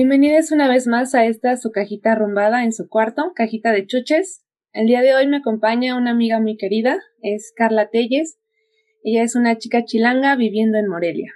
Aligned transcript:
Bienvenidos 0.00 0.50
una 0.50 0.66
vez 0.66 0.86
más 0.86 1.14
a 1.14 1.26
esta 1.26 1.58
su 1.58 1.72
cajita 1.72 2.12
arrumbada 2.12 2.64
en 2.64 2.72
su 2.72 2.88
cuarto, 2.88 3.32
cajita 3.34 3.70
de 3.70 3.86
chuches. 3.86 4.42
El 4.72 4.86
día 4.86 5.02
de 5.02 5.14
hoy 5.14 5.26
me 5.26 5.36
acompaña 5.36 5.94
una 5.94 6.12
amiga 6.12 6.40
muy 6.40 6.56
querida, 6.56 6.98
es 7.20 7.52
Carla 7.54 7.90
Telles. 7.90 8.38
Ella 9.04 9.22
es 9.22 9.36
una 9.36 9.58
chica 9.58 9.84
chilanga 9.84 10.34
viviendo 10.36 10.78
en 10.78 10.88
Morelia. 10.88 11.34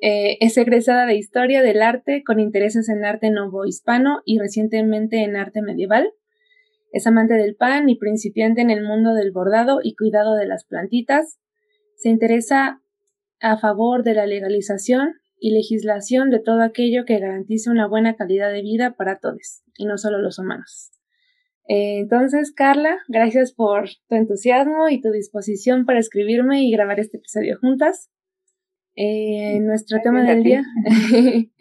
Eh, 0.00 0.38
es 0.40 0.58
egresada 0.58 1.06
de 1.06 1.14
Historia 1.14 1.62
del 1.62 1.82
Arte 1.82 2.24
con 2.26 2.40
intereses 2.40 2.88
en 2.88 3.04
arte 3.04 3.30
novohispano 3.30 4.22
y 4.24 4.40
recientemente 4.40 5.22
en 5.22 5.36
arte 5.36 5.62
medieval. 5.62 6.10
Es 6.90 7.06
amante 7.06 7.34
del 7.34 7.54
pan 7.54 7.88
y 7.88 7.94
principiante 7.94 8.60
en 8.60 8.70
el 8.70 8.82
mundo 8.82 9.14
del 9.14 9.30
bordado 9.30 9.78
y 9.80 9.94
cuidado 9.94 10.34
de 10.34 10.46
las 10.46 10.64
plantitas. 10.64 11.38
Se 11.94 12.08
interesa 12.08 12.82
a 13.38 13.56
favor 13.56 14.02
de 14.02 14.14
la 14.14 14.26
legalización 14.26 15.14
y 15.44 15.50
legislación 15.50 16.30
de 16.30 16.40
todo 16.40 16.62
aquello 16.62 17.04
que 17.04 17.18
garantice 17.18 17.68
una 17.68 17.86
buena 17.86 18.16
calidad 18.16 18.50
de 18.50 18.62
vida 18.62 18.94
para 18.96 19.18
todos, 19.18 19.62
y 19.76 19.84
no 19.84 19.98
solo 19.98 20.16
los 20.16 20.38
humanos. 20.38 20.90
Eh, 21.68 21.98
entonces, 21.98 22.50
Carla, 22.50 22.96
gracias 23.08 23.52
por 23.52 23.90
tu 24.08 24.14
entusiasmo 24.14 24.88
y 24.88 25.02
tu 25.02 25.10
disposición 25.10 25.84
para 25.84 25.98
escribirme 25.98 26.64
y 26.64 26.72
grabar 26.72 26.98
este 26.98 27.18
episodio 27.18 27.58
juntas. 27.60 28.10
Eh, 28.96 29.60
nuestro 29.60 29.98
tema 30.02 30.24
del 30.24 30.44
día, 30.44 30.62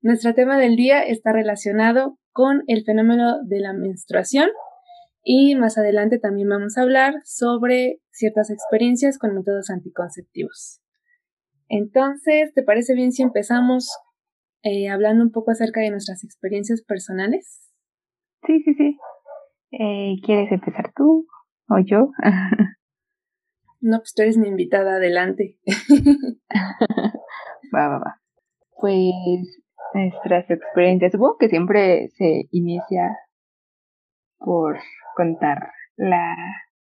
nuestro 0.00 0.32
tema 0.32 0.58
del 0.58 0.76
día 0.76 1.02
está 1.02 1.30
relacionado 1.30 2.18
con 2.32 2.62
el 2.66 2.82
fenómeno 2.82 3.44
de 3.44 3.60
la 3.60 3.74
menstruación 3.74 4.48
y 5.22 5.54
más 5.54 5.76
adelante 5.76 6.18
también 6.18 6.48
vamos 6.48 6.78
a 6.78 6.82
hablar 6.82 7.16
sobre 7.24 8.00
ciertas 8.10 8.48
experiencias 8.48 9.18
con 9.18 9.34
métodos 9.34 9.68
anticonceptivos. 9.68 10.80
Entonces, 11.68 12.52
¿te 12.54 12.62
parece 12.62 12.94
bien 12.94 13.12
si 13.12 13.22
empezamos 13.22 13.88
eh, 14.62 14.88
hablando 14.88 15.22
un 15.22 15.30
poco 15.30 15.50
acerca 15.50 15.80
de 15.80 15.90
nuestras 15.90 16.24
experiencias 16.24 16.82
personales? 16.82 17.70
Sí, 18.46 18.60
sí, 18.64 18.74
sí. 18.74 18.98
Eh, 19.72 20.16
¿Quieres 20.24 20.50
empezar 20.50 20.92
tú 20.96 21.26
o 21.68 21.78
yo? 21.84 22.10
no, 23.80 23.98
pues 23.98 24.14
tú 24.14 24.22
eres 24.22 24.38
mi 24.38 24.48
invitada, 24.48 24.96
adelante. 24.96 25.58
va, 27.74 27.88
va, 27.88 27.98
va. 27.98 28.20
Pues 28.80 29.12
nuestras 29.94 30.50
experiencias, 30.50 31.12
supongo 31.12 31.36
que 31.38 31.48
siempre 31.48 32.08
se 32.16 32.48
inicia 32.50 33.16
por 34.38 34.78
contar 35.16 35.72
la 35.96 36.34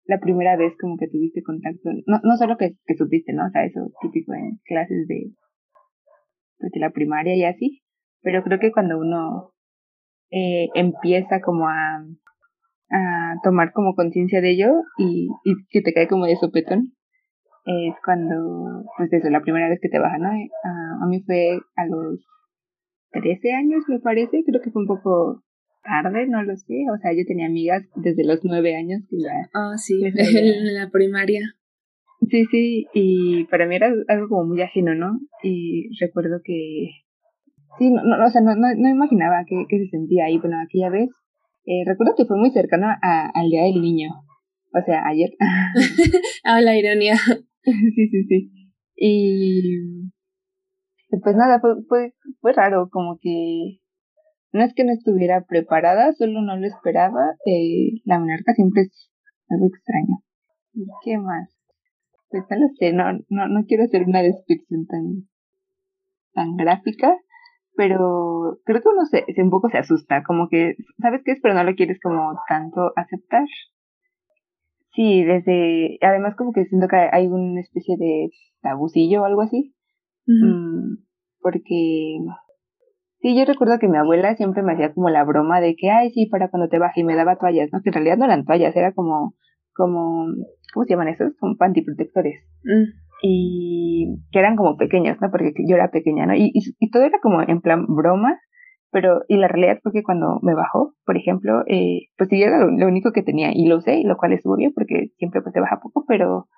la 0.06 0.18
primera 0.20 0.56
vez 0.56 0.74
como 0.80 0.96
que 0.96 1.08
tuviste 1.08 1.42
contacto, 1.42 1.90
no, 2.06 2.20
no 2.22 2.36
solo 2.36 2.56
que, 2.56 2.76
que 2.86 2.94
supiste, 2.94 3.32
¿no? 3.32 3.46
O 3.46 3.50
sea, 3.50 3.64
eso 3.64 3.80
típico 4.00 4.34
en 4.34 4.58
clases 4.64 5.06
de, 5.08 5.32
pues, 6.58 6.72
de 6.72 6.80
la 6.80 6.90
primaria 6.90 7.34
y 7.34 7.44
así, 7.44 7.82
pero 8.22 8.42
creo 8.42 8.58
que 8.58 8.72
cuando 8.72 8.98
uno 8.98 9.52
eh, 10.30 10.68
empieza 10.74 11.40
como 11.40 11.68
a, 11.68 12.04
a 12.90 13.34
tomar 13.42 13.72
como 13.72 13.94
conciencia 13.94 14.40
de 14.40 14.50
ello 14.50 14.72
y, 14.98 15.28
y 15.44 15.54
que 15.70 15.80
te 15.80 15.92
cae 15.92 16.08
como 16.08 16.26
de 16.26 16.36
sopetón, 16.36 16.92
es 17.66 17.94
cuando, 18.04 18.84
pues 18.98 19.10
eso, 19.10 19.30
la 19.30 19.40
primera 19.40 19.68
vez 19.68 19.78
que 19.80 19.88
te 19.88 19.98
baja, 19.98 20.18
¿no? 20.18 20.28
A, 20.28 21.04
a 21.04 21.06
mí 21.06 21.22
fue 21.24 21.58
a 21.76 21.86
los 21.86 22.20
13 23.12 23.52
años, 23.52 23.84
me 23.88 24.00
parece, 24.00 24.44
creo 24.44 24.60
que 24.60 24.70
fue 24.70 24.82
un 24.82 24.88
poco 24.88 25.42
tarde, 25.84 26.26
no 26.26 26.42
lo 26.42 26.56
sé. 26.56 26.86
O 26.92 26.98
sea, 26.98 27.12
yo 27.12 27.24
tenía 27.26 27.46
amigas 27.46 27.84
desde 27.94 28.24
los 28.24 28.40
nueve 28.42 28.74
años 28.74 29.02
que 29.08 29.18
ya. 29.20 29.48
Ah, 29.54 29.76
sí, 29.76 29.94
en 30.04 30.74
la 30.74 30.90
primaria. 30.90 31.54
Sí, 32.30 32.46
sí, 32.50 32.86
y 32.94 33.44
para 33.44 33.66
mí 33.66 33.76
era 33.76 33.92
algo 34.08 34.28
como 34.28 34.44
muy 34.44 34.62
ajeno, 34.62 34.94
¿no? 34.94 35.20
Y 35.42 35.88
recuerdo 36.00 36.40
que. 36.42 36.90
Sí, 37.78 37.90
no, 37.90 38.02
no 38.02 38.24
o 38.24 38.30
sea, 38.30 38.40
no, 38.40 38.54
no, 38.54 38.88
imaginaba 38.88 39.44
qué, 39.46 39.66
qué 39.68 39.78
se 39.78 39.90
sentía 39.90 40.24
ahí. 40.24 40.38
Bueno, 40.38 40.56
aquella 40.60 40.90
vez. 40.90 41.10
Eh, 41.66 41.82
recuerdo 41.86 42.14
que 42.16 42.26
fue 42.26 42.36
muy 42.36 42.50
cercano 42.50 42.86
a, 42.88 43.30
al 43.34 43.48
Día 43.50 43.64
del 43.64 43.80
Niño. 43.80 44.10
O 44.72 44.84
sea, 44.84 45.06
ayer. 45.06 45.30
ah, 46.44 46.60
la 46.60 46.76
ironía. 46.78 47.16
sí, 47.62 48.08
sí, 48.10 48.24
sí. 48.24 48.50
Y. 48.96 50.10
Pues 51.22 51.36
nada, 51.36 51.60
fue, 51.60 51.74
fue, 51.88 52.14
fue 52.40 52.52
raro, 52.52 52.88
como 52.90 53.18
que 53.20 53.78
no 54.54 54.62
es 54.62 54.72
que 54.72 54.84
no 54.84 54.92
estuviera 54.92 55.44
preparada, 55.44 56.12
solo 56.12 56.40
no 56.40 56.56
lo 56.56 56.64
esperaba. 56.64 57.34
Eh, 57.44 58.00
la 58.04 58.20
monarca 58.20 58.54
siempre 58.54 58.82
es 58.82 59.10
algo 59.50 59.66
extraño. 59.66 60.22
¿Y 60.72 60.86
qué 61.02 61.18
más? 61.18 61.50
Pues 62.30 62.44
no 62.48 62.56
lo 62.58 62.68
sé, 62.78 62.92
no, 62.92 63.04
no, 63.28 63.48
no 63.48 63.64
quiero 63.66 63.82
hacer 63.82 64.04
una 64.04 64.22
descripción 64.22 64.86
tan, 64.86 65.28
tan 66.34 66.56
gráfica, 66.56 67.16
pero 67.76 68.58
creo 68.64 68.80
que 68.80 68.88
uno 68.88 69.04
se, 69.06 69.24
se, 69.34 69.42
un 69.42 69.50
poco 69.50 69.68
se 69.70 69.78
asusta, 69.78 70.22
como 70.22 70.48
que, 70.48 70.76
¿sabes 71.00 71.22
qué 71.24 71.32
es? 71.32 71.40
Pero 71.42 71.54
no 71.54 71.64
lo 71.64 71.74
quieres 71.74 71.98
como 72.00 72.34
tanto 72.48 72.92
aceptar. 72.94 73.46
Sí, 74.94 75.24
desde, 75.24 75.98
además 76.00 76.36
como 76.36 76.52
que 76.52 76.64
siento 76.66 76.86
que 76.86 76.96
hay 77.10 77.26
una 77.26 77.60
especie 77.60 77.96
de 77.98 78.30
tabucillo 78.62 79.22
o 79.22 79.24
algo 79.24 79.42
así, 79.42 79.74
mm, 80.26 80.94
porque 81.40 82.18
Sí, 83.24 83.34
yo 83.34 83.46
recuerdo 83.46 83.78
que 83.78 83.88
mi 83.88 83.96
abuela 83.96 84.36
siempre 84.36 84.62
me 84.62 84.74
hacía 84.74 84.92
como 84.92 85.08
la 85.08 85.24
broma 85.24 85.58
de 85.62 85.76
que, 85.76 85.90
ay, 85.90 86.10
sí, 86.10 86.26
para 86.26 86.50
cuando 86.50 86.68
te 86.68 86.78
baje 86.78 87.00
y 87.00 87.04
me 87.04 87.16
daba 87.16 87.36
toallas, 87.36 87.70
¿no? 87.72 87.80
Que 87.80 87.88
en 87.88 87.94
realidad 87.94 88.18
no 88.18 88.26
eran 88.26 88.44
toallas, 88.44 88.76
era 88.76 88.92
como, 88.92 89.34
como, 89.72 90.26
¿cómo 90.74 90.84
se 90.84 90.90
llaman 90.90 91.08
esos? 91.08 91.32
Como 91.40 91.56
pantiprotectores. 91.56 92.44
Mm. 92.64 92.84
Y 93.22 94.16
que 94.30 94.38
eran 94.38 94.56
como 94.56 94.76
pequeños, 94.76 95.16
¿no? 95.22 95.30
Porque 95.30 95.54
yo 95.66 95.74
era 95.74 95.90
pequeña, 95.90 96.26
¿no? 96.26 96.34
Y, 96.34 96.52
y, 96.52 96.90
todo 96.90 97.02
era 97.02 97.18
como 97.22 97.40
en 97.40 97.62
plan 97.62 97.86
broma, 97.88 98.38
pero, 98.90 99.22
y 99.26 99.38
la 99.38 99.48
realidad 99.48 99.78
fue 99.82 99.92
que 99.92 100.02
cuando 100.02 100.38
me 100.42 100.52
bajó, 100.52 100.92
por 101.06 101.16
ejemplo, 101.16 101.62
eh, 101.66 102.08
pues 102.18 102.28
sí, 102.28 102.42
era 102.42 102.58
lo, 102.66 102.86
único 102.86 103.12
que 103.12 103.22
tenía 103.22 103.52
y 103.54 103.68
lo 103.68 103.78
usé, 103.78 104.02
lo 104.04 104.18
cual 104.18 104.34
estuvo 104.34 104.56
bien 104.56 104.74
porque 104.74 105.12
siempre 105.16 105.40
pues 105.40 105.54
te 105.54 105.60
baja 105.60 105.80
poco, 105.80 106.04
pero, 106.06 106.48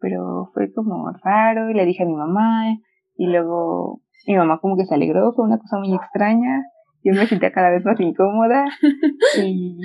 pero 0.00 0.52
fue 0.54 0.72
como 0.72 1.12
raro 1.22 1.68
y 1.68 1.74
le 1.74 1.84
dije 1.84 2.04
a 2.04 2.06
mi 2.06 2.14
mamá 2.14 2.78
y 3.14 3.26
luego 3.26 4.00
mi 4.28 4.36
mamá 4.36 4.58
como 4.60 4.76
que 4.76 4.84
se 4.84 4.94
alegró, 4.94 5.32
fue 5.32 5.46
una 5.46 5.58
cosa 5.58 5.78
muy 5.78 5.94
extraña. 5.94 6.62
Yo 7.02 7.14
me 7.14 7.26
sentía 7.26 7.50
cada 7.50 7.70
vez 7.70 7.82
más 7.84 7.98
incómoda. 7.98 8.66
y, 9.42 9.80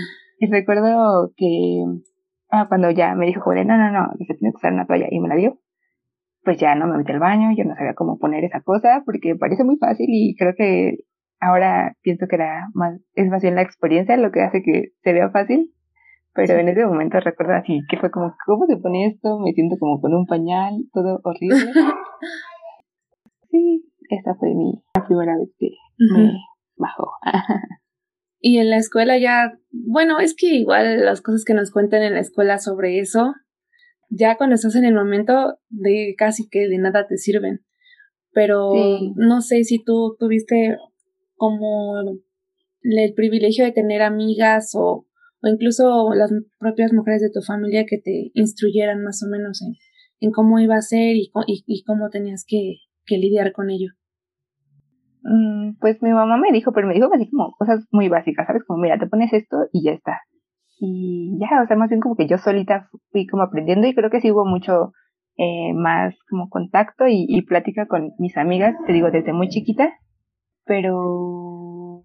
recuerdo 0.52 1.32
que 1.38 1.86
ah, 2.52 2.66
cuando 2.68 2.92
ya 2.92 3.16
me 3.16 3.26
dijo, 3.26 3.42
joder, 3.42 3.66
no, 3.66 3.78
no, 3.78 3.90
no, 3.92 4.12
se 4.18 4.34
tiene 4.36 4.52
que 4.52 4.58
usar 4.58 4.74
una 4.74 4.86
toalla 4.86 5.08
y 5.10 5.20
me 5.22 5.30
la 5.30 5.36
dio. 5.36 5.60
Pues 6.44 6.58
ya 6.60 6.76
no 6.76 6.88
me 6.88 6.98
metí 6.98 7.14
al 7.14 7.20
baño, 7.20 7.56
yo 7.56 7.64
no 7.64 7.74
sabía 7.76 7.94
cómo 7.94 8.20
poner 8.20 8.44
esa 8.44 8.60
cosa 8.60 9.02
porque 9.06 9.36
parece 9.38 9.64
muy 9.64 9.78
fácil 9.78 10.08
y 10.10 10.36
creo 10.36 10.54
que 10.58 10.98
ahora 11.40 11.96
pienso 12.02 12.28
que 12.28 12.36
era 12.36 12.68
más, 12.74 13.00
es 13.16 13.30
más 13.30 13.42
bien 13.42 13.56
la 13.56 13.62
experiencia 13.62 14.18
lo 14.18 14.32
que 14.32 14.42
hace 14.42 14.62
que 14.62 14.90
se 15.04 15.14
vea 15.14 15.30
fácil. 15.30 15.72
Pero 16.34 16.56
en 16.56 16.68
ese 16.68 16.86
momento 16.86 17.20
recuerdo 17.22 17.54
así 17.54 17.80
que 17.88 17.98
fue 17.98 18.12
como, 18.12 18.36
¿cómo 18.46 18.66
se 18.66 18.76
pone 18.76 19.06
esto? 19.06 19.40
Me 19.40 19.54
siento 19.54 19.78
como 19.80 20.02
con 20.02 20.14
un 20.14 20.26
pañal, 20.26 20.74
todo 20.92 21.22
horrible. 21.24 21.72
sí, 23.52 23.86
esta 24.16 24.36
fue 24.36 24.54
mi 24.54 24.84
la 24.96 25.06
primera 25.06 25.38
vez 25.38 25.50
que 25.58 25.70
me 25.98 26.34
bajó. 26.76 27.12
y 28.40 28.58
en 28.58 28.70
la 28.70 28.78
escuela 28.78 29.18
ya, 29.18 29.58
bueno, 29.72 30.20
es 30.20 30.36
que 30.36 30.48
igual 30.48 31.06
las 31.06 31.22
cosas 31.22 31.46
que 31.46 31.54
nos 31.54 31.72
cuentan 31.72 32.04
en 32.04 32.14
la 32.14 32.20
escuela 32.20 32.58
sobre 32.58 33.00
eso, 33.00 33.34
ya 34.10 34.38
cuando 34.38 34.56
estás 34.56 34.76
en 34.76 34.86
el 34.86 34.94
momento 34.94 35.58
de 35.70 36.16
casi 36.18 36.48
que 36.50 36.68
de 36.68 36.78
nada 36.78 37.08
te 37.08 37.18
sirven. 37.18 37.62
Pero 38.32 38.74
no 39.16 39.42
sé 39.42 39.64
si 39.64 39.84
tú 39.84 40.16
tuviste 40.20 40.78
como 41.36 42.02
el 42.82 43.14
privilegio 43.14 43.66
de 43.66 43.72
tener 43.72 44.02
amigas 44.02 44.72
o, 44.74 45.06
o 45.42 45.48
incluso 45.48 46.14
las 46.16 46.32
propias 46.60 46.94
mujeres 46.94 47.22
de 47.22 47.30
tu 47.30 47.42
familia 47.42 47.86
que 47.88 48.00
te 48.00 48.32
instruyeran 48.34 49.04
más 49.04 49.22
o 49.24 49.30
menos 49.30 49.62
en, 49.62 49.74
en 50.20 50.32
cómo 50.32 50.60
iba 50.60 50.76
a 50.76 50.82
ser 50.82 51.16
y, 51.16 51.32
y, 51.48 51.64
y 51.68 51.84
cómo 51.84 52.10
tenías 52.10 52.44
que, 52.48 52.78
que 53.06 53.18
lidiar 53.18 53.52
con 53.52 53.70
ello. 53.70 53.90
Mm, 55.24 55.78
pues 55.80 56.02
mi 56.02 56.12
mamá 56.12 56.38
me 56.38 56.52
dijo, 56.52 56.74
pero 56.74 56.88
me 56.88 56.94
dijo 56.94 57.10
así 57.14 57.30
como 57.30 57.54
cosas 57.54 57.86
muy 57.92 58.10
básicas, 58.10 58.46
¿sabes? 58.46 58.64
Como, 58.66 58.82
mira, 58.82 59.00
te 59.00 59.08
pones 59.08 59.32
esto 59.34 59.58
y 59.72 59.84
ya 59.84 59.92
está. 59.92 60.20
Y 60.80 61.38
ya, 61.40 61.62
o 61.64 61.68
sea, 61.68 61.78
más 61.78 61.90
bien 61.90 62.02
como 62.02 62.16
que 62.16 62.28
yo 62.28 62.38
solita 62.38 62.90
fui 63.12 63.26
como 63.28 63.44
aprendiendo 63.44 63.88
y 63.88 63.96
creo 63.96 64.10
que 64.10 64.20
sí 64.22 64.32
hubo 64.32 64.46
mucho 64.46 64.92
eh, 65.38 65.74
más 65.74 66.16
como 66.30 66.50
contacto 66.50 67.06
y, 67.08 67.42
plática 67.44 67.88
con 67.88 68.12
mis 68.20 68.38
amigas, 68.38 68.76
te 68.86 68.94
digo, 68.94 69.10
desde 69.12 69.34
muy 69.34 69.50
chiquita, 69.50 69.94
pero 70.66 72.04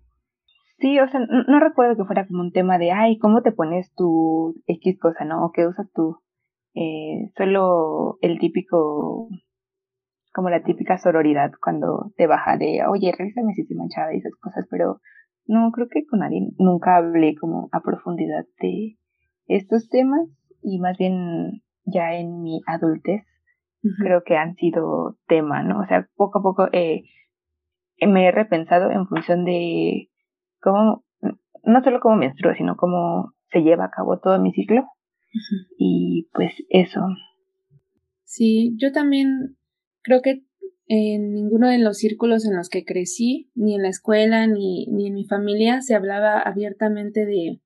sí, 0.78 0.98
o 1.00 1.08
sea, 1.08 1.20
no, 1.20 1.60
recuerdo 1.60 1.96
que 1.96 2.04
fuera 2.04 2.26
como 2.26 2.40
un 2.40 2.52
tema 2.52 2.78
de, 2.78 2.92
ay, 2.92 3.18
¿cómo 3.18 3.42
te 3.42 3.52
pones 3.52 3.92
tu 3.94 4.54
X 4.66 4.98
cosa, 5.00 5.24
no? 5.24 5.44
O 5.46 5.52
qué 5.52 5.66
usas 5.66 5.90
tú. 5.92 6.18
Eh, 6.74 7.32
solo 7.36 8.18
el 8.22 8.38
típico 8.38 9.28
como 10.38 10.50
la 10.50 10.62
típica 10.62 10.98
sororidad 10.98 11.50
cuando 11.60 12.12
te 12.16 12.28
baja 12.28 12.56
de, 12.56 12.82
oye, 12.88 13.10
revísame 13.10 13.54
si 13.54 13.62
estoy 13.62 13.76
manchada 13.76 14.14
y 14.14 14.18
esas 14.18 14.36
cosas, 14.36 14.68
pero 14.70 15.00
no, 15.46 15.72
creo 15.72 15.88
que 15.90 16.06
con 16.06 16.20
nadie 16.20 16.48
nunca 16.58 16.94
hablé 16.94 17.34
como 17.34 17.68
a 17.72 17.80
profundidad 17.80 18.44
de 18.60 18.98
estos 19.48 19.88
temas 19.88 20.28
y 20.62 20.78
más 20.78 20.96
bien 20.96 21.64
ya 21.86 22.14
en 22.14 22.40
mi 22.40 22.60
adultez 22.68 23.24
creo 23.98 24.22
que 24.24 24.36
han 24.36 24.54
sido 24.54 25.16
tema, 25.26 25.64
¿no? 25.64 25.80
O 25.80 25.86
sea, 25.86 26.08
poco 26.14 26.38
a 26.38 26.42
poco 26.42 26.68
he, 26.72 27.02
me 28.06 28.28
he 28.28 28.30
repensado 28.30 28.92
en 28.92 29.08
función 29.08 29.44
de 29.44 30.08
cómo, 30.60 31.02
no 31.64 31.82
solo 31.82 31.98
cómo 31.98 32.14
menstruo, 32.14 32.54
sino 32.54 32.76
cómo 32.76 33.32
se 33.50 33.62
lleva 33.62 33.86
a 33.86 33.90
cabo 33.90 34.20
todo 34.20 34.38
mi 34.38 34.52
ciclo. 34.52 34.84
Y 35.76 36.28
pues 36.32 36.52
eso. 36.68 37.00
Sí, 38.22 38.76
yo 38.78 38.92
también 38.92 39.57
creo 40.08 40.22
que 40.22 40.42
en 40.86 41.34
ninguno 41.34 41.68
de 41.68 41.78
los 41.78 41.98
círculos 41.98 42.46
en 42.46 42.56
los 42.56 42.70
que 42.70 42.84
crecí, 42.84 43.50
ni 43.54 43.74
en 43.74 43.82
la 43.82 43.90
escuela, 43.90 44.46
ni, 44.46 44.86
ni 44.86 45.08
en 45.08 45.14
mi 45.14 45.26
familia, 45.26 45.82
se 45.82 45.94
hablaba 45.94 46.40
abiertamente 46.40 47.26
de, 47.26 47.60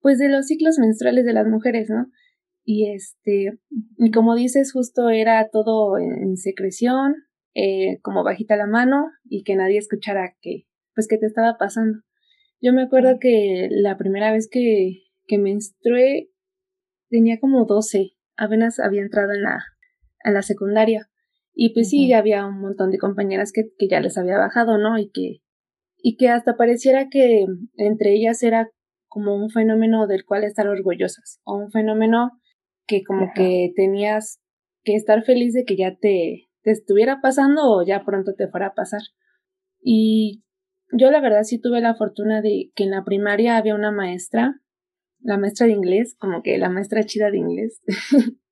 pues 0.00 0.18
de 0.18 0.30
los 0.30 0.46
ciclos 0.46 0.78
menstruales 0.78 1.26
de 1.26 1.34
las 1.34 1.46
mujeres, 1.46 1.90
¿no? 1.90 2.10
Y 2.64 2.90
este, 2.90 3.58
y 3.98 4.10
como 4.10 4.34
dices, 4.34 4.72
justo 4.72 5.10
era 5.10 5.50
todo 5.50 5.98
en, 5.98 6.38
secreción, 6.38 7.16
eh, 7.54 7.98
como 8.00 8.24
bajita 8.24 8.56
la 8.56 8.66
mano, 8.66 9.10
y 9.24 9.42
que 9.42 9.54
nadie 9.54 9.76
escuchara 9.76 10.34
que, 10.40 10.66
pues 10.94 11.06
que 11.06 11.18
te 11.18 11.26
estaba 11.26 11.58
pasando. 11.58 11.98
Yo 12.62 12.72
me 12.72 12.82
acuerdo 12.82 13.18
que 13.20 13.68
la 13.70 13.98
primera 13.98 14.32
vez 14.32 14.48
que, 14.50 15.02
que 15.26 15.36
menstrué 15.36 16.30
tenía 17.10 17.38
como 17.38 17.66
12, 17.66 18.12
apenas 18.38 18.80
había 18.80 19.02
entrado 19.02 19.32
en 19.32 19.42
la, 19.42 19.64
en 20.24 20.32
la 20.32 20.42
secundaria. 20.42 21.10
Y 21.60 21.74
pues 21.74 21.88
sí, 21.90 22.12
había 22.12 22.46
un 22.46 22.60
montón 22.60 22.92
de 22.92 22.98
compañeras 22.98 23.50
que, 23.50 23.62
que 23.76 23.88
ya 23.88 23.98
les 23.98 24.16
había 24.16 24.38
bajado, 24.38 24.78
¿no? 24.78 24.96
Y 24.96 25.10
que, 25.10 25.38
y 25.96 26.16
que 26.16 26.28
hasta 26.28 26.56
pareciera 26.56 27.08
que 27.08 27.46
entre 27.76 28.14
ellas 28.14 28.44
era 28.44 28.70
como 29.08 29.34
un 29.34 29.50
fenómeno 29.50 30.06
del 30.06 30.24
cual 30.24 30.44
estar 30.44 30.68
orgullosas, 30.68 31.40
o 31.42 31.56
un 31.56 31.72
fenómeno 31.72 32.30
que 32.86 33.02
como 33.02 33.32
que 33.34 33.72
tenías 33.74 34.40
que 34.84 34.94
estar 34.94 35.24
feliz 35.24 35.52
de 35.52 35.64
que 35.64 35.76
ya 35.76 35.96
te, 35.96 36.48
te 36.62 36.70
estuviera 36.70 37.18
pasando 37.20 37.62
o 37.64 37.84
ya 37.84 38.04
pronto 38.04 38.34
te 38.36 38.46
fuera 38.46 38.68
a 38.68 38.74
pasar. 38.74 39.00
Y 39.80 40.44
yo 40.92 41.10
la 41.10 41.20
verdad 41.20 41.42
sí 41.42 41.60
tuve 41.60 41.80
la 41.80 41.96
fortuna 41.96 42.40
de 42.40 42.70
que 42.76 42.84
en 42.84 42.92
la 42.92 43.02
primaria 43.04 43.56
había 43.56 43.74
una 43.74 43.90
maestra, 43.90 44.54
la 45.18 45.38
maestra 45.38 45.66
de 45.66 45.72
inglés, 45.72 46.14
como 46.20 46.40
que 46.40 46.56
la 46.56 46.70
maestra 46.70 47.02
chida 47.02 47.32
de 47.32 47.38
inglés, 47.38 47.82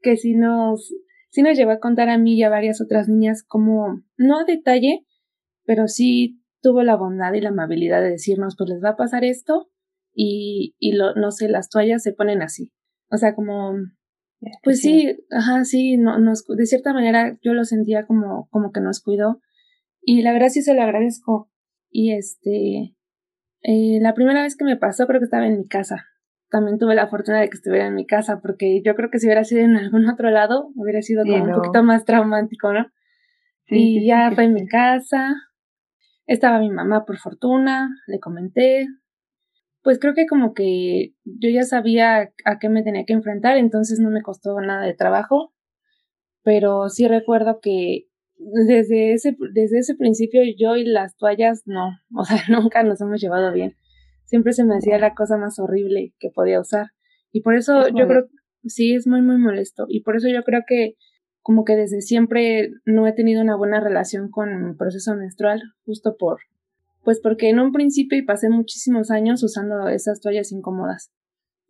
que 0.00 0.16
sí 0.16 0.32
nos, 0.32 0.90
sí 1.38 1.42
nos 1.42 1.56
llevó 1.56 1.70
a 1.70 1.78
contar 1.78 2.08
a 2.08 2.18
mí 2.18 2.34
y 2.34 2.42
a 2.42 2.48
varias 2.48 2.80
otras 2.80 3.08
niñas 3.08 3.44
como, 3.44 4.02
no 4.16 4.40
a 4.40 4.44
detalle, 4.44 5.06
pero 5.64 5.86
sí 5.86 6.42
tuvo 6.60 6.82
la 6.82 6.96
bondad 6.96 7.32
y 7.32 7.40
la 7.40 7.50
amabilidad 7.50 8.02
de 8.02 8.10
decirnos, 8.10 8.56
pues 8.58 8.70
les 8.70 8.82
va 8.82 8.88
a 8.88 8.96
pasar 8.96 9.22
esto 9.22 9.70
y, 10.12 10.74
y 10.80 10.96
lo, 10.96 11.14
no 11.14 11.30
sé, 11.30 11.48
las 11.48 11.68
toallas 11.68 12.02
se 12.02 12.12
ponen 12.12 12.42
así. 12.42 12.72
O 13.08 13.18
sea, 13.18 13.36
como, 13.36 13.72
pues 14.64 14.80
sí, 14.80 15.16
ajá, 15.30 15.64
sí, 15.64 15.96
no, 15.96 16.18
nos, 16.18 16.44
de 16.44 16.66
cierta 16.66 16.92
manera 16.92 17.38
yo 17.40 17.52
lo 17.52 17.62
sentía 17.62 18.04
como, 18.04 18.48
como 18.50 18.72
que 18.72 18.80
nos 18.80 19.00
cuidó 19.00 19.40
y 20.02 20.22
la 20.22 20.32
verdad 20.32 20.48
sí 20.48 20.62
se 20.62 20.74
lo 20.74 20.82
agradezco. 20.82 21.52
Y 21.88 22.14
este, 22.14 22.96
eh, 23.62 24.00
la 24.00 24.12
primera 24.14 24.42
vez 24.42 24.56
que 24.56 24.64
me 24.64 24.76
pasó 24.76 25.06
creo 25.06 25.20
que 25.20 25.26
estaba 25.26 25.46
en 25.46 25.58
mi 25.58 25.68
casa 25.68 26.04
también 26.50 26.78
tuve 26.78 26.94
la 26.94 27.08
fortuna 27.08 27.40
de 27.40 27.48
que 27.48 27.56
estuviera 27.56 27.86
en 27.86 27.94
mi 27.94 28.06
casa, 28.06 28.40
porque 28.40 28.80
yo 28.82 28.94
creo 28.94 29.10
que 29.10 29.18
si 29.18 29.26
hubiera 29.26 29.44
sido 29.44 29.62
en 29.62 29.76
algún 29.76 30.08
otro 30.08 30.30
lado, 30.30 30.70
hubiera 30.76 31.02
sido 31.02 31.24
como 31.24 31.44
un 31.44 31.52
poquito 31.52 31.82
más 31.82 32.04
traumático, 32.04 32.72
¿no? 32.72 32.86
y 33.70 34.06
ya 34.06 34.30
fue 34.34 34.44
en 34.44 34.54
mi 34.54 34.66
casa, 34.66 35.34
estaba 36.26 36.58
mi 36.58 36.70
mamá 36.70 37.04
por 37.04 37.18
fortuna, 37.18 37.90
le 38.06 38.18
comenté, 38.18 38.86
pues 39.82 39.98
creo 39.98 40.14
que 40.14 40.26
como 40.26 40.54
que 40.54 41.12
yo 41.24 41.50
ya 41.50 41.64
sabía 41.64 42.32
a 42.44 42.58
qué 42.58 42.70
me 42.70 42.82
tenía 42.82 43.04
que 43.04 43.12
enfrentar, 43.12 43.58
entonces 43.58 43.98
no 44.00 44.08
me 44.10 44.22
costó 44.22 44.58
nada 44.60 44.86
de 44.86 44.94
trabajo, 44.94 45.52
pero 46.42 46.88
sí 46.88 47.06
recuerdo 47.08 47.60
que 47.60 48.08
desde 48.36 49.12
ese, 49.12 49.36
desde 49.52 49.80
ese 49.80 49.96
principio 49.96 50.40
yo 50.58 50.76
y 50.76 50.84
las 50.84 51.16
toallas 51.16 51.62
no, 51.66 51.90
o 52.16 52.24
sea, 52.24 52.42
nunca 52.48 52.82
nos 52.82 53.00
hemos 53.02 53.20
llevado 53.20 53.52
bien 53.52 53.76
siempre 54.28 54.52
se 54.52 54.64
me 54.64 54.76
hacía 54.76 54.98
la 54.98 55.14
cosa 55.14 55.38
más 55.38 55.58
horrible 55.58 56.12
que 56.18 56.28
podía 56.30 56.60
usar. 56.60 56.88
Y 57.32 57.40
por 57.40 57.54
eso 57.54 57.88
yo 57.88 58.06
creo, 58.06 58.28
sí, 58.64 58.94
es 58.94 59.06
muy, 59.06 59.22
muy 59.22 59.38
molesto. 59.38 59.86
Y 59.88 60.02
por 60.02 60.16
eso 60.16 60.28
yo 60.28 60.42
creo 60.42 60.62
que 60.66 60.94
como 61.40 61.64
que 61.64 61.76
desde 61.76 62.02
siempre 62.02 62.70
no 62.84 63.06
he 63.06 63.12
tenido 63.14 63.40
una 63.40 63.56
buena 63.56 63.80
relación 63.80 64.30
con 64.30 64.66
mi 64.66 64.74
proceso 64.74 65.16
menstrual, 65.16 65.62
justo 65.86 66.16
por, 66.18 66.40
pues 67.02 67.20
porque 67.22 67.48
en 67.48 67.58
un 67.58 67.72
principio 67.72 68.18
y 68.18 68.22
pasé 68.22 68.50
muchísimos 68.50 69.10
años 69.10 69.42
usando 69.42 69.88
esas 69.88 70.20
toallas 70.20 70.52
incómodas. 70.52 71.10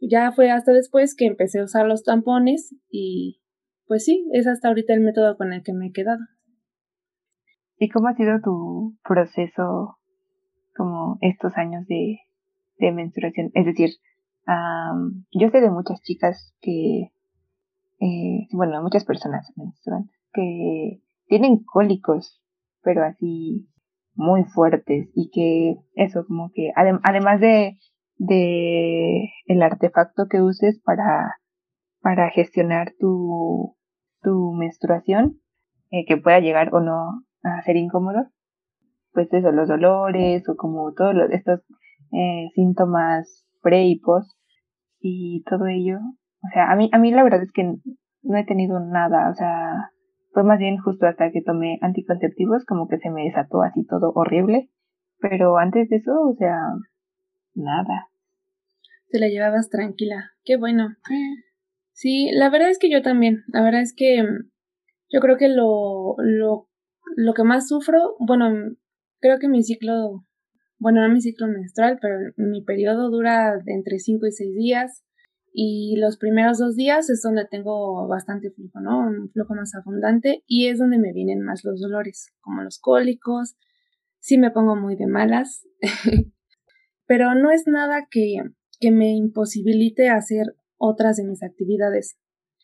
Ya 0.01 0.33
fue 0.33 0.51
hasta 0.51 0.73
después 0.73 1.15
que 1.15 1.27
empecé 1.27 1.61
a 1.61 1.65
usar 1.65 1.87
los 1.87 2.03
tampones 2.03 2.75
y 2.91 3.41
pues 3.87 4.05
sí, 4.05 4.29
es 4.33 4.49
hasta 4.49 4.67
ahorita 4.67 4.95
el 4.95 5.01
método 5.01 5.37
con 5.37 5.53
el 5.53 5.63
que 5.63 5.73
me 5.73 5.87
he 5.87 5.93
quedado. 5.93 6.21
¿Y 7.79 7.89
cómo 7.89 8.09
ha 8.09 8.17
sido 8.17 8.41
tu 8.43 8.97
proceso 9.05 9.99
como 10.77 11.19
estos 11.21 11.57
años 11.57 11.87
de, 11.87 12.19
de 12.79 12.93
menstruación. 12.93 13.51
Es 13.55 13.67
decir, 13.67 13.91
yo 15.33 15.51
sé 15.51 15.61
de 15.61 15.71
muchas 15.71 16.01
chicas 16.03 16.55
que, 16.61 17.13
eh, 18.01 18.49
bueno, 18.53 18.83
muchas 18.83 19.05
personas 19.05 19.53
menstruantes 19.57 20.17
que 20.33 21.03
tienen 21.27 21.65
cólicos, 21.65 22.43
pero 22.83 23.05
así 23.05 23.69
muy 24.15 24.45
fuertes 24.45 25.11
y 25.15 25.31
que 25.31 25.77
eso 25.95 26.25
como 26.27 26.51
que 26.53 26.73
además 26.75 27.41
de, 27.41 27.79
de 28.17 29.31
el 29.47 29.63
artefacto 29.63 30.27
que 30.29 30.43
uses 30.43 30.81
para, 30.85 31.37
para 32.01 32.31
gestionar 32.31 32.95
tu, 32.99 33.77
tu 34.23 34.53
menstruación, 34.55 35.41
eh, 35.91 36.05
que 36.07 36.17
pueda 36.17 36.41
llegar 36.41 36.75
o 36.75 36.81
no 36.81 37.25
a 37.43 37.63
ser 37.63 37.77
incómodo, 37.77 38.27
pues 39.13 39.33
eso, 39.33 39.53
los 39.53 39.69
dolores 39.69 40.49
o 40.49 40.57
como 40.57 40.93
todos 40.95 41.15
estos 41.31 41.61
eh, 42.13 42.49
síntomas 42.55 43.47
pre 43.63 43.85
y 43.87 43.99
post 43.99 44.31
y 45.01 45.43
todo 45.45 45.67
ello. 45.67 45.99
O 46.43 46.49
sea, 46.53 46.71
a 46.71 46.77
mí, 46.77 46.89
a 46.93 46.99
mí 46.99 47.11
la 47.11 47.25
verdad 47.25 47.43
es 47.43 47.53
que 47.53 47.65
no 48.23 48.37
he 48.37 48.45
tenido 48.45 48.81
nada, 48.81 49.31
o 49.31 49.35
sea, 49.35 49.91
fue 50.33 50.45
más 50.45 50.59
bien 50.59 50.79
justo 50.79 51.07
hasta 51.07 51.31
que 51.31 51.43
tomé 51.43 51.79
anticonceptivos 51.81 52.65
como 52.65 52.89
que 52.89 52.99
se 52.99 53.11
me 53.11 53.25
desató 53.25 53.63
así 53.63 53.85
todo 53.87 54.13
horrible, 54.15 54.71
pero 55.21 55.59
antes 55.59 55.89
de 55.89 55.97
eso, 55.97 56.13
o 56.13 56.35
sea, 56.37 56.57
nada. 57.55 58.09
Te 59.11 59.19
la 59.19 59.29
llevabas 59.29 59.69
tranquila, 59.71 60.31
qué 60.45 60.57
bueno. 60.57 60.89
Sí, 61.93 62.31
la 62.33 62.51
verdad 62.51 62.71
es 62.71 62.79
que 62.79 62.91
yo 62.91 63.03
también, 63.03 63.43
la 63.49 63.63
verdad 63.63 63.81
es 63.81 63.95
que 63.97 64.23
yo 65.11 65.21
creo 65.21 65.37
que 65.37 65.49
lo, 65.49 66.15
lo, 66.19 66.69
lo 67.17 67.35
que 67.35 67.43
más 67.43 67.69
sufro, 67.69 68.15
bueno, 68.21 68.51
creo 69.21 69.39
que 69.39 69.49
mi 69.49 69.63
ciclo 69.63 70.25
bueno, 70.79 71.07
no 71.07 71.13
mi 71.13 71.21
ciclo 71.21 71.49
menstrual, 71.49 71.99
pero 72.01 72.33
mi 72.37 72.63
periodo 72.63 73.11
dura 73.11 73.61
entre 73.67 73.99
5 73.99 74.27
y 74.27 74.33
6 74.33 74.55
días 74.55 75.05
y 75.53 75.97
los 75.97 76.19
primeros 76.19 76.59
dos 76.59 76.77
días 76.77 77.11
es 77.11 77.21
donde 77.23 77.45
tengo 77.45 78.07
bastante 78.07 78.51
flujo, 78.51 78.81
¿no? 78.81 79.01
Un 79.01 79.31
flujo 79.31 79.55
más 79.55 79.75
abundante 79.75 80.45
y 80.47 80.69
es 80.69 80.79
donde 80.79 80.99
me 80.99 81.13
vienen 81.13 81.43
más 81.43 81.65
los 81.65 81.81
dolores, 81.81 82.33
como 82.41 82.63
los 82.63 82.79
cólicos, 82.79 83.57
sí 84.21 84.39
me 84.39 84.53
pongo 84.53 84.77
muy 84.77 84.95
de 84.95 85.09
malas, 85.09 85.67
pero 87.07 87.35
no 87.35 87.51
es 87.51 87.67
nada 87.67 88.07
que, 88.09 88.37
que 88.79 88.93
me 88.93 89.11
imposibilite 89.13 90.11
hacer 90.11 90.55
otras 90.77 91.17
de 91.17 91.25
mis 91.25 91.43
actividades. 91.43 92.19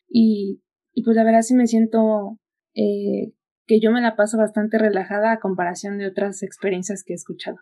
Y, 0.09 0.62
y 0.92 1.02
pues 1.02 1.16
la 1.16 1.25
verdad 1.25 1.42
sí 1.42 1.54
me 1.54 1.66
siento 1.66 2.38
eh, 2.75 3.33
que 3.66 3.80
yo 3.80 3.90
me 3.90 4.02
la 4.02 4.14
paso 4.14 4.38
bastante 4.38 4.78
relajada 4.78 5.33
a 5.33 5.40
comparación 5.40 5.99
de 5.99 6.06
otras 6.06 6.44
experiencias 6.44 7.02
que 7.02 7.14
he 7.14 7.16
escuchado 7.16 7.59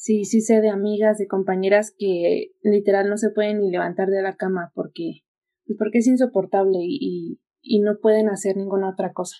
sí, 0.00 0.24
sí 0.24 0.40
sé 0.40 0.62
de 0.62 0.70
amigas, 0.70 1.18
de 1.18 1.28
compañeras 1.28 1.94
que 1.96 2.52
literal 2.62 3.10
no 3.10 3.18
se 3.18 3.30
pueden 3.30 3.60
ni 3.60 3.70
levantar 3.70 4.08
de 4.08 4.22
la 4.22 4.34
cama 4.34 4.72
porque, 4.74 5.24
pues 5.66 5.78
porque 5.78 5.98
es 5.98 6.06
insoportable 6.06 6.78
y, 6.80 7.38
y 7.60 7.80
no 7.80 7.98
pueden 8.00 8.30
hacer 8.30 8.56
ninguna 8.56 8.88
otra 8.88 9.12
cosa. 9.12 9.36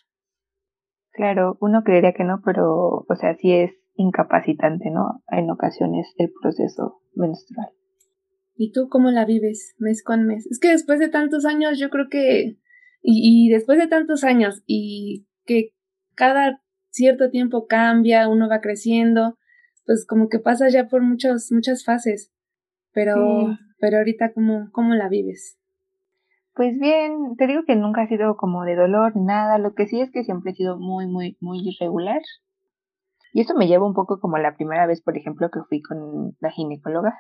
Claro, 1.13 1.57
uno 1.61 1.83
creería 1.83 2.13
que 2.13 2.25
no, 2.25 2.43
pero, 2.45 3.07
o 3.09 3.17
sea, 3.19 3.35
sí 3.37 3.53
es 3.53 3.73
incapacitante, 3.95 4.91
¿no? 4.91 5.23
En 5.29 5.51
ocasiones 5.51 6.13
el 6.19 6.31
proceso 6.41 7.01
menstrual. 7.15 7.71
¿Y 8.55 8.73
tú 8.73 8.89
cómo 8.91 9.11
la 9.11 9.25
vives 9.25 9.75
mes 9.79 10.05
con 10.05 10.27
mes? 10.27 10.47
Es 10.51 10.61
que 10.61 10.69
después 10.69 10.99
de 10.99 11.09
tantos 11.09 11.47
años, 11.47 11.79
yo 11.79 11.89
creo 11.89 12.09
que, 12.11 12.59
y, 13.01 13.47
y 13.47 13.49
después 13.49 13.79
de 13.79 13.89
tantos 13.89 14.25
años, 14.25 14.63
y 14.67 15.27
que 15.47 15.73
cada 16.15 16.63
cierto 16.91 17.31
tiempo 17.31 17.67
cambia, 17.67 18.29
uno 18.29 18.49
va 18.49 18.61
creciendo, 18.61 19.39
pues 19.91 20.07
como 20.07 20.29
que 20.29 20.39
pasas 20.39 20.73
ya 20.73 20.87
por 20.87 21.03
muchos, 21.03 21.51
muchas 21.51 21.85
fases. 21.85 22.33
Pero, 22.93 23.57
pero 23.81 23.99
ahorita, 23.99 24.33
¿cómo, 24.33 24.69
¿cómo 24.71 24.95
la 24.95 25.09
vives? 25.09 25.59
Pues 26.55 26.79
bien, 26.79 27.35
te 27.37 27.49
digo 27.49 27.63
que 27.67 27.75
nunca 27.75 28.03
ha 28.03 28.07
sido 28.07 28.37
como 28.37 28.63
de 28.65 28.77
dolor 28.77 29.17
nada. 29.17 29.59
Lo 29.59 29.75
que 29.75 29.89
sí 29.89 30.01
es 30.01 30.13
que 30.13 30.23
siempre 30.23 30.53
he 30.53 30.55
sido 30.55 30.79
muy, 30.79 31.09
muy, 31.09 31.37
muy 31.41 31.59
irregular. 31.65 32.21
Y 33.33 33.41
esto 33.41 33.57
me 33.57 33.67
lleva 33.67 33.85
un 33.85 33.95
poco 33.95 34.21
como 34.21 34.39
la 34.39 34.55
primera 34.55 34.87
vez, 34.87 35.03
por 35.03 35.17
ejemplo, 35.17 35.51
que 35.51 35.59
fui 35.69 35.83
con 35.83 36.37
la 36.39 36.53
ginecóloga. 36.53 37.19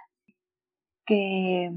Que, 1.07 1.73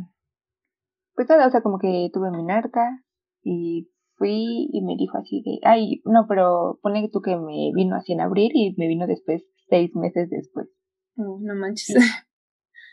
pues 1.16 1.28
nada, 1.28 1.48
o 1.48 1.50
sea, 1.50 1.62
como 1.62 1.80
que 1.80 2.12
tuve 2.14 2.30
mi 2.30 2.44
narca 2.44 3.02
y 3.42 3.90
fui 4.18 4.70
y 4.72 4.84
me 4.84 4.96
dijo 4.96 5.18
así 5.18 5.42
de, 5.44 5.58
ay, 5.64 6.04
no, 6.06 6.28
pero 6.30 6.78
pone 6.84 7.10
tú 7.12 7.22
que 7.22 7.36
me 7.36 7.72
vino 7.74 7.96
así 7.96 8.14
en 8.14 8.22
abril 8.22 8.52
y 8.54 8.76
me 8.78 8.88
vino 8.88 9.08
después, 9.08 9.44
seis 9.70 9.96
meses 9.96 10.30
después. 10.30 10.70
Oh, 11.18 11.40
no 11.42 11.56
manches. 11.56 11.96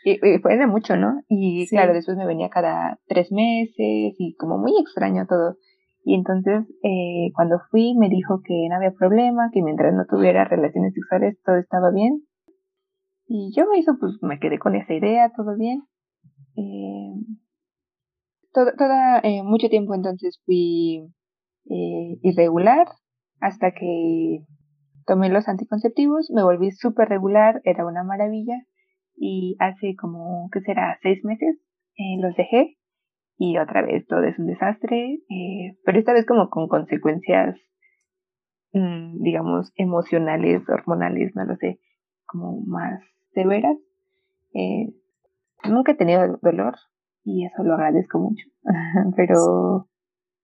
Y, 0.03 0.17
fue 0.39 0.57
de 0.57 0.65
mucho, 0.65 0.95
¿no? 0.95 1.21
Y 1.29 1.67
claro, 1.67 1.93
después 1.93 2.17
me 2.17 2.25
venía 2.25 2.49
cada 2.49 2.99
tres 3.05 3.31
meses 3.31 4.15
y 4.17 4.35
como 4.35 4.57
muy 4.57 4.73
extraño 4.81 5.27
todo. 5.27 5.57
Y 6.03 6.15
entonces, 6.15 6.65
eh, 6.81 7.31
cuando 7.35 7.59
fui, 7.69 7.93
me 7.95 8.09
dijo 8.09 8.41
que 8.43 8.67
no 8.67 8.77
había 8.77 8.93
problema, 8.97 9.51
que 9.53 9.61
mientras 9.61 9.93
no 9.93 10.05
tuviera 10.09 10.45
relaciones 10.45 10.95
sexuales 10.95 11.39
todo 11.45 11.57
estaba 11.57 11.91
bien. 11.91 12.23
Y 13.27 13.53
yo 13.55 13.69
me 13.69 13.77
hizo, 13.77 13.95
pues 13.99 14.13
me 14.21 14.39
quedé 14.39 14.57
con 14.57 14.75
esa 14.75 14.91
idea, 14.91 15.31
todo 15.35 15.55
bien. 15.55 15.83
Eh, 16.55 17.13
todo, 18.53 18.71
toda, 18.77 19.19
eh, 19.19 19.43
mucho 19.43 19.69
tiempo 19.69 19.93
entonces 19.93 20.41
fui 20.45 21.13
eh, 21.69 22.17
irregular 22.23 22.87
hasta 23.39 23.71
que 23.71 24.45
tomé 25.11 25.27
los 25.27 25.49
anticonceptivos, 25.49 26.31
me 26.31 26.41
volví 26.41 26.71
súper 26.71 27.09
regular, 27.09 27.59
era 27.65 27.85
una 27.85 28.01
maravilla 28.01 28.63
y 29.17 29.57
hace 29.59 29.93
como, 29.99 30.49
¿qué 30.53 30.61
será?, 30.61 30.97
seis 31.03 31.21
meses 31.25 31.57
eh, 31.97 32.15
los 32.21 32.33
dejé 32.37 32.77
y 33.37 33.57
otra 33.57 33.81
vez 33.81 34.07
todo 34.07 34.23
es 34.23 34.39
un 34.39 34.47
desastre, 34.47 35.19
eh, 35.29 35.77
pero 35.83 35.99
esta 35.99 36.13
vez 36.13 36.25
como 36.25 36.49
con 36.49 36.69
consecuencias, 36.69 37.57
mm, 38.71 39.21
digamos, 39.21 39.73
emocionales, 39.75 40.61
hormonales, 40.69 41.35
no 41.35 41.43
lo 41.43 41.57
sé, 41.57 41.81
como 42.25 42.61
más 42.65 43.01
severas. 43.33 43.75
Eh, 44.53 44.93
nunca 45.65 45.91
he 45.91 45.95
tenido 45.95 46.39
dolor 46.41 46.75
y 47.25 47.47
eso 47.47 47.63
lo 47.63 47.73
agradezco 47.73 48.17
mucho, 48.17 48.47
pero 49.17 49.89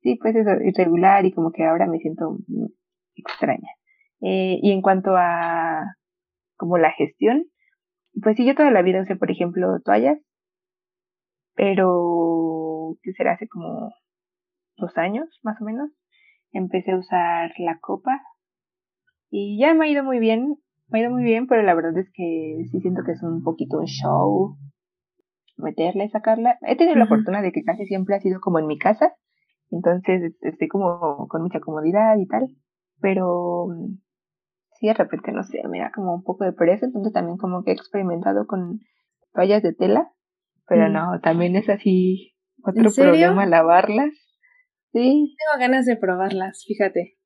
sí, 0.02 0.18
pues 0.22 0.36
eso, 0.36 0.52
irregular 0.62 1.26
y 1.26 1.32
como 1.32 1.54
que 1.54 1.64
ahora 1.64 1.88
me 1.88 2.00
siento 2.00 2.38
extraña. 3.16 3.77
Eh, 4.22 4.60
y 4.62 4.72
en 4.72 4.82
cuanto 4.82 5.16
a 5.16 5.96
como 6.56 6.78
la 6.78 6.92
gestión, 6.92 7.46
pues 8.22 8.36
sí, 8.36 8.46
yo 8.46 8.56
toda 8.56 8.72
la 8.72 8.82
vida 8.82 9.02
usé, 9.02 9.16
por 9.16 9.32
ejemplo, 9.32 9.80
toallas, 9.86 10.18
pero 11.56 12.96
que 13.04 13.14
será 13.14 13.34
hace 13.34 13.48
como 13.48 13.92
dos 14.78 14.98
años, 14.98 15.28
más 15.44 15.60
o 15.62 15.66
menos, 15.66 15.92
empecé 16.52 16.92
a 16.92 16.98
usar 16.98 17.52
la 17.58 17.78
copa 17.80 18.22
y 19.30 19.60
ya 19.60 19.74
me 19.74 19.86
ha 19.86 19.90
ido 19.90 20.04
muy 20.04 20.20
bien, 20.20 20.56
me 20.88 21.00
ha 21.00 21.02
ido 21.04 21.12
muy 21.12 21.24
bien, 21.24 21.48
pero 21.48 21.64
la 21.64 21.76
verdad 21.76 21.98
es 21.98 22.10
que 22.14 22.64
sí 22.72 22.80
siento 22.80 23.04
que 23.06 23.12
es 23.12 23.24
un 23.24 23.44
poquito 23.44 23.80
un 23.80 23.86
show 23.86 24.58
meterla 25.58 26.06
y 26.06 26.10
sacarla. 26.10 26.58
He 26.62 26.78
tenido 26.78 26.96
la 26.96 27.08
fortuna 27.08 27.42
de 27.42 27.52
que 27.52 27.64
casi 27.64 27.86
siempre 27.86 28.16
ha 28.16 28.20
sido 28.20 28.40
como 28.40 28.60
en 28.60 28.68
mi 28.68 28.78
casa, 28.78 29.14
entonces 29.70 30.36
estoy 30.42 30.68
como 30.68 31.28
con 31.28 31.42
mucha 31.42 31.60
comodidad 31.60 32.18
y 32.18 32.28
tal, 32.28 32.48
pero 33.02 33.68
sí, 34.80 34.88
de 34.88 34.94
repente, 34.94 35.32
no 35.32 35.44
sé, 35.44 35.62
me 35.68 35.80
da 35.80 35.92
como 35.94 36.14
un 36.14 36.24
poco 36.24 36.46
de 36.46 36.54
pereza, 36.54 36.86
entonces 36.86 37.14
también 37.14 37.38
como 37.38 37.64
que 37.64 37.72
he 37.72 37.74
experimentado 37.74 38.48
con 38.48 38.80
toallas 39.34 39.64
de 39.64 39.74
tela, 39.74 40.12
pero 40.68 40.90
mm. 40.90 40.94
no, 40.94 41.20
también 41.22 41.56
es 41.56 41.70
así 41.70 42.36
otro 42.64 42.92
problema 42.92 43.46
lavarlas. 43.46 44.14
Sí. 44.92 45.36
Tengo 45.38 45.60
ganas 45.60 45.86
de 45.86 45.98
probarlas, 45.98 46.64
fíjate. 46.66 47.18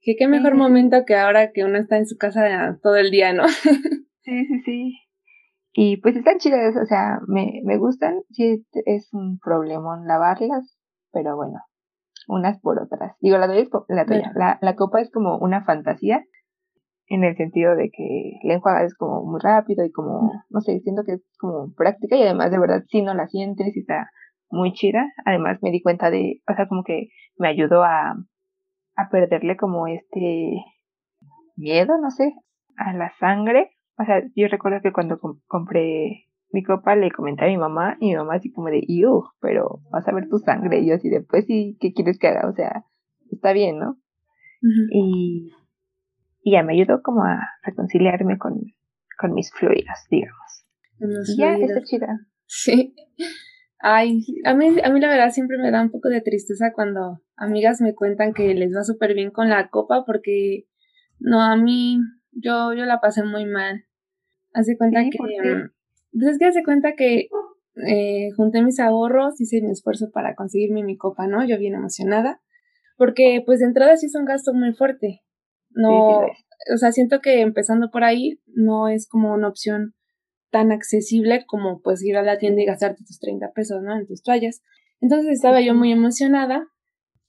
Que 0.00 0.16
qué 0.16 0.28
mejor 0.28 0.54
momento 0.54 1.04
que 1.06 1.16
ahora 1.16 1.52
que 1.52 1.64
uno 1.64 1.78
está 1.78 1.96
en 1.96 2.06
su 2.06 2.16
casa 2.16 2.78
todo 2.82 2.96
el 2.96 3.10
día, 3.10 3.32
¿no? 3.32 3.48
sí, 4.22 4.46
sí, 4.46 4.60
sí. 4.64 4.98
Y 5.72 5.98
pues 5.98 6.16
están 6.16 6.38
chidas, 6.38 6.74
o 6.76 6.86
sea, 6.86 7.20
me, 7.26 7.60
me 7.64 7.76
gustan. 7.76 8.22
Sí, 8.30 8.64
es 8.86 9.12
un 9.12 9.38
problema 9.38 10.00
lavarlas, 10.06 10.78
pero 11.12 11.36
bueno, 11.36 11.60
unas 12.28 12.60
por 12.60 12.80
otras. 12.80 13.16
Digo, 13.20 13.36
la, 13.38 13.54
es, 13.54 13.68
la, 13.88 14.04
la, 14.34 14.58
la 14.60 14.76
copa 14.76 15.00
es 15.00 15.10
como 15.10 15.38
una 15.38 15.64
fantasía 15.64 16.24
en 17.08 17.24
el 17.24 17.36
sentido 17.36 17.76
de 17.76 17.90
que 17.90 18.38
la 18.42 18.54
enjuaga 18.54 18.84
es 18.84 18.94
como 18.94 19.24
muy 19.24 19.40
rápido 19.40 19.84
y 19.84 19.92
como, 19.92 20.32
no 20.50 20.60
sé, 20.60 20.80
siento 20.80 21.04
que 21.04 21.12
es 21.12 21.22
como 21.38 21.72
práctica 21.74 22.16
y 22.16 22.22
además 22.22 22.50
de 22.50 22.58
verdad 22.58 22.82
si 22.88 23.02
no 23.02 23.14
la 23.14 23.28
sientes 23.28 23.76
y 23.76 23.80
está 23.80 24.10
muy 24.50 24.72
chida. 24.72 25.12
Además 25.24 25.58
me 25.62 25.70
di 25.70 25.82
cuenta 25.82 26.10
de, 26.10 26.42
o 26.48 26.54
sea, 26.54 26.66
como 26.68 26.82
que 26.84 27.08
me 27.36 27.48
ayudó 27.48 27.84
a, 27.84 28.16
a 28.96 29.08
perderle 29.10 29.56
como 29.56 29.86
este 29.86 30.62
miedo, 31.56 31.98
no 31.98 32.10
sé, 32.10 32.34
a 32.76 32.92
la 32.92 33.12
sangre. 33.18 33.70
O 33.98 34.04
sea, 34.04 34.22
yo 34.34 34.48
recuerdo 34.48 34.80
que 34.82 34.92
cuando 34.92 35.18
compré 35.46 36.26
mi 36.52 36.62
copa 36.62 36.96
le 36.96 37.10
comenté 37.10 37.44
a 37.44 37.48
mi 37.48 37.56
mamá 37.56 37.96
y 38.00 38.10
mi 38.10 38.16
mamá 38.16 38.34
así 38.34 38.52
como 38.52 38.68
de, 38.68 38.82
¡Yu! 38.86 39.24
Pero 39.40 39.80
vas 39.90 40.06
a 40.08 40.12
ver 40.12 40.28
tu 40.28 40.38
sangre. 40.38 40.80
Y 40.80 40.88
yo 40.88 40.94
así 40.94 41.08
de, 41.08 41.22
pues 41.22 41.46
sí, 41.46 41.76
¿qué 41.80 41.92
quieres 41.92 42.18
que 42.18 42.28
haga? 42.28 42.48
O 42.48 42.52
sea, 42.52 42.84
está 43.30 43.52
bien, 43.52 43.78
¿no? 43.78 43.96
Y 44.90 45.52
y 46.46 46.52
ya 46.52 46.62
me 46.62 46.74
ayudó 46.74 47.02
como 47.02 47.24
a 47.24 47.40
reconciliarme 47.64 48.38
con, 48.38 48.60
con 49.18 49.34
mis 49.34 49.50
fluidos, 49.50 49.98
digamos. 50.08 50.64
ya, 51.36 51.56
está 51.56 51.82
chida. 51.82 52.20
Sí. 52.46 52.94
Ay, 53.80 54.20
a 54.44 54.54
mí, 54.54 54.68
a 54.80 54.90
mí 54.90 55.00
la 55.00 55.08
verdad 55.08 55.30
siempre 55.30 55.58
me 55.58 55.72
da 55.72 55.82
un 55.82 55.90
poco 55.90 56.08
de 56.08 56.20
tristeza 56.20 56.72
cuando 56.72 57.20
amigas 57.34 57.80
me 57.80 57.96
cuentan 57.96 58.32
que 58.32 58.54
les 58.54 58.72
va 58.72 58.84
súper 58.84 59.14
bien 59.14 59.32
con 59.32 59.48
la 59.48 59.70
copa 59.70 60.04
porque 60.06 60.68
no, 61.18 61.42
a 61.42 61.56
mí 61.56 61.98
yo, 62.30 62.72
yo 62.74 62.84
la 62.84 63.00
pasé 63.00 63.24
muy 63.24 63.44
mal. 63.44 63.84
Hace 64.54 64.78
cuenta 64.78 65.00
que... 65.02 65.18
Mm, 65.18 65.72
pues 66.12 66.30
es 66.30 66.38
que 66.38 66.44
hace 66.44 66.62
cuenta 66.62 66.94
que 66.94 67.26
eh, 67.88 68.30
junté 68.36 68.62
mis 68.62 68.78
ahorros, 68.78 69.40
hice 69.40 69.62
mi 69.62 69.72
esfuerzo 69.72 70.12
para 70.12 70.36
conseguirme 70.36 70.84
mi 70.84 70.96
copa, 70.96 71.26
¿no? 71.26 71.44
Yo 71.44 71.58
bien 71.58 71.74
emocionada. 71.74 72.40
Porque 72.96 73.42
pues 73.44 73.58
de 73.58 73.66
entrada 73.66 73.96
sí 73.96 74.06
es 74.06 74.14
un 74.14 74.26
gasto 74.26 74.54
muy 74.54 74.72
fuerte. 74.74 75.25
No, 75.76 76.20
o 76.72 76.76
sea, 76.78 76.90
siento 76.90 77.20
que 77.20 77.42
empezando 77.42 77.90
por 77.90 78.02
ahí 78.02 78.40
no 78.46 78.88
es 78.88 79.06
como 79.06 79.32
una 79.32 79.48
opción 79.48 79.94
tan 80.50 80.72
accesible 80.72 81.44
como 81.46 81.82
pues 81.82 82.02
ir 82.02 82.16
a 82.16 82.22
la 82.22 82.38
tienda 82.38 82.62
y 82.62 82.64
gastarte 82.64 83.04
tus 83.04 83.18
30 83.20 83.52
pesos, 83.52 83.82
¿no? 83.82 83.96
En 83.96 84.06
tus 84.06 84.22
toallas. 84.22 84.62
Entonces 85.00 85.32
estaba 85.32 85.60
yo 85.60 85.74
muy 85.74 85.92
emocionada 85.92 86.66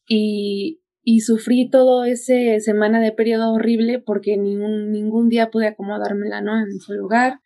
y, 0.07 0.81
y 1.03 1.19
sufrí 1.19 1.69
todo 1.69 2.05
ese 2.05 2.61
semana 2.61 3.01
de 3.01 3.11
periodo 3.11 3.51
horrible 3.51 3.99
porque 3.99 4.37
ningún, 4.37 4.91
ningún 4.91 5.27
día 5.27 5.51
pude 5.51 5.67
acomodármela, 5.67 6.41
¿no? 6.41 6.57
En 6.57 6.79
su 6.79 6.93
lugar. 6.93 7.41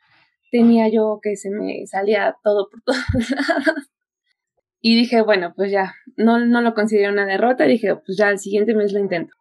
Tenía 0.51 0.88
yo 0.89 1.20
que 1.22 1.36
se 1.36 1.50
me 1.50 1.88
salía 1.88 2.36
todo 2.43 2.70
por 2.70 2.81
todos 2.86 3.31
lados. 3.31 3.89
Y 4.81 4.96
dije, 4.96 5.22
bueno, 5.22 5.53
pues 5.55 5.72
ya, 5.72 5.93
no, 6.15 6.46
no 6.46 6.62
lo 6.62 6.74
considero 6.74 7.12
una 7.12 7.25
derrota. 7.25 7.65
Dije, 7.65 7.96
pues 7.96 8.17
ya 8.17 8.29
el 8.29 8.38
siguiente 8.38 8.75
mes 8.75 8.93
lo 8.93 9.00
intento. 9.00 9.34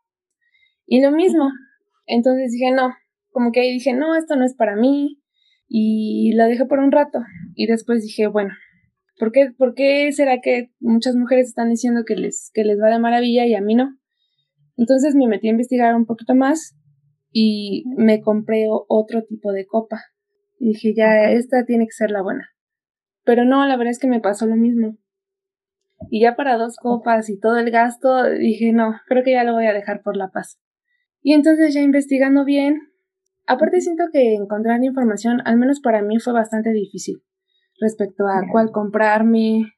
Y 0.91 1.01
lo 1.01 1.13
mismo. 1.13 1.53
Entonces 2.05 2.51
dije, 2.51 2.73
no, 2.73 2.93
como 3.31 3.53
que 3.53 3.61
ahí 3.61 3.73
dije, 3.73 3.95
no, 3.95 4.17
esto 4.17 4.35
no 4.35 4.45
es 4.45 4.57
para 4.57 4.75
mí. 4.75 5.23
Y 5.69 6.33
lo 6.35 6.47
dejé 6.47 6.65
por 6.67 6.81
un 6.81 6.91
rato. 6.91 7.21
Y 7.55 7.69
después 7.69 8.03
dije, 8.03 8.27
bueno, 8.27 8.51
¿por 9.17 9.31
qué, 9.31 9.53
¿por 9.57 9.75
qué 9.75 10.11
será 10.11 10.41
que 10.41 10.73
muchas 10.81 11.15
mujeres 11.15 11.47
están 11.47 11.71
diciendo 11.71 12.03
que 12.05 12.17
les, 12.17 12.51
que 12.53 12.65
les 12.65 12.81
va 12.81 12.91
de 12.91 12.99
maravilla 12.99 13.47
y 13.47 13.55
a 13.55 13.61
mí 13.61 13.77
no? 13.77 13.97
Entonces 14.77 15.15
me 15.15 15.29
metí 15.29 15.47
a 15.47 15.53
investigar 15.53 15.95
un 15.95 16.07
poquito 16.07 16.35
más 16.35 16.77
y 17.31 17.85
me 17.97 18.21
compré 18.21 18.67
otro 18.69 19.23
tipo 19.23 19.53
de 19.53 19.67
copa. 19.67 20.03
Y 20.59 20.71
dije, 20.71 20.93
ya, 20.97 21.31
esta 21.31 21.65
tiene 21.67 21.87
que 21.87 21.93
ser 21.93 22.11
la 22.11 22.23
buena. 22.23 22.49
Pero 23.23 23.45
no, 23.45 23.65
la 23.65 23.77
verdad 23.77 23.93
es 23.93 24.01
que 24.01 24.09
me 24.09 24.21
pasó 24.21 24.45
lo 24.45 24.57
mismo. 24.57 24.99
Y 26.11 26.23
ya 26.23 26.35
para 26.35 26.57
dos 26.57 26.75
copas 26.79 27.31
y 27.31 27.39
todo 27.39 27.59
el 27.59 27.71
gasto, 27.71 28.25
dije, 28.25 28.73
no, 28.73 28.97
creo 29.07 29.23
que 29.23 29.33
ya 29.33 29.45
lo 29.45 29.53
voy 29.53 29.67
a 29.67 29.73
dejar 29.73 30.03
por 30.03 30.17
la 30.17 30.31
paz. 30.31 30.59
Y 31.23 31.35
entonces 31.35 31.75
ya 31.75 31.81
investigando 31.81 32.45
bien, 32.45 32.81
aparte 33.47 33.81
siento 33.81 34.05
que 34.13 34.35
encontrar 34.35 34.83
información, 34.83 35.43
al 35.45 35.57
menos 35.59 35.81
para 35.81 36.03
mí, 36.03 36.19
fue 36.19 36.33
bastante 36.33 36.71
difícil 36.73 37.23
respecto 37.81 38.25
a 38.27 38.43
cuál 38.51 38.71
comprarme, 38.71 39.73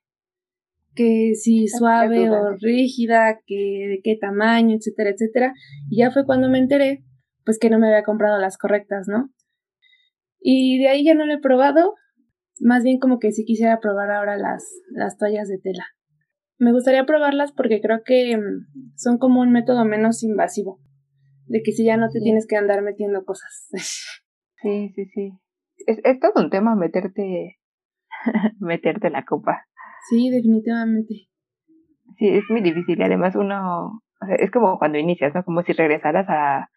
que 0.94 1.32
si 1.34 1.68
suave 1.68 2.28
o 2.30 2.56
rígida, 2.60 3.40
que 3.46 3.86
de 3.88 4.00
qué 4.02 4.16
tamaño, 4.20 4.76
etcétera, 4.76 5.10
etcétera. 5.10 5.54
Y 5.88 5.98
ya 5.98 6.10
fue 6.10 6.26
cuando 6.26 6.48
me 6.48 6.58
enteré, 6.58 7.04
pues 7.44 7.58
que 7.58 7.70
no 7.70 7.78
me 7.78 7.88
había 7.88 8.04
comprado 8.04 8.38
las 8.38 8.58
correctas, 8.58 9.06
¿no? 9.08 9.30
Y 10.40 10.78
de 10.78 10.88
ahí 10.88 11.04
ya 11.04 11.14
no 11.14 11.24
lo 11.24 11.34
he 11.34 11.40
probado, 11.40 11.94
más 12.60 12.82
bien 12.82 12.98
como 12.98 13.18
que 13.18 13.32
sí 13.32 13.44
quisiera 13.44 13.80
probar 13.80 14.10
ahora 14.10 14.36
las, 14.36 14.64
las 14.90 15.16
toallas 15.16 15.48
de 15.48 15.58
tela. 15.58 15.86
Me 16.58 16.72
gustaría 16.72 17.06
probarlas 17.06 17.52
porque 17.52 17.80
creo 17.80 18.02
que 18.04 18.36
mm, 18.36 18.96
son 18.96 19.18
como 19.18 19.40
un 19.40 19.50
método 19.50 19.84
menos 19.84 20.22
invasivo 20.22 20.80
de 21.46 21.62
que 21.62 21.72
si 21.72 21.84
ya 21.84 21.96
no 21.96 22.08
te 22.08 22.20
tienes 22.20 22.46
que 22.46 22.56
andar 22.56 22.82
metiendo 22.82 23.24
cosas. 23.24 23.68
Sí, 24.62 24.92
sí, 24.94 25.06
sí. 25.06 25.32
Es, 25.88 25.98
es 26.04 26.20
todo 26.20 26.34
un 26.36 26.48
tema 26.48 26.76
meterte, 26.76 27.58
meterte 28.60 29.10
la 29.10 29.24
copa. 29.24 29.66
Sí, 30.08 30.30
definitivamente. 30.30 31.26
Sí, 32.16 32.28
es 32.28 32.44
muy 32.48 32.60
difícil 32.60 33.00
y 33.00 33.02
además 33.02 33.34
uno, 33.34 33.86
o 33.88 34.26
sea, 34.26 34.36
es 34.36 34.52
como 34.52 34.78
cuando 34.78 34.98
inicias, 34.98 35.34
¿no? 35.34 35.42
Como 35.42 35.62
si 35.62 35.72
regresaras 35.72 36.28
a, 36.28 36.68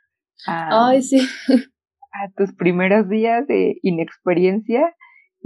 a, 0.47 0.87
Ay, 0.87 1.03
sí. 1.03 1.19
a 2.11 2.31
tus 2.35 2.55
primeros 2.55 3.07
días 3.07 3.45
de 3.45 3.77
inexperiencia 3.83 4.95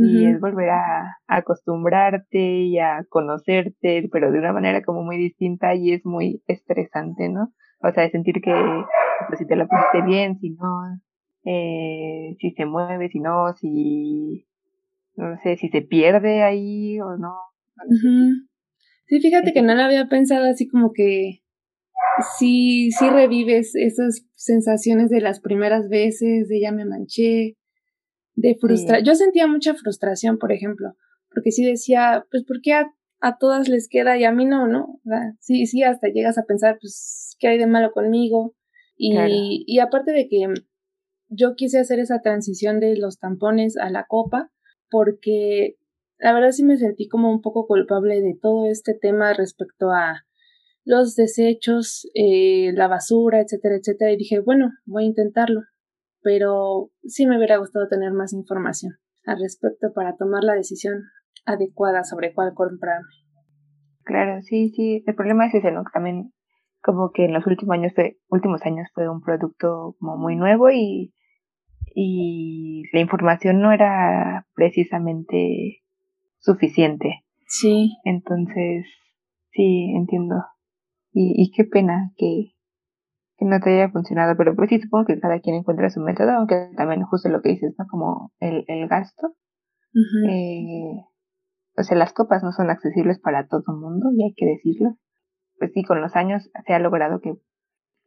y 0.02 0.26
es 0.28 0.40
volver 0.40 0.70
a, 0.70 1.18
acostumbrarte 1.28 2.40
y 2.40 2.80
a 2.80 3.04
conocerte, 3.10 4.08
pero 4.12 4.32
de 4.32 4.40
una 4.40 4.54
manera 4.54 4.82
como 4.82 5.04
muy 5.04 5.18
distinta 5.18 5.76
y 5.76 5.92
es 5.92 6.06
muy 6.06 6.42
estresante, 6.48 7.28
¿no? 7.28 7.52
O 7.82 7.92
sea, 7.92 8.04
de 8.04 8.12
sentir 8.12 8.42
que 8.42 8.54
pues, 9.28 9.40
si 9.40 9.46
te 9.46 9.56
la 9.56 9.68
pusiste 9.68 10.02
bien, 10.02 10.40
si 10.40 10.52
no, 10.52 11.00
eh, 11.46 12.36
si 12.40 12.52
se 12.52 12.66
mueve, 12.66 13.10
si 13.10 13.20
no, 13.20 13.54
si, 13.56 14.48
no 15.16 15.38
sé, 15.42 15.58
si 15.58 15.70
se 15.70 15.82
pierde 15.82 16.44
ahí 16.44 17.00
o 17.00 17.18
no. 17.18 17.36
Sí, 19.08 19.20
fíjate 19.20 19.54
que 19.54 19.62
no 19.62 19.74
lo 19.76 19.82
había 19.82 20.08
pensado 20.08 20.46
así 20.46 20.68
como 20.68 20.92
que 20.94 21.42
sí, 22.38 22.92
sí 22.92 23.10
revives 23.10 23.76
esas 23.76 24.26
sensaciones 24.36 25.10
de 25.10 25.22
las 25.22 25.40
primeras 25.40 25.90
veces, 25.90 26.48
de 26.48 26.62
ya 26.62 26.72
me 26.72 26.86
manché, 26.86 27.58
de 28.36 28.56
frustración. 28.60 29.06
Yo 29.06 29.16
sentía 29.16 29.48
mucha 29.48 29.74
frustración, 29.74 30.38
por 30.38 30.52
ejemplo, 30.52 30.96
porque 31.34 31.52
sí 31.52 31.66
decía, 31.66 32.26
pues, 32.32 32.44
¿por 32.44 32.62
qué 32.62 32.74
a, 32.74 33.38
todas 33.40 33.68
les 33.68 33.88
queda 33.90 34.18
y 34.18 34.24
a 34.24 34.32
mí 34.32 34.46
no, 34.46 34.68
no? 34.68 35.02
Sí, 35.40 35.66
sí, 35.66 35.84
hasta 35.84 36.08
llegas 36.08 36.38
a 36.38 36.46
pensar, 36.46 36.78
pues, 36.80 37.36
¿qué 37.40 37.48
hay 37.48 37.58
de 37.58 37.68
malo 37.68 37.92
conmigo? 37.92 38.56
Y, 39.02 39.64
y 39.66 39.80
aparte 39.80 40.12
de 40.12 40.28
que 40.28 40.54
yo 41.30 41.56
quise 41.56 41.80
hacer 41.80 42.00
esa 42.00 42.20
transición 42.20 42.80
de 42.80 42.98
los 42.98 43.18
tampones 43.18 43.78
a 43.78 43.90
la 43.90 44.06
copa, 44.08 44.52
porque 44.90 45.78
la 46.18 46.34
verdad 46.34 46.52
sí 46.52 46.64
me 46.64 46.78
sentí 46.78 47.08
como 47.08 47.32
un 47.32 47.42
poco 47.42 47.66
culpable 47.66 48.22
de 48.22 48.38
todo 48.40 48.70
este 48.70 48.94
tema 48.94 49.34
respecto 49.34 49.92
a 49.92 50.26
los 50.84 51.16
desechos, 51.16 52.10
eh, 52.14 52.74
la 52.74 52.88
basura, 52.88 53.40
etcétera, 53.40 53.76
etcétera. 53.78 54.12
Y 54.12 54.18
dije, 54.18 54.40
bueno, 54.40 54.72
voy 54.86 55.04
a 55.04 55.08
intentarlo 55.08 55.62
pero 56.22 56.92
sí 57.04 57.26
me 57.26 57.38
hubiera 57.38 57.58
gustado 57.58 57.88
tener 57.88 58.12
más 58.12 58.34
información 58.34 58.94
al 59.26 59.40
respecto 59.40 59.94
para 59.94 60.16
tomar 60.16 60.44
la 60.44 60.56
decisión 60.56 61.04
adecuada 61.46 62.04
sobre 62.04 62.34
cuál 62.34 62.54
comprarme. 62.54 63.08
Claro, 64.04 64.42
sí, 64.42 64.70
sí. 64.70 65.04
El 65.06 65.16
problema 65.16 65.48
es 65.48 65.56
ese, 65.56 65.72
¿no? 65.72 65.84
También 65.94 66.34
como 66.82 67.12
que 67.12 67.26
en 67.26 67.34
los 67.34 67.46
últimos 67.48 67.74
años 67.74 67.94
fue, 67.94 68.18
últimos 68.30 68.66
años 68.66 68.90
fue 68.94 69.10
un 69.10 69.22
producto 69.22 69.96
como 70.00 70.18
muy 70.18 70.36
nuevo 70.36 70.70
y, 70.70 71.14
y 71.96 72.84
la 72.94 73.00
información 73.02 73.62
no 73.62 73.72
era 73.72 74.48
precisamente 74.56 75.84
suficiente. 76.40 77.24
Sí. 77.48 77.98
Entonces, 78.04 78.86
sí, 79.52 79.94
entiendo. 79.96 80.36
Y, 81.12 81.34
y 81.36 81.52
qué 81.52 81.64
pena 81.66 82.12
que, 82.18 82.54
que 83.38 83.46
no 83.46 83.60
te 83.60 83.74
haya 83.74 83.92
funcionado, 83.92 84.36
pero 84.38 84.56
pues 84.56 84.70
sí, 84.70 84.80
supongo 84.80 85.06
que 85.06 85.20
cada 85.20 85.40
quien 85.40 85.56
encuentra 85.56 85.90
su 85.90 86.02
método, 86.02 86.32
aunque 86.32 86.70
también 86.78 87.04
justo 87.04 87.30
lo 87.30 87.42
que 87.42 87.50
dices, 87.50 87.74
¿no? 87.78 87.86
Como 87.88 88.32
el, 88.40 88.64
el 88.68 88.88
gasto. 88.88 89.34
eh, 90.30 91.04
o 91.78 91.84
sea, 91.84 91.98
las 91.98 92.14
copas 92.14 92.44
no 92.44 92.52
son 92.52 92.70
accesibles 92.70 93.20
para 93.20 93.48
todo 93.48 93.64
el 93.68 93.80
mundo, 93.80 94.10
y 94.16 94.24
hay 94.24 94.34
que 94.36 94.46
decirlo. 94.46 94.98
Pues 95.60 95.72
sí, 95.74 95.84
con 95.84 96.02
los 96.02 96.16
años 96.16 96.50
se 96.66 96.74
ha 96.74 96.80
logrado 96.80 97.20
que, 97.20 97.36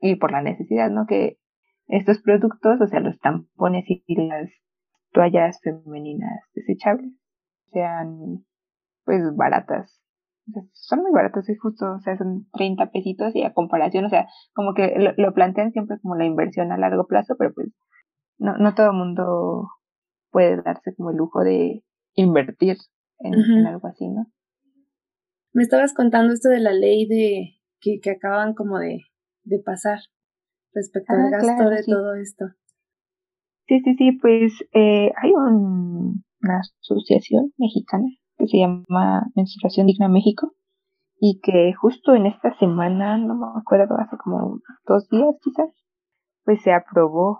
y 0.01 0.17
por 0.17 0.33
la 0.33 0.43
necesidad, 0.43 0.91
¿no? 0.91 1.07
Que 1.07 1.39
estos 1.87 2.21
productos, 2.23 2.81
o 2.81 2.87
sea, 2.87 3.01
los 3.01 3.19
tampones 3.21 3.85
y 3.87 4.27
las 4.27 4.51
toallas 5.13 5.61
femeninas 5.63 6.41
desechables, 6.55 7.13
sean 7.71 8.45
pues 9.05 9.23
baratas 9.37 10.03
son 10.73 11.01
muy 11.01 11.13
baratos, 11.13 11.49
es 11.49 11.61
justo, 11.61 11.95
o 11.95 12.01
sea, 12.01 12.17
son 12.17 12.47
30 12.53 12.91
pesitos 12.91 13.35
y 13.35 13.43
a 13.43 13.53
comparación, 13.53 14.05
o 14.05 14.09
sea, 14.09 14.27
como 14.55 14.75
que 14.75 15.15
lo, 15.17 15.35
plantean 15.35 15.73
siempre 15.73 15.99
como 16.03 16.17
la 16.17 16.25
inversión 16.25 16.73
a 16.73 16.79
largo 16.79 17.07
plazo, 17.07 17.35
pero 17.39 17.53
pues 17.55 17.69
no, 18.39 18.57
no 18.57 18.75
todo 18.75 18.89
el 18.91 18.97
mundo 18.97 19.69
puede 20.31 20.61
darse 20.63 20.95
como 20.97 21.11
el 21.11 21.17
lujo 21.17 21.41
de 21.41 21.83
invertir 22.15 22.77
en, 23.21 23.67
algo 23.67 23.87
así, 23.87 24.09
¿no? 24.09 24.27
Me 25.53 25.63
estabas 25.63 25.95
contando 25.95 26.33
esto 26.33 26.49
de 26.49 26.61
la 26.61 26.73
ley 26.73 27.07
de 27.07 27.59
que, 27.81 28.01
que 28.01 28.11
acaban 28.11 28.55
como 28.55 28.79
de, 28.79 29.01
de 29.45 29.59
pasar 29.59 29.99
respecto 30.75 31.13
al 31.13 31.27
ah, 31.27 31.31
gasto 31.31 31.69
de 31.69 31.83
todo 31.85 32.15
esto. 32.15 32.47
Sí, 33.67 33.81
sí, 33.85 33.95
sí, 33.97 34.13
pues 34.13 34.53
eh, 34.73 35.13
hay 35.17 35.31
un, 35.33 36.25
una 36.43 36.61
asociación 36.61 37.53
mexicana 37.59 38.07
que 38.39 38.47
se 38.47 38.59
llama 38.59 39.27
Menstruación 39.37 39.87
Digna 39.87 40.09
México 40.09 40.55
y 41.21 41.41
que 41.41 41.73
justo 41.75 42.15
en 42.15 42.27
esta 42.27 42.57
semana, 42.59 43.17
no 43.17 43.37
me 43.37 43.47
acuerdo, 43.61 43.97
hace 43.99 44.17
como 44.17 44.59
dos 44.87 45.09
días 45.09 45.37
quizás, 45.43 45.71
pues 46.45 46.61
se 46.63 46.73
aprobó 46.73 47.39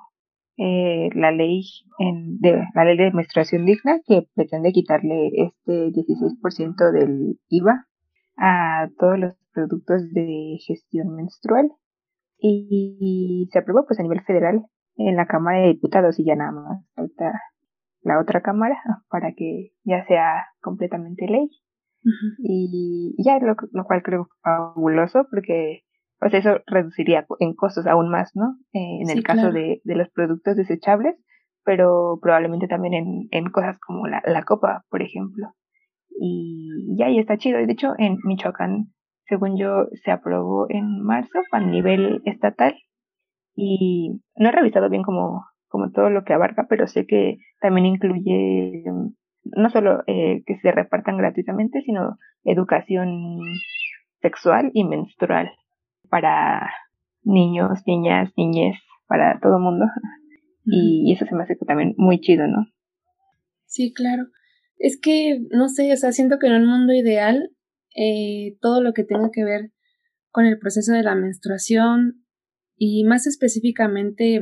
eh, 0.57 1.09
la 1.15 1.33
ley 1.33 1.63
en, 1.99 2.39
de 2.39 2.63
la 2.75 2.85
ley 2.85 2.97
de 2.97 3.11
menstruación 3.11 3.65
digna 3.65 4.01
que 4.07 4.29
pretende 4.35 4.71
quitarle 4.71 5.31
este 5.35 5.89
16% 5.89 6.93
del 6.93 7.41
IVA 7.49 7.89
a 8.37 8.89
todos 8.99 9.19
los 9.19 9.35
productos 9.53 10.11
de 10.13 10.57
gestión 10.67 11.15
menstrual 11.15 11.71
y, 12.39 13.49
se 13.53 13.59
aprobó 13.59 13.87
pues 13.87 14.01
a 14.01 14.03
nivel 14.03 14.23
federal 14.23 14.65
en 14.97 15.17
la 15.17 15.27
Cámara 15.27 15.61
de 15.61 15.69
Diputados 15.69 16.19
y 16.19 16.25
ya 16.25 16.35
nada 16.35 16.53
más 16.53 16.85
falta 16.95 17.33
la 18.03 18.21
otra 18.21 18.43
cámara 18.43 18.77
para 19.11 19.33
que 19.33 19.71
ya 19.85 20.05
sea 20.07 20.47
completamente 20.61 21.27
ley. 21.27 21.49
Y 22.39 23.15
ya, 23.25 23.39
lo, 23.39 23.55
lo, 23.71 23.85
cual 23.85 24.03
creo 24.03 24.27
fabuloso 24.43 25.29
porque 25.31 25.83
pues 26.19 26.35
eso 26.35 26.59
reduciría 26.67 27.27
en 27.39 27.55
costos 27.55 27.87
aún 27.87 28.11
más, 28.11 28.33
¿no? 28.35 28.57
Eh, 28.73 29.03
en 29.03 29.11
el 29.11 29.23
caso 29.23 29.53
de, 29.53 29.81
de, 29.85 29.95
los 29.95 30.09
productos 30.11 30.57
desechables, 30.57 31.15
pero 31.65 32.19
probablemente 32.21 32.67
también 32.67 32.95
en, 32.95 33.29
en 33.31 33.51
cosas 33.53 33.79
como 33.79 34.09
la, 34.09 34.21
la 34.27 34.43
copa, 34.43 34.85
por 34.91 35.01
ejemplo. 35.03 35.53
Y 36.21 36.97
ya, 36.97 37.11
y 37.11 37.19
está 37.19 37.37
chido. 37.37 37.59
De 37.59 37.73
hecho, 37.73 37.95
en 37.99 38.19
Michoacán, 38.25 38.93
según 39.27 39.59
yo, 39.59 39.87
se 40.05 40.11
aprobó 40.11 40.67
en 40.69 41.03
marzo 41.03 41.41
a 41.53 41.61
nivel 41.61 42.23
estatal. 42.25 42.75
Y 43.55 44.21
no 44.37 44.49
he 44.49 44.53
revisado 44.53 44.89
bien 44.89 45.03
como 45.03 45.45
como 45.73 45.91
todo 45.91 46.11
lo 46.11 46.23
que 46.23 46.35
abarca, 46.35 46.67
pero 46.69 46.87
sé 46.87 47.07
que 47.07 47.39
también 47.59 47.87
incluye 47.87 48.85
mm, 48.85 49.15
no 49.57 49.71
solo 49.71 50.03
eh, 50.07 50.43
que 50.47 50.59
se 50.59 50.71
repartan 50.71 51.17
gratuitamente, 51.17 51.81
sino 51.81 52.19
educación 52.45 53.41
sexual 54.21 54.71
y 54.75 54.85
menstrual 54.85 55.51
para 56.11 56.71
niños, 57.25 57.81
niñas, 57.87 58.31
niñez, 58.37 58.77
para 59.07 59.41
todo 59.41 59.57
el 59.57 59.63
mundo. 59.63 59.87
Y 60.65 61.11
eso 61.13 61.25
se 61.25 61.35
me 61.35 61.43
hace 61.43 61.57
también 61.57 61.95
muy 61.97 62.21
chido, 62.21 62.47
¿no? 62.47 62.67
Sí, 63.65 63.93
claro. 63.95 64.25
Es 64.83 64.99
que, 65.01 65.39
no 65.53 65.69
sé, 65.69 65.93
o 65.93 65.97
sea, 65.97 66.11
siento 66.11 66.41
que 66.41 66.49
en 66.49 66.55
un 66.55 66.67
mundo 66.67 66.93
ideal, 66.93 67.51
eh, 67.95 68.57
todo 68.61 68.83
lo 68.83 68.93
que 68.93 69.05
tenga 69.05 69.31
que 69.33 69.45
ver 69.45 69.71
con 70.33 70.45
el 70.45 70.59
proceso 70.59 70.93
de 70.93 71.05
la 71.05 71.15
menstruación 71.15 72.25
y 72.77 73.05
más 73.05 73.29
específicamente 73.29 74.41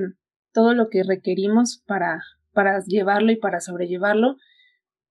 todo 0.55 0.73
lo 0.73 0.89
que 0.89 1.03
requerimos 1.03 1.83
para, 1.87 2.23
para 2.55 2.83
llevarlo 2.87 3.33
y 3.33 3.37
para 3.37 3.61
sobrellevarlo. 3.61 4.37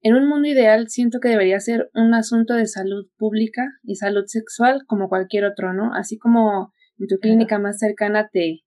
En 0.01 0.15
un 0.15 0.27
mundo 0.27 0.47
ideal 0.47 0.89
siento 0.89 1.19
que 1.19 1.29
debería 1.29 1.59
ser 1.59 1.91
un 1.93 2.15
asunto 2.15 2.55
de 2.55 2.65
salud 2.65 3.05
pública 3.15 3.67
y 3.83 3.97
salud 3.97 4.23
sexual 4.25 4.81
como 4.87 5.09
cualquier 5.09 5.45
otro, 5.45 5.73
¿no? 5.73 5.93
Así 5.93 6.17
como 6.17 6.73
en 6.97 7.05
tu 7.05 7.19
clínica 7.19 7.59
más 7.59 7.77
cercana 7.77 8.29
te, 8.33 8.61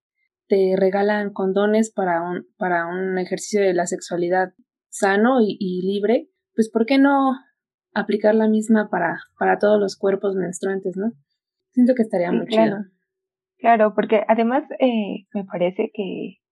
te 0.46 0.76
regalan 0.76 1.32
condones 1.32 1.90
para 1.90 2.22
un, 2.22 2.46
para 2.56 2.86
un 2.86 3.18
ejercicio 3.18 3.62
de 3.62 3.74
la 3.74 3.88
sexualidad 3.88 4.52
sano 4.90 5.38
y, 5.40 5.80
libre, 5.82 6.28
pues 6.54 6.70
¿por 6.70 6.86
qué 6.86 6.98
no 6.98 7.32
aplicar 7.94 8.34
la 8.34 8.48
misma 8.48 8.88
para, 8.90 9.18
para 9.38 9.58
todos 9.58 9.78
los 9.78 9.96
cuerpos 9.96 10.34
menstruantes, 10.34 10.96
¿no? 10.96 11.12
Siento 11.72 11.94
que 11.94 12.02
estaría 12.02 12.32
muy 12.32 12.46
claro. 12.46 12.76
chido. 12.76 12.78
Claro, 13.58 13.94
porque 13.94 14.22
además 14.28 14.64
eh, 14.80 15.26
me 15.34 15.44
parece 15.44 15.90
que 15.94 16.42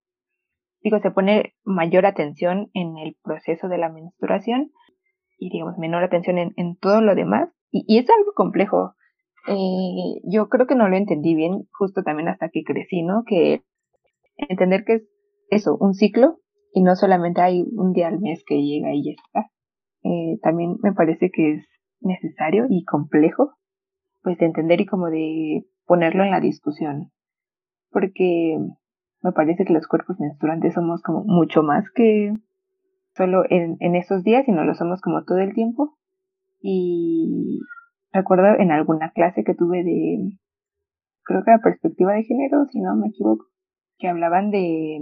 digo, 0.83 0.99
se 1.01 1.11
pone 1.11 1.55
mayor 1.65 2.07
atención 2.07 2.71
en 2.75 2.99
el 2.99 3.17
proceso 3.23 3.69
de 3.69 3.79
la 3.79 3.91
menstruación 3.91 4.71
y, 5.39 5.51
digamos, 5.51 5.79
menor 5.79 6.03
atención 6.03 6.39
en, 6.39 6.53
en 6.57 6.77
todo 6.77 7.01
lo 7.01 7.15
demás. 7.15 7.49
Y, 7.71 7.99
es 7.99 8.07
algo 8.11 8.33
complejo. 8.35 8.95
Eh, 9.49 10.21
yo 10.25 10.49
creo 10.49 10.67
que 10.67 10.75
no 10.75 10.89
lo 10.89 10.97
entendí 10.97 11.35
bien 11.35 11.67
justo 11.73 12.03
también 12.03 12.29
hasta 12.29 12.51
que 12.51 12.63
crecí, 12.63 13.03
¿no? 13.03 13.23
Que 13.27 13.63
entender 14.37 14.85
que 14.85 14.95
es 14.95 15.09
eso, 15.51 15.77
un 15.81 15.95
ciclo 15.95 16.39
y 16.73 16.83
no 16.83 16.95
solamente 16.95 17.41
hay 17.41 17.65
un 17.73 17.93
día 17.93 18.09
al 18.09 18.21
mes 18.21 18.45
que 18.47 18.63
llega 18.63 18.95
y 18.95 19.05
ya 19.05 19.11
está. 19.13 19.51
Eh, 20.03 20.39
también 20.43 20.77
me 20.83 20.93
parece 20.93 21.31
que 21.31 21.55
es 21.55 21.67
necesario 22.01 22.67
y 22.69 22.85
complejo, 22.85 23.53
pues 24.23 24.39
de 24.39 24.47
entender 24.47 24.81
y 24.81 24.87
como 24.87 25.09
de 25.09 25.65
ponerlo 25.85 26.25
en 26.25 26.31
la 26.31 26.41
discusión. 26.41 27.11
Porque 27.91 28.57
me 29.23 29.33
parece 29.33 29.65
que 29.65 29.73
los 29.73 29.87
cuerpos 29.87 30.19
menstruantes 30.19 30.75
somos 30.75 31.03
como 31.03 31.25
mucho 31.25 31.63
más 31.63 31.85
que 31.95 32.33
solo 33.15 33.43
en, 33.51 33.77
en 33.81 33.97
esos 33.97 34.23
días, 34.23 34.45
sino 34.47 34.65
lo 34.65 34.75
somos 34.75 35.01
como 35.01 35.25
todo 35.25 35.39
el 35.39 35.55
tiempo. 35.55 35.97
Y 36.63 37.61
recuerdo 38.13 38.59
en 38.59 38.71
alguna 38.71 39.11
clase 39.13 39.45
que 39.45 39.55
tuve 39.55 39.83
de, 39.85 40.39
creo 41.25 41.43
que 41.45 41.51
la 41.51 41.59
perspectiva 41.59 42.13
de 42.13 42.25
género, 42.25 42.65
si 42.67 42.81
no 42.81 42.97
me 42.97 43.09
equivoco, 43.09 43.47
que 43.99 44.09
hablaban 44.09 44.51
de, 44.51 45.01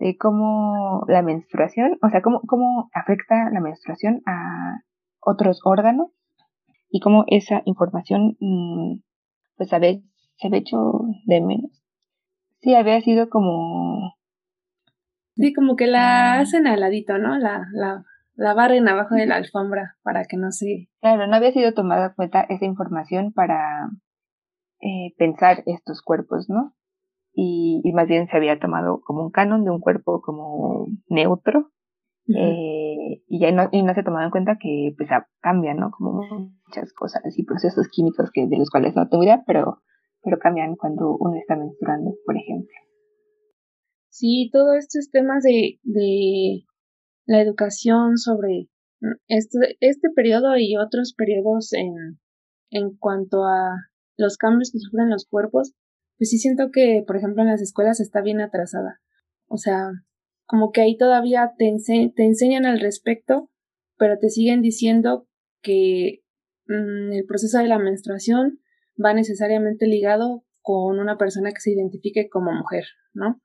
de 0.00 0.16
cómo 0.16 1.04
la 1.08 1.22
menstruación, 1.22 1.98
o 2.02 2.08
sea, 2.08 2.22
cómo, 2.22 2.40
cómo 2.46 2.90
afecta 2.94 3.50
la 3.52 3.60
menstruación 3.60 4.22
a 4.26 4.80
otros 5.20 5.60
órganos 5.64 6.08
y 6.88 7.00
cómo 7.00 7.24
esa 7.28 7.62
información 7.66 8.36
mm, 8.40 9.02
pues 9.56 9.72
a 9.74 9.78
veces 9.78 10.02
se 10.36 10.46
había 10.46 10.60
hecho 10.60 11.02
de 11.26 11.40
menos. 11.42 11.70
Sí, 12.60 12.74
había 12.74 13.00
sido 13.02 13.28
como... 13.28 14.14
Sí, 15.36 15.52
como 15.52 15.76
que 15.76 15.86
la 15.86 16.34
ah. 16.34 16.40
hacen 16.40 16.66
al 16.66 16.80
ladito, 16.80 17.18
¿no? 17.18 17.38
La, 17.38 17.66
la, 17.72 18.04
la 18.34 18.54
barren 18.54 18.88
abajo 18.88 19.14
de 19.14 19.26
la 19.26 19.36
alfombra 19.36 19.96
para 20.02 20.24
que 20.24 20.38
no 20.38 20.50
se... 20.50 20.88
Claro, 21.00 21.26
no 21.26 21.36
había 21.36 21.52
sido 21.52 21.74
tomada 21.74 22.06
en 22.06 22.14
cuenta 22.14 22.46
esa 22.48 22.64
información 22.64 23.32
para 23.32 23.90
eh, 24.80 25.14
pensar 25.18 25.62
estos 25.66 26.00
cuerpos, 26.02 26.48
¿no? 26.48 26.74
Y, 27.42 27.80
y, 27.84 27.92
más 27.92 28.06
bien 28.06 28.26
se 28.28 28.36
había 28.36 28.58
tomado 28.58 29.00
como 29.00 29.22
un 29.22 29.30
canon 29.30 29.64
de 29.64 29.70
un 29.70 29.80
cuerpo 29.80 30.20
como 30.20 30.88
neutro 31.08 31.70
eh, 32.36 33.22
y 33.26 33.40
ya 33.40 33.50
no, 33.50 33.68
y 33.72 33.82
no 33.82 33.94
se 33.94 34.02
tomado 34.02 34.24
en 34.24 34.30
cuenta 34.30 34.58
que 34.60 34.94
pues 34.96 35.08
cambian, 35.40 35.78
¿no? 35.78 35.90
Como 35.90 36.22
muchas 36.66 36.92
cosas 36.92 37.22
y 37.36 37.44
procesos 37.44 37.88
químicos 37.88 38.30
que 38.32 38.46
de 38.46 38.58
los 38.58 38.70
cuales 38.70 38.94
no 38.94 39.08
tengo 39.08 39.24
idea, 39.24 39.42
pero, 39.46 39.82
pero 40.22 40.38
cambian 40.38 40.76
cuando 40.76 41.16
uno 41.18 41.36
está 41.36 41.56
menstruando, 41.56 42.14
por 42.24 42.36
ejemplo. 42.36 42.74
Sí, 44.10 44.50
todos 44.52 44.76
estos 44.76 45.10
temas 45.10 45.42
de, 45.42 45.80
de 45.82 46.64
la 47.26 47.40
educación 47.40 48.16
sobre 48.16 48.68
este, 49.28 49.76
este 49.80 50.10
periodo 50.14 50.56
y 50.56 50.76
otros 50.76 51.14
periodos 51.16 51.72
en, 51.72 52.20
en 52.70 52.96
cuanto 52.96 53.44
a 53.44 53.76
los 54.16 54.36
cambios 54.36 54.70
que 54.72 54.78
sufren 54.78 55.10
los 55.10 55.26
cuerpos, 55.26 55.72
pues 56.20 56.28
sí 56.28 56.36
siento 56.36 56.70
que, 56.70 57.02
por 57.06 57.16
ejemplo, 57.16 57.40
en 57.40 57.48
las 57.48 57.62
escuelas 57.62 57.98
está 57.98 58.20
bien 58.20 58.42
atrasada. 58.42 59.00
O 59.46 59.56
sea, 59.56 59.88
como 60.44 60.70
que 60.70 60.82
ahí 60.82 60.98
todavía 60.98 61.54
te, 61.56 61.74
te 62.14 62.24
enseñan 62.24 62.66
al 62.66 62.78
respecto, 62.78 63.50
pero 63.96 64.18
te 64.18 64.28
siguen 64.28 64.60
diciendo 64.60 65.26
que 65.62 66.22
mm, 66.66 67.12
el 67.14 67.24
proceso 67.24 67.56
de 67.56 67.68
la 67.68 67.78
menstruación 67.78 68.60
va 69.02 69.14
necesariamente 69.14 69.86
ligado 69.86 70.44
con 70.60 70.98
una 70.98 71.16
persona 71.16 71.52
que 71.52 71.62
se 71.62 71.70
identifique 71.70 72.28
como 72.28 72.52
mujer, 72.52 72.84
¿no? 73.14 73.40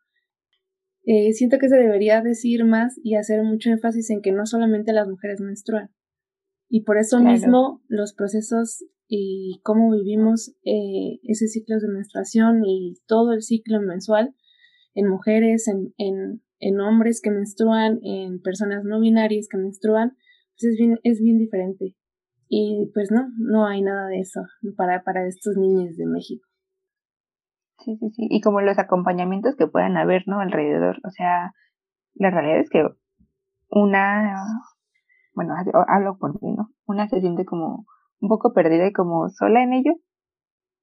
Eh, 1.04 1.32
siento 1.32 1.60
que 1.60 1.70
se 1.70 1.78
debería 1.78 2.20
decir 2.20 2.66
más 2.66 3.00
y 3.02 3.16
hacer 3.16 3.42
mucho 3.42 3.70
énfasis 3.70 4.10
en 4.10 4.22
que 4.22 4.34
no 4.34 4.46
solamente 4.46 4.92
las 4.92 5.08
mujeres 5.08 5.40
menstruan. 5.40 5.92
Y 6.68 6.82
por 6.84 6.98
eso 6.98 7.22
mismo 7.22 7.82
los 7.88 8.14
procesos 8.14 8.84
y 9.08 9.60
cómo 9.64 9.92
vivimos 9.92 10.56
eh, 10.64 11.20
ese 11.24 11.48
ciclo 11.48 11.80
de 11.80 11.88
menstruación 11.88 12.64
y 12.66 12.96
todo 13.08 13.34
el 13.34 13.42
ciclo 13.42 13.82
mensual 13.82 14.36
en 14.94 15.08
mujeres, 15.10 15.68
en, 15.68 15.94
en, 15.98 16.42
en 16.60 16.80
hombres 16.80 17.22
que 17.22 17.30
menstruan, 17.30 18.00
en 18.04 18.42
personas 18.42 18.84
no 18.84 19.00
binarias 19.00 19.48
que 19.50 19.58
menstruan, 19.58 20.18
pues 20.58 20.74
es 20.74 20.78
bien, 20.78 21.00
es 21.04 21.22
bien 21.22 21.38
diferente. 21.38 21.96
Y 22.48 22.92
pues 22.94 23.12
no, 23.12 23.28
no 23.38 23.66
hay 23.66 23.82
nada 23.82 24.08
de 24.08 24.20
eso 24.20 24.42
para, 24.78 25.04
para 25.04 25.28
estos 25.28 25.58
niños 25.58 25.98
de 25.98 26.06
México. 26.06 26.48
Sí, 27.80 27.98
sí, 27.98 28.10
sí. 28.12 28.28
Y 28.30 28.42
como 28.42 28.62
los 28.62 28.80
acompañamientos 28.80 29.56
que 29.56 29.68
puedan 29.68 29.98
haber, 29.98 30.24
¿no? 30.28 30.40
Alrededor. 30.40 30.98
O 31.04 31.10
sea, 31.10 31.52
la 32.14 32.32
realidad 32.32 32.60
es 32.60 32.70
que 32.70 32.88
una, 33.70 34.38
bueno, 35.34 35.54
hablo 35.88 36.18
por 36.18 36.42
mí, 36.42 36.54
¿no? 36.56 36.70
Una 36.86 37.10
se 37.10 37.20
siente 37.20 37.46
como 37.46 37.86
un 38.20 38.30
poco 38.30 38.54
perdida 38.54 38.88
y 38.88 38.94
como 38.94 39.30
sola 39.30 39.64
en 39.64 39.74
ello. 39.74 39.94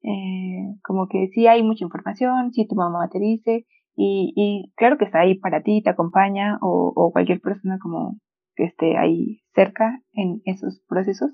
Eh, 0.02 0.74
como 0.82 1.06
que 1.08 1.28
sí 1.28 1.46
hay 1.46 1.62
mucha 1.62 1.84
información, 1.84 2.52
sí 2.52 2.66
tu 2.66 2.74
mamá 2.74 3.08
te 3.10 3.20
dice, 3.20 3.66
y, 3.94 4.32
y 4.34 4.72
claro 4.74 4.98
que 4.98 5.04
está 5.04 5.20
ahí 5.20 5.38
para 5.38 5.62
ti, 5.62 5.82
te 5.82 5.90
acompaña, 5.90 6.58
o, 6.60 6.92
o 6.94 7.12
cualquier 7.12 7.40
persona 7.40 7.78
como 7.80 8.18
que 8.56 8.64
esté 8.64 8.96
ahí 8.96 9.42
cerca 9.54 10.00
en 10.12 10.40
esos 10.44 10.82
procesos, 10.88 11.30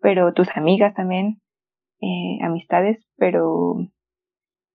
pero 0.00 0.32
tus 0.32 0.48
amigas 0.56 0.94
también, 0.94 1.40
eh, 2.00 2.38
amistades, 2.42 3.04
pero, 3.16 3.74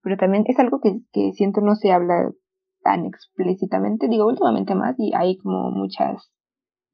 pero 0.02 0.18
también 0.18 0.44
es 0.48 0.60
algo 0.60 0.80
que, 0.80 1.00
que 1.12 1.32
siento 1.34 1.62
no 1.62 1.76
se 1.76 1.92
habla 1.92 2.30
tan 2.84 3.06
explícitamente, 3.06 4.10
digo 4.10 4.28
últimamente 4.28 4.76
más, 4.76 4.96
y 5.00 5.14
hay 5.16 5.38
como 5.38 5.72
muchas 5.72 6.32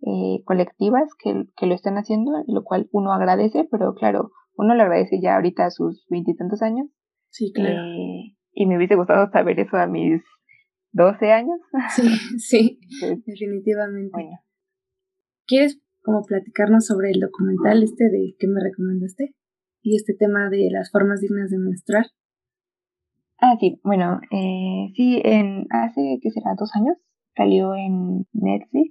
eh, 0.01 0.43
colectivas 0.45 1.09
que, 1.21 1.45
que 1.57 1.65
lo 1.65 1.75
están 1.75 1.95
haciendo, 1.95 2.31
lo 2.47 2.63
cual 2.63 2.87
uno 2.91 3.11
agradece, 3.13 3.67
pero 3.69 3.93
claro, 3.95 4.31
uno 4.55 4.75
le 4.75 4.83
agradece 4.83 5.19
ya 5.21 5.35
ahorita 5.35 5.65
a 5.65 5.71
sus 5.71 6.05
veintitantos 6.09 6.61
años. 6.61 6.87
Sí, 7.29 7.51
claro. 7.53 7.81
Eh, 7.83 8.35
y 8.53 8.65
me 8.65 8.77
hubiese 8.77 8.95
gustado 8.95 9.29
saber 9.31 9.59
eso 9.59 9.77
a 9.77 9.87
mis 9.87 10.21
12 10.91 11.31
años. 11.31 11.59
Sí, 11.89 12.09
sí, 12.37 12.79
definitivamente. 13.25 14.17
¿Quieres 15.45 15.81
como 16.01 16.23
platicarnos 16.23 16.85
sobre 16.85 17.11
el 17.11 17.19
documental 17.19 17.83
este 17.83 18.05
de 18.05 18.35
que 18.37 18.47
me 18.47 18.61
recomendaste? 18.61 19.35
Y 19.81 19.95
este 19.95 20.13
tema 20.13 20.49
de 20.49 20.69
las 20.71 20.91
formas 20.91 21.21
dignas 21.21 21.49
de 21.49 21.57
menstruar. 21.57 22.05
Ah, 23.39 23.55
sí, 23.59 23.79
bueno, 23.83 24.19
eh, 24.31 24.91
sí, 24.95 25.21
en 25.23 25.65
hace, 25.69 26.19
¿qué 26.21 26.29
será? 26.31 26.55
Dos 26.59 26.71
años 26.75 26.97
salió 27.35 27.73
en 27.75 28.27
Netflix 28.33 28.89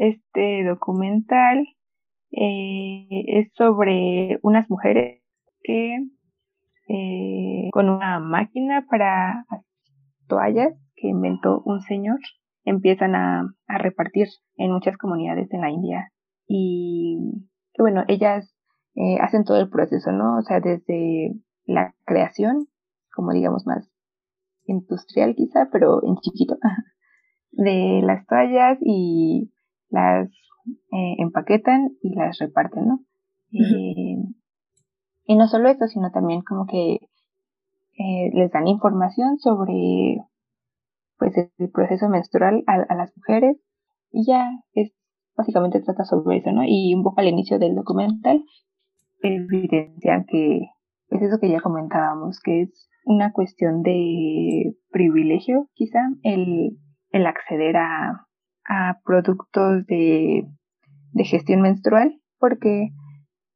este 0.00 0.64
documental. 0.64 1.66
Eh, 2.32 3.08
es 3.26 3.52
sobre 3.54 4.38
unas 4.42 4.70
mujeres 4.70 5.20
que 5.62 5.96
eh, 6.88 7.68
con 7.72 7.88
una 7.88 8.20
máquina 8.20 8.86
para 8.88 9.44
toallas 10.28 10.72
que 10.94 11.08
inventó 11.08 11.62
un 11.64 11.80
señor, 11.82 12.18
empiezan 12.64 13.14
a, 13.14 13.42
repartir 13.66 14.28
en 14.56 14.72
muchas 14.72 14.96
comunidades 14.96 15.52
en 15.52 15.60
la 15.60 15.70
India. 15.70 16.12
Y 16.46 17.18
que 17.72 17.82
bueno, 17.82 18.04
ellas 18.08 18.54
eh, 18.94 19.18
hacen 19.20 19.44
todo 19.44 19.60
el 19.60 19.70
proceso, 19.70 20.12
¿no? 20.12 20.38
O 20.38 20.42
sea, 20.42 20.60
desde 20.60 21.32
la 21.64 21.94
creación, 22.04 22.66
como 23.14 23.32
digamos 23.32 23.66
más 23.66 23.90
industrial 24.66 25.34
quizá, 25.34 25.68
pero 25.70 26.00
en 26.04 26.16
chiquito, 26.16 26.56
de 27.52 28.00
las 28.04 28.26
toallas 28.26 28.78
y 28.82 29.52
las 29.90 30.28
eh, 30.92 31.14
empaquetan 31.18 31.90
y 32.02 32.14
las 32.14 32.38
reparten, 32.38 32.86
¿no? 32.86 33.00
Y 35.30 35.36
no 35.36 35.46
solo 35.46 35.68
eso, 35.68 35.86
sino 35.86 36.10
también 36.10 36.42
como 36.42 36.66
que 36.66 36.94
eh, 36.94 38.30
les 38.32 38.50
dan 38.50 38.66
información 38.66 39.38
sobre 39.38 40.16
pues 41.18 41.34
el 41.36 41.70
proceso 41.70 42.08
menstrual 42.08 42.64
a, 42.66 42.94
las 42.94 43.14
mujeres 43.16 43.58
y 44.10 44.26
ya 44.26 44.50
es 44.72 44.92
básicamente 45.36 45.80
trata 45.82 46.04
sobre 46.04 46.38
eso, 46.38 46.50
¿no? 46.50 46.62
Y 46.66 46.94
un 46.94 47.02
poco 47.02 47.20
al 47.20 47.28
inicio 47.28 47.58
del 47.58 47.74
documental 47.74 48.42
evidencian 49.22 50.24
que 50.26 50.62
es 51.10 51.22
eso 51.22 51.38
que 51.40 51.50
ya 51.50 51.60
comentábamos, 51.60 52.40
que 52.42 52.62
es 52.62 52.88
una 53.04 53.32
cuestión 53.32 53.82
de 53.82 54.74
privilegio, 54.90 55.68
quizá, 55.74 56.00
el, 56.22 56.78
el 57.10 57.26
acceder 57.26 57.76
a, 57.76 58.26
a 58.70 59.00
productos 59.04 59.84
de, 59.86 60.46
de 61.12 61.24
gestión 61.24 61.60
menstrual, 61.60 62.20
porque 62.38 62.90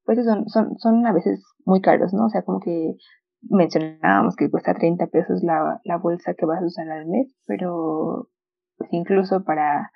pues 0.05 0.18
son, 0.24 0.48
son, 0.48 0.77
son 0.79 1.07
a 1.07 1.12
veces 1.12 1.40
muy 1.64 1.81
caros, 1.81 2.12
¿no? 2.12 2.27
O 2.27 2.29
sea, 2.29 2.42
como 2.42 2.59
que 2.59 2.96
mencionábamos 3.42 4.35
que 4.35 4.50
cuesta 4.50 4.74
30 4.74 5.07
pesos 5.07 5.44
la, 5.44 5.81
la 5.85 5.98
bolsa 5.98 6.35
que 6.35 6.46
vas 6.46 6.61
a 6.61 6.66
usar 6.66 6.90
al 6.90 7.07
mes, 7.07 7.33
pero 7.46 8.29
pues 8.77 8.92
incluso 8.92 9.44
para, 9.44 9.92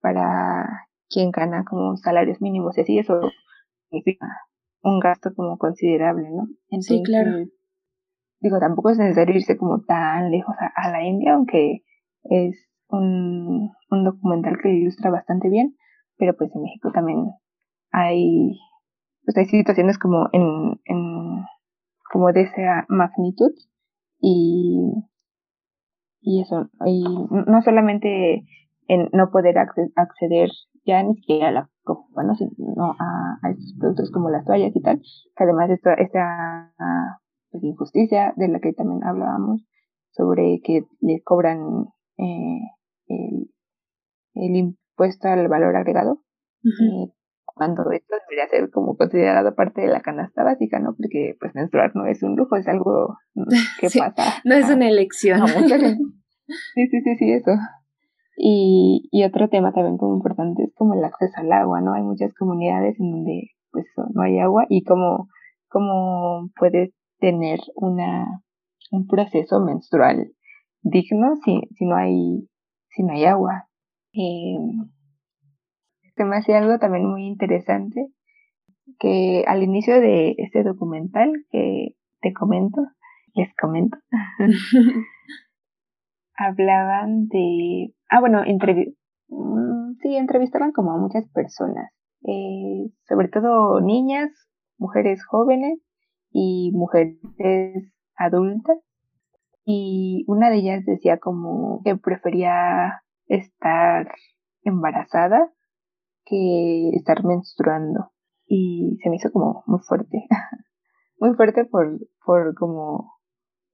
para 0.00 0.86
quien 1.10 1.32
gana 1.32 1.64
como 1.64 1.96
salarios 1.96 2.40
mínimos 2.40 2.78
y 2.78 2.82
así, 2.82 2.98
eso 3.00 3.20
significa 3.90 4.28
un 4.82 5.00
gasto 5.00 5.34
como 5.34 5.58
considerable, 5.58 6.28
¿no? 6.30 6.46
sí, 6.82 7.02
claro. 7.02 7.46
Digo, 8.38 8.60
tampoco 8.60 8.90
es 8.90 8.98
necesario 8.98 9.34
irse 9.34 9.56
como 9.56 9.82
tan 9.82 10.30
lejos 10.30 10.54
a, 10.60 10.70
a 10.86 10.92
la 10.92 11.02
India, 11.02 11.34
aunque 11.34 11.82
es 12.22 12.68
un, 12.88 13.72
un 13.90 14.04
documental 14.04 14.58
que 14.62 14.72
ilustra 14.72 15.10
bastante 15.10 15.48
bien, 15.48 15.76
pero 16.16 16.36
pues 16.36 16.54
en 16.54 16.62
México 16.62 16.90
también 16.92 17.26
hay 17.90 18.58
pues 19.24 19.36
hay 19.36 19.46
situaciones 19.46 19.98
como 19.98 20.28
en, 20.32 20.80
en 20.84 21.44
como 22.12 22.32
de 22.32 22.42
esa 22.42 22.86
magnitud 22.88 23.50
y, 24.20 24.92
y 26.20 26.42
eso, 26.42 26.70
y 26.86 27.04
no 27.04 27.60
solamente 27.62 28.44
en 28.88 29.08
no 29.12 29.30
poder 29.30 29.58
acceder 29.58 30.48
ya 30.84 31.02
ni 31.02 31.16
siquiera 31.16 31.48
a 31.48 31.52
la 31.52 31.70
bueno, 32.14 32.34
sino 32.34 32.94
a, 32.98 33.38
a, 33.42 33.50
estos 33.50 33.74
productos 33.78 34.10
como 34.10 34.30
las 34.30 34.44
toallas 34.44 34.74
y 34.74 34.80
tal, 34.80 35.00
que 35.36 35.44
además 35.44 35.68
de 35.68 35.74
esta, 35.74 35.94
esta 35.94 36.72
pues, 37.50 37.62
injusticia 37.62 38.32
de 38.36 38.48
la 38.48 38.58
que 38.58 38.72
también 38.72 39.04
hablábamos, 39.04 39.64
sobre 40.10 40.60
que 40.64 40.82
le 41.00 41.22
cobran 41.22 41.86
eh, 42.18 42.60
el, 43.08 43.50
el 44.34 44.56
impuesto 44.56 45.28
al 45.28 45.48
valor 45.48 45.76
agregado, 45.76 46.22
eh, 46.64 47.12
cuando 47.44 47.90
esto 47.90 48.14
debería 48.28 48.48
ser 48.48 48.70
como 48.70 48.96
considerado 48.96 49.54
parte 49.54 49.80
de 49.80 49.88
la 49.88 50.02
canasta 50.02 50.44
básica, 50.44 50.78
¿no? 50.78 50.94
Porque 50.94 51.36
pues 51.40 51.54
menstruar 51.54 51.92
no 51.94 52.06
es 52.06 52.22
un 52.22 52.36
lujo, 52.36 52.56
es 52.56 52.68
algo 52.68 53.16
que 53.80 53.88
pasa. 53.98 54.42
No 54.44 54.54
es 54.54 54.68
una 54.70 54.88
elección. 54.88 55.40
Sí, 56.74 56.86
sí, 56.86 57.00
sí, 57.02 57.16
sí, 57.16 57.32
eso. 57.32 57.50
Y, 58.36 59.08
y 59.10 59.24
otro 59.24 59.48
tema 59.48 59.72
también 59.72 59.96
como 59.96 60.14
importante 60.14 60.62
es 60.62 60.74
como 60.76 60.94
el 60.94 61.02
acceso 61.02 61.40
al 61.40 61.50
agua, 61.50 61.80
¿no? 61.80 61.92
Hay 61.92 62.02
muchas 62.02 62.32
comunidades 62.34 63.00
en 63.00 63.10
donde 63.10 63.50
pues 63.72 63.86
no 64.14 64.22
hay 64.22 64.38
agua 64.38 64.64
y 64.68 64.84
cómo, 64.84 65.28
cómo 65.68 66.50
puedes 66.56 66.94
tener 67.18 67.58
una, 67.74 68.44
un 68.92 69.06
proceso 69.08 69.58
menstrual 69.60 70.32
digno 70.82 71.34
si, 71.44 71.60
si 71.76 71.84
no 71.84 71.96
hay, 71.96 72.48
si 72.96 73.02
no 73.02 73.12
hay 73.12 73.26
agua. 73.26 73.68
Eh, 74.14 74.56
se 76.16 76.24
me 76.24 76.36
hacía 76.36 76.58
algo 76.58 76.78
también 76.78 77.06
muy 77.06 77.26
interesante 77.26 78.08
que 78.98 79.44
al 79.46 79.62
inicio 79.62 80.00
de 80.00 80.34
este 80.38 80.62
documental 80.62 81.30
que 81.50 81.94
te 82.20 82.32
comento, 82.32 82.80
les 83.34 83.54
comento, 83.56 83.98
hablaban 86.36 87.28
de, 87.28 87.94
ah 88.08 88.20
bueno, 88.20 88.42
mm, 89.28 89.96
sí, 90.00 90.16
entrevistaban 90.16 90.72
como 90.72 90.92
a 90.92 90.98
muchas 90.98 91.28
personas, 91.28 91.92
eh, 92.26 92.90
sobre 93.06 93.28
todo 93.28 93.80
niñas, 93.82 94.30
mujeres 94.78 95.24
jóvenes 95.26 95.78
y 96.30 96.70
mujeres 96.72 97.92
adultas. 98.16 98.78
Y 99.68 100.24
una 100.28 100.48
de 100.48 100.58
ellas 100.58 100.84
decía 100.86 101.18
como 101.18 101.82
que 101.84 101.96
prefería 101.96 103.02
estar 103.26 104.06
embarazada 104.62 105.52
que 106.24 106.90
estar 106.94 107.24
menstruando. 107.24 108.12
Y 108.46 108.98
se 109.02 109.10
me 109.10 109.16
hizo 109.16 109.32
como 109.32 109.64
muy 109.66 109.80
fuerte. 109.80 110.26
muy 111.18 111.34
fuerte 111.34 111.64
por, 111.64 111.98
por 112.24 112.54
como 112.54 113.12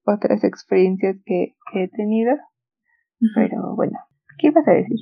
otras 0.05 0.45
experiencias 0.45 1.17
que, 1.27 1.55
he 1.75 1.89
tenido. 1.89 2.33
Pero 3.35 3.75
bueno, 3.77 3.99
¿qué 4.39 4.49
ibas 4.49 4.67
a 4.67 4.73
decir? 4.73 4.99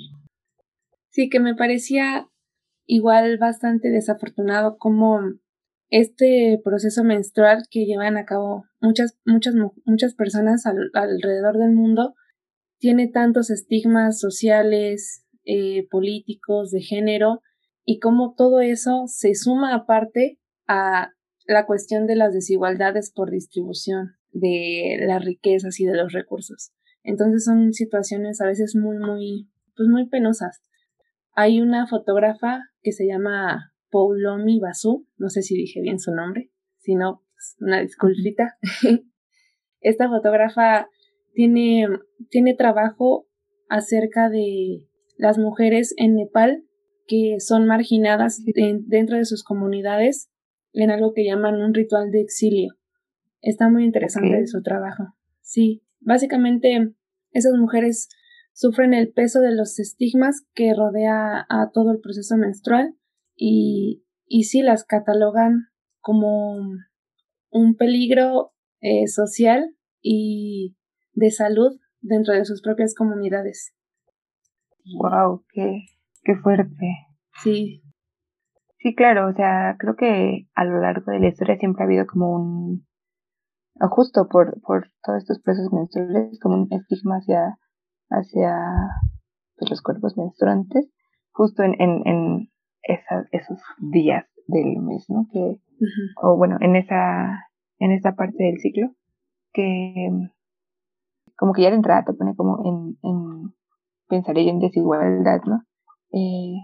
Sí, 1.08 1.28
que 1.28 1.40
me 1.40 1.54
parecía 1.54 2.28
igual 2.86 3.38
bastante 3.38 3.90
desafortunado 3.90 4.76
como 4.78 5.20
este 5.90 6.60
proceso 6.64 7.04
menstrual 7.04 7.64
que 7.70 7.84
llevan 7.84 8.16
a 8.16 8.24
cabo 8.24 8.64
muchas, 8.80 9.18
muchas, 9.24 9.54
muchas 9.84 10.14
personas 10.14 10.64
alrededor 10.66 11.58
del 11.58 11.72
mundo 11.72 12.14
tiene 12.78 13.08
tantos 13.08 13.50
estigmas 13.50 14.18
sociales, 14.18 15.26
eh, 15.44 15.86
políticos, 15.90 16.70
de 16.70 16.80
género, 16.80 17.42
y 17.84 17.98
cómo 17.98 18.34
todo 18.36 18.60
eso 18.60 19.04
se 19.06 19.34
suma 19.34 19.74
aparte 19.74 20.38
a 20.66 21.10
la 21.46 21.66
cuestión 21.66 22.06
de 22.06 22.16
las 22.16 22.32
desigualdades 22.32 23.12
por 23.12 23.30
distribución 23.30 24.16
de 24.30 24.96
las 25.00 25.24
riquezas 25.24 25.80
y 25.80 25.84
de 25.84 25.96
los 25.96 26.12
recursos. 26.12 26.72
Entonces 27.02 27.44
son 27.44 27.72
situaciones 27.72 28.40
a 28.40 28.46
veces 28.46 28.76
muy, 28.76 28.98
muy, 28.98 29.50
pues 29.76 29.88
muy 29.88 30.08
penosas. 30.08 30.62
Hay 31.34 31.60
una 31.60 31.86
fotógrafa 31.86 32.60
que 32.82 32.92
se 32.92 33.06
llama 33.06 33.72
Paulomi 33.90 34.60
Basu, 34.60 35.06
no 35.18 35.28
sé 35.28 35.42
si 35.42 35.56
dije 35.56 35.80
bien 35.80 35.98
su 35.98 36.12
nombre, 36.12 36.50
si 36.78 36.94
no, 36.94 37.22
pues 37.32 37.56
una 37.60 37.80
disculpita. 37.80 38.56
Esta 39.80 40.08
fotógrafa 40.08 40.88
tiene, 41.34 41.88
tiene 42.28 42.54
trabajo 42.54 43.26
acerca 43.68 44.28
de 44.28 44.86
las 45.16 45.38
mujeres 45.38 45.94
en 45.96 46.16
Nepal 46.16 46.64
que 47.06 47.36
son 47.40 47.66
marginadas 47.66 48.42
dentro 48.86 49.16
de 49.16 49.24
sus 49.24 49.42
comunidades 49.42 50.30
en 50.72 50.90
algo 50.90 51.12
que 51.12 51.24
llaman 51.24 51.60
un 51.60 51.74
ritual 51.74 52.10
de 52.10 52.20
exilio. 52.20 52.76
Está 53.42 53.68
muy 53.68 53.84
interesante 53.84 54.46
su 54.46 54.62
trabajo. 54.62 55.14
Sí, 55.40 55.82
básicamente 56.00 56.92
esas 57.32 57.54
mujeres 57.54 58.08
sufren 58.52 58.94
el 58.94 59.12
peso 59.12 59.40
de 59.40 59.54
los 59.54 59.78
estigmas 59.78 60.46
que 60.54 60.74
rodea 60.74 61.46
a 61.48 61.70
todo 61.72 61.92
el 61.92 62.00
proceso 62.00 62.36
menstrual 62.36 62.94
y, 63.40 64.04
y 64.26 64.44
sí 64.44 64.60
las 64.60 64.84
catalogan 64.84 65.68
como 66.00 66.56
un 67.50 67.74
peligro 67.76 68.52
eh, 68.80 69.08
social 69.08 69.74
y 70.02 70.76
de 71.14 71.30
salud 71.30 71.80
dentro 72.00 72.34
de 72.34 72.44
sus 72.44 72.60
propias 72.60 72.94
comunidades. 72.94 73.74
Wow, 74.98 75.44
qué, 75.52 75.86
qué 76.22 76.36
fuerte. 76.36 76.86
Sí. 77.42 77.82
Sí, 78.78 78.94
claro, 78.94 79.28
o 79.28 79.32
sea, 79.32 79.76
creo 79.78 79.96
que 79.96 80.48
a 80.54 80.64
lo 80.64 80.80
largo 80.80 81.10
de 81.10 81.20
la 81.20 81.28
historia 81.28 81.56
siempre 81.56 81.82
ha 81.82 81.86
habido 81.86 82.06
como 82.06 82.34
un, 82.34 82.86
justo 83.90 84.28
por, 84.28 84.60
por 84.62 84.90
todos 85.02 85.18
estos 85.18 85.40
procesos 85.40 85.72
menstruales, 85.72 86.38
como 86.40 86.56
un 86.56 86.68
estigma 86.70 87.16
hacia, 87.16 87.58
hacia 88.10 88.56
pues, 89.56 89.70
los 89.70 89.82
cuerpos 89.82 90.16
menstruantes, 90.16 90.90
justo 91.30 91.62
en, 91.62 91.74
en, 91.78 92.06
en 92.06 92.49
esos 92.82 93.60
días 93.78 94.26
del 94.46 94.80
mes, 94.80 95.08
¿no? 95.08 95.26
Que, 95.32 95.56
o 96.22 96.36
bueno, 96.36 96.56
en 96.60 96.76
esa, 96.76 97.48
en 97.78 97.92
esa 97.92 98.14
parte 98.14 98.44
del 98.44 98.58
ciclo, 98.58 98.94
que 99.52 100.10
como 101.36 101.52
que 101.52 101.62
ya 101.62 101.70
de 101.70 101.76
entrada 101.76 102.04
te 102.04 102.12
pone 102.12 102.36
como 102.36 102.58
en, 102.64 102.98
en 103.02 103.54
pensaré 104.08 104.48
en 104.48 104.58
desigualdad, 104.58 105.40
¿no? 105.46 105.62
Eh, 106.12 106.58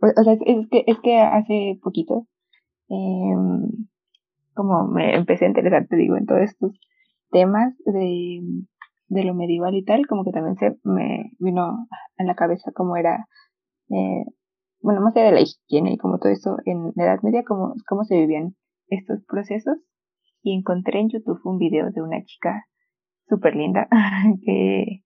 o 0.00 0.22
sea, 0.22 0.34
es, 0.34 0.68
que, 0.68 0.84
es 0.86 0.98
que 1.00 1.18
hace 1.20 1.78
poquito, 1.82 2.26
em, 2.88 3.86
como 4.52 4.86
me 4.86 5.14
empecé 5.14 5.46
a 5.46 5.48
interesar, 5.48 5.86
te 5.86 5.96
digo, 5.96 6.16
en 6.16 6.26
todos 6.26 6.42
estos 6.42 6.78
temas 7.30 7.74
de, 7.86 8.40
de 9.08 9.24
lo 9.24 9.34
medieval 9.34 9.74
y 9.74 9.84
tal, 9.84 10.06
como 10.06 10.24
que 10.24 10.32
también 10.32 10.56
se 10.56 10.76
me 10.84 11.32
vino 11.38 11.86
en 12.18 12.26
la 12.26 12.34
cabeza 12.34 12.72
cómo 12.74 12.96
era, 12.96 13.26
eh, 13.90 14.24
bueno, 14.84 15.00
más 15.00 15.16
allá 15.16 15.26
de 15.26 15.32
la 15.32 15.40
higiene 15.40 15.94
y 15.94 15.98
como 15.98 16.18
todo 16.18 16.32
eso 16.32 16.56
en 16.64 16.92
la 16.94 17.04
Edad 17.04 17.22
Media, 17.22 17.42
cómo, 17.44 17.74
cómo 17.88 18.04
se 18.04 18.16
vivían 18.16 18.54
estos 18.88 19.24
procesos. 19.26 19.78
Y 20.42 20.54
encontré 20.54 21.00
en 21.00 21.08
YouTube 21.08 21.40
un 21.44 21.58
video 21.58 21.90
de 21.90 22.02
una 22.02 22.22
chica 22.24 22.66
súper 23.28 23.56
linda 23.56 23.88
que, 24.44 25.02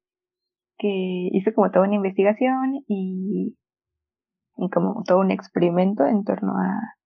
que 0.79 1.29
hizo 1.33 1.53
como 1.55 1.71
toda 1.71 1.87
una 1.87 1.95
investigación 1.95 2.83
y 2.89 3.57
y 4.59 4.69
como 4.71 5.03
todo 5.05 5.21
un 5.21 5.31
experimento 5.31 6.05
en 6.05 6.25
torno 6.25 6.53
a, 6.59 6.97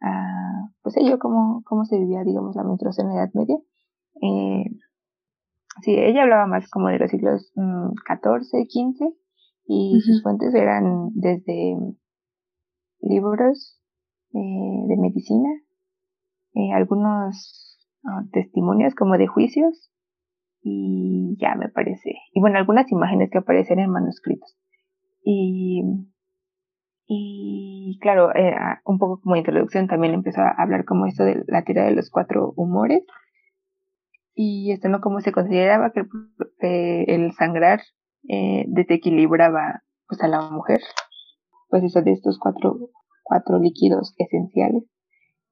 a 0.00 0.70
pues 0.82 0.96
ello, 0.96 1.18
cómo, 1.18 1.62
cómo 1.64 1.84
se 1.84 1.98
vivía, 1.98 2.24
digamos, 2.24 2.56
la 2.56 2.64
menstruación 2.64 3.08
en 3.08 3.16
la 3.16 3.22
Edad 3.22 3.34
Media. 3.34 3.56
Eh, 4.22 4.64
sí, 5.82 5.94
ella 5.94 6.22
hablaba 6.22 6.46
más 6.46 6.68
como 6.70 6.88
de 6.88 6.98
los 6.98 7.10
siglos 7.10 7.52
XIV, 7.54 7.62
mm, 7.62 8.94
XV, 8.94 9.14
y 9.66 10.00
sus 10.00 10.22
fuentes 10.22 10.54
eran 10.54 11.10
desde 11.14 11.76
libros 13.02 13.80
eh, 14.32 14.86
de 14.88 14.96
medicina, 14.96 15.48
eh, 16.54 16.72
algunos 16.74 17.78
ah, 18.04 18.22
testimonios 18.32 18.94
como 18.94 19.18
de 19.18 19.26
juicios, 19.26 19.90
y 20.64 21.36
ya 21.40 21.56
me 21.56 21.68
parece, 21.68 22.14
y 22.32 22.40
bueno, 22.40 22.58
algunas 22.58 22.90
imágenes 22.92 23.30
que 23.30 23.38
aparecen 23.38 23.80
en 23.80 23.90
manuscritos. 23.90 24.56
Y 25.24 25.82
y 27.14 27.98
claro, 28.00 28.34
eh, 28.34 28.54
un 28.86 28.98
poco 28.98 29.20
como 29.20 29.36
introducción 29.36 29.86
también 29.86 30.14
empezó 30.14 30.40
a 30.40 30.54
hablar 30.56 30.86
como 30.86 31.06
esto 31.06 31.24
de 31.24 31.44
la 31.46 31.62
teoría 31.62 31.84
de 31.84 31.94
los 31.94 32.10
cuatro 32.10 32.54
humores. 32.56 33.04
Y 34.34 34.72
esto 34.72 34.88
no 34.88 35.02
como 35.02 35.20
se 35.20 35.30
consideraba 35.30 35.92
que 35.92 36.06
el 37.06 37.32
sangrar 37.32 37.80
eh, 38.28 38.64
desequilibraba 38.68 39.82
pues 40.08 40.22
a 40.22 40.28
la 40.28 40.40
mujer. 40.50 40.80
Pues 41.72 41.84
eso 41.84 42.02
de 42.02 42.12
estos 42.12 42.38
cuatro, 42.38 42.90
cuatro 43.22 43.58
líquidos 43.58 44.14
esenciales. 44.18 44.84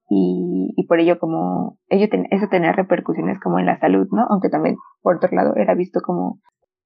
Y, 0.07 0.71
y 0.77 0.85
por 0.85 0.99
ello 0.99 1.17
como 1.17 1.79
ello 1.89 2.07
eso 2.29 2.47
tenía 2.47 2.73
repercusiones 2.73 3.39
como 3.39 3.57
en 3.57 3.65
la 3.65 3.79
salud, 3.79 4.07
¿no? 4.11 4.27
Aunque 4.29 4.49
también 4.49 4.75
por 5.01 5.15
otro 5.15 5.29
lado 5.31 5.55
era 5.55 5.73
visto 5.73 5.99
como, 6.01 6.39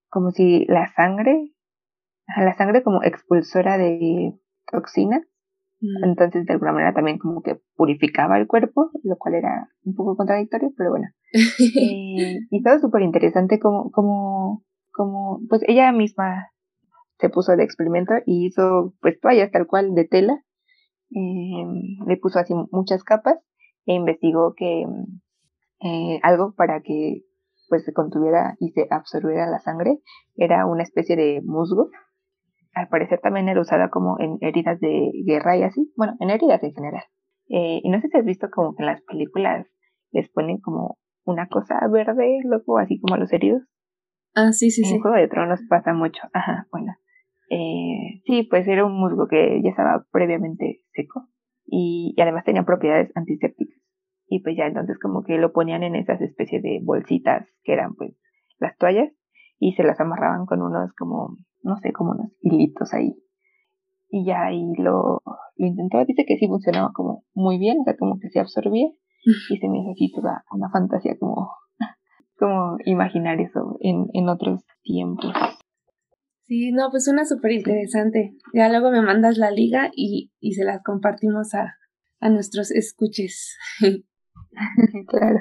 como 0.09 0.31
si 0.31 0.63
la 0.67 0.87
sangre, 0.87 1.51
la 2.37 2.55
sangre 2.55 2.81
como 2.81 3.03
expulsora 3.03 3.77
de 3.77 4.39
toxinas. 4.71 5.27
Mm. 5.81 6.05
Entonces, 6.05 6.45
de 6.45 6.53
alguna 6.53 6.71
manera 6.71 6.93
también 6.93 7.17
como 7.17 7.41
que 7.41 7.59
purificaba 7.75 8.37
el 8.37 8.47
cuerpo, 8.47 8.89
lo 9.03 9.17
cual 9.17 9.35
era 9.35 9.67
un 9.83 9.95
poco 9.95 10.15
contradictorio, 10.15 10.71
pero 10.77 10.91
bueno. 10.91 11.07
y, 11.59 12.37
y 12.49 12.63
todo 12.63 12.79
súper 12.79 13.01
interesante 13.01 13.59
como, 13.59 13.91
como, 13.91 14.63
como, 14.93 15.41
pues 15.49 15.61
ella 15.67 15.91
misma 15.91 16.51
se 17.19 17.29
puso 17.29 17.55
de 17.55 17.63
experimento 17.63 18.13
y 18.25 18.47
hizo 18.47 18.93
pues 19.01 19.19
toallas 19.19 19.51
tal 19.51 19.67
cual 19.67 19.93
de 19.95 20.05
tela. 20.05 20.43
Eh, 21.11 21.65
le 22.07 22.17
puso 22.17 22.39
así 22.39 22.53
muchas 22.71 23.03
capas 23.03 23.37
e 23.85 23.93
investigó 23.93 24.53
que 24.55 24.85
eh, 25.81 26.19
algo 26.23 26.53
para 26.55 26.81
que 26.81 27.21
pues 27.69 27.85
se 27.85 27.93
contuviera 27.93 28.55
y 28.59 28.71
se 28.71 28.87
absorbiera 28.89 29.49
la 29.49 29.59
sangre 29.59 29.99
era 30.35 30.65
una 30.65 30.83
especie 30.83 31.15
de 31.15 31.41
musgo 31.43 31.89
al 32.75 32.89
parecer 32.89 33.19
también 33.21 33.47
era 33.47 33.61
usada 33.61 33.89
como 33.89 34.17
en 34.19 34.37
heridas 34.41 34.79
de 34.81 35.09
guerra 35.25 35.57
y 35.57 35.63
así, 35.63 35.91
bueno, 35.95 36.15
en 36.19 36.29
heridas 36.29 36.61
en 36.61 36.73
general. 36.73 37.03
Eh, 37.47 37.79
y 37.81 37.89
no 37.89 38.01
sé 38.01 38.09
si 38.09 38.17
has 38.17 38.25
visto 38.25 38.49
como 38.51 38.75
que 38.75 38.83
en 38.83 38.87
las 38.87 39.01
películas 39.03 39.65
les 40.11 40.29
ponen 40.29 40.59
como 40.59 40.97
una 41.23 41.47
cosa 41.47 41.79
verde, 41.89 42.39
loco, 42.43 42.77
así 42.77 42.99
como 42.99 43.15
a 43.15 43.17
los 43.17 43.31
heridos. 43.31 43.63
Ah, 44.35 44.51
sí, 44.51 44.71
sí, 44.71 44.83
sí. 44.83 44.95
En 44.95 45.01
Juego 45.01 45.15
de 45.15 45.29
Tronos 45.29 45.61
pasa 45.69 45.93
mucho. 45.93 46.21
Ajá, 46.33 46.67
bueno. 46.69 46.93
Eh, 47.49 48.21
sí, 48.25 48.43
pues 48.49 48.67
era 48.67 48.85
un 48.85 48.99
musgo 48.99 49.27
que 49.27 49.61
ya 49.63 49.69
estaba 49.69 50.05
previamente 50.11 50.81
seco 50.93 51.27
y, 51.65 52.13
y, 52.15 52.21
además 52.21 52.43
tenía 52.43 52.63
propiedades 52.63 53.11
antisépticas. 53.15 53.79
Y 54.27 54.41
pues 54.41 54.55
ya 54.57 54.65
entonces 54.65 54.97
como 54.99 55.23
que 55.23 55.37
lo 55.37 55.53
ponían 55.53 55.83
en 55.83 55.95
esas 55.95 56.19
especies 56.21 56.63
de 56.63 56.79
bolsitas 56.83 57.47
que 57.63 57.73
eran 57.73 57.95
pues 57.95 58.17
las 58.59 58.75
toallas 58.77 59.11
y 59.59 59.73
se 59.73 59.83
las 59.83 59.99
amarraban 59.99 60.45
con 60.45 60.61
unos 60.61 60.93
como, 60.97 61.37
no 61.61 61.77
sé, 61.77 61.91
como 61.93 62.11
unos 62.11 62.31
hilitos 62.41 62.93
ahí. 62.93 63.15
Y 64.09 64.25
ya 64.25 64.45
ahí 64.45 64.63
lo, 64.77 65.21
lo 65.57 65.67
intentó, 65.67 66.03
dice 66.05 66.25
que 66.27 66.37
sí 66.37 66.47
funcionaba 66.47 66.91
como 66.93 67.23
muy 67.33 67.57
bien, 67.57 67.79
o 67.79 67.83
sea, 67.83 67.95
como 67.97 68.19
que 68.19 68.29
se 68.29 68.39
absorbía 68.39 68.87
y 69.49 69.57
se 69.57 69.69
me 69.69 69.79
hizo 69.79 69.91
así 69.91 70.11
toda 70.11 70.43
una 70.51 70.69
fantasía 70.69 71.17
como, 71.19 71.49
como 72.39 72.77
imaginar 72.85 73.39
eso 73.39 73.77
en, 73.79 74.07
en 74.13 74.29
otros 74.29 74.65
tiempos. 74.83 75.33
Sí, 76.47 76.71
no, 76.71 76.89
pues 76.91 77.05
suena 77.05 77.25
súper 77.25 77.51
interesante. 77.53 78.35
Ya 78.53 78.69
luego 78.69 78.91
me 78.91 79.01
mandas 79.01 79.37
la 79.37 79.49
liga 79.51 79.89
y, 79.95 80.31
y 80.39 80.53
se 80.53 80.63
las 80.63 80.83
compartimos 80.83 81.53
a, 81.55 81.75
a 82.19 82.29
nuestros 82.29 82.71
escuches. 82.71 83.57
claro. 85.07 85.39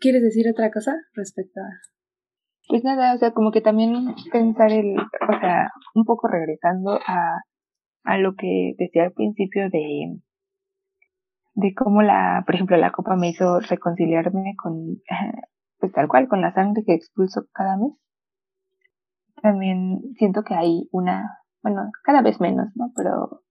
¿Quieres 0.00 0.22
decir 0.22 0.48
otra 0.48 0.70
cosa 0.70 0.96
respecto 1.14 1.60
a...? 1.60 1.70
Pues 2.68 2.84
nada, 2.84 3.14
o 3.14 3.18
sea, 3.18 3.32
como 3.32 3.50
que 3.50 3.60
también 3.60 4.14
pensar 4.30 4.70
el, 4.72 4.96
o 4.96 5.40
sea, 5.40 5.70
un 5.94 6.04
poco 6.04 6.28
regresando 6.28 6.92
a, 7.04 7.40
a 8.04 8.18
lo 8.18 8.34
que 8.36 8.74
decía 8.78 9.04
al 9.04 9.12
principio 9.12 9.68
de, 9.70 10.20
de 11.54 11.74
cómo 11.74 12.02
la, 12.02 12.42
por 12.46 12.54
ejemplo, 12.54 12.76
la 12.76 12.92
copa 12.92 13.16
me 13.16 13.30
hizo 13.30 13.58
reconciliarme 13.60 14.54
con, 14.56 15.02
pues 15.78 15.92
tal 15.92 16.08
cual, 16.08 16.28
con 16.28 16.40
la 16.40 16.54
sangre 16.54 16.84
que 16.84 16.94
expulso 16.94 17.46
cada 17.52 17.76
mes. 17.76 17.92
También 19.42 20.00
siento 20.16 20.42
que 20.42 20.54
hay 20.54 20.88
una, 20.92 21.24
bueno, 21.62 21.82
cada 22.04 22.22
vez 22.22 22.40
menos, 22.40 22.68
¿no? 22.74 22.92
Pero 22.94 23.42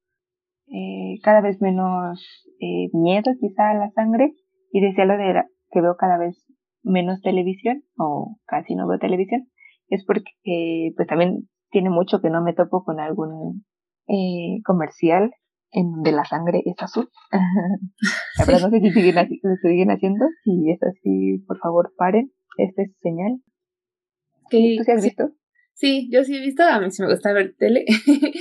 eh, 0.67 1.19
cada 1.23 1.41
vez 1.41 1.62
menos 1.62 2.21
eh, 2.60 2.89
miedo 2.93 3.32
quizá 3.39 3.71
a 3.71 3.75
la 3.75 3.91
sangre. 3.91 4.34
Y 4.71 4.82
decía 4.82 5.06
lo 5.06 5.17
de 5.17 5.43
que 5.71 5.82
veo 5.82 5.95
cada 5.97 6.17
vez 6.17 6.45
menos 6.84 7.21
televisión 7.21 7.84
o 7.97 8.38
casi 8.45 8.75
no 8.75 8.88
veo 8.88 8.99
televisión. 8.99 9.47
Es 9.88 10.06
porque 10.06 10.91
pues 10.95 11.08
también 11.08 11.49
tiene 11.71 11.89
mucho 11.89 12.21
que 12.21 12.30
no 12.30 12.43
me 12.43 12.54
topo 12.54 12.84
con 12.84 12.99
algún 12.99 13.65
eh, 14.08 14.62
comercial 14.63 15.32
en 15.71 15.91
donde 15.91 16.12
la 16.12 16.25
sangre 16.25 16.62
es 16.65 16.75
azul. 16.80 17.10
la 18.38 18.45
verdad 18.45 18.69
no 18.69 18.69
sé 18.69 18.80
si 18.80 18.91
siguen, 18.91 19.15
lo 19.15 19.56
siguen 19.56 19.91
haciendo. 19.91 20.25
Si 20.43 20.71
es 20.71 20.82
así, 20.84 21.43
por 21.47 21.58
favor, 21.60 21.93
paren. 21.97 22.32
Esta 22.58 22.84
es 22.84 22.91
señal. 23.02 23.41
¿Tú 24.49 24.58
sí 24.58 24.91
has 24.91 25.04
visto? 25.04 25.30
Sí, 25.80 26.10
yo 26.12 26.26
sí 26.26 26.36
he 26.36 26.42
visto. 26.42 26.63
A 26.63 26.80
mí 26.82 26.92
sí 26.92 27.02
me 27.02 27.10
gusta 27.10 27.32
ver 27.32 27.56
tele. 27.58 27.86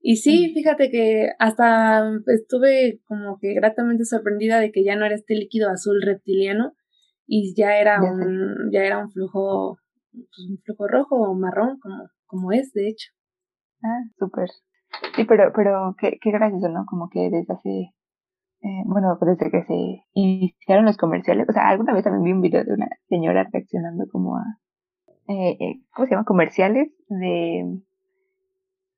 y 0.00 0.16
sí, 0.16 0.52
fíjate 0.52 0.90
que 0.90 1.30
hasta 1.38 2.04
estuve 2.26 3.00
como 3.06 3.38
que 3.40 3.54
gratamente 3.54 4.04
sorprendida 4.04 4.60
de 4.60 4.70
que 4.72 4.84
ya 4.84 4.94
no 4.94 5.06
era 5.06 5.14
este 5.14 5.34
líquido 5.34 5.70
azul 5.70 6.02
reptiliano 6.02 6.74
y 7.26 7.54
ya 7.56 7.78
era 7.78 8.02
un 8.02 8.70
ya 8.70 8.84
era 8.84 8.98
un 8.98 9.10
flujo 9.10 9.78
pues, 10.12 10.50
un 10.50 10.58
flujo 10.58 10.86
rojo 10.86 11.16
o 11.16 11.34
marrón 11.34 11.78
como 11.80 12.08
como 12.26 12.52
es 12.52 12.72
de 12.74 12.88
hecho. 12.88 13.10
Ah, 13.82 14.02
súper. 14.18 14.50
Sí, 15.14 15.24
pero, 15.24 15.52
pero 15.54 15.94
qué, 15.98 16.18
qué 16.20 16.30
gracioso, 16.30 16.68
¿no? 16.68 16.84
Como 16.86 17.08
que 17.08 17.30
desde 17.30 17.54
hace, 17.54 17.70
eh, 18.62 18.82
bueno, 18.84 19.18
desde 19.20 19.50
que 19.50 19.64
se 19.64 20.04
iniciaron 20.12 20.84
los 20.84 20.96
comerciales, 20.96 21.46
o 21.48 21.52
sea, 21.52 21.68
alguna 21.68 21.94
vez 21.94 22.04
también 22.04 22.24
vi 22.24 22.32
un 22.32 22.40
video 22.40 22.64
de 22.64 22.74
una 22.74 22.88
señora 23.08 23.48
reaccionando 23.52 24.06
como 24.10 24.36
a, 24.36 24.44
eh, 25.28 25.56
eh, 25.60 25.80
¿cómo 25.94 26.06
se 26.06 26.14
llama? 26.14 26.24
Comerciales 26.24 26.88
de, 27.08 27.80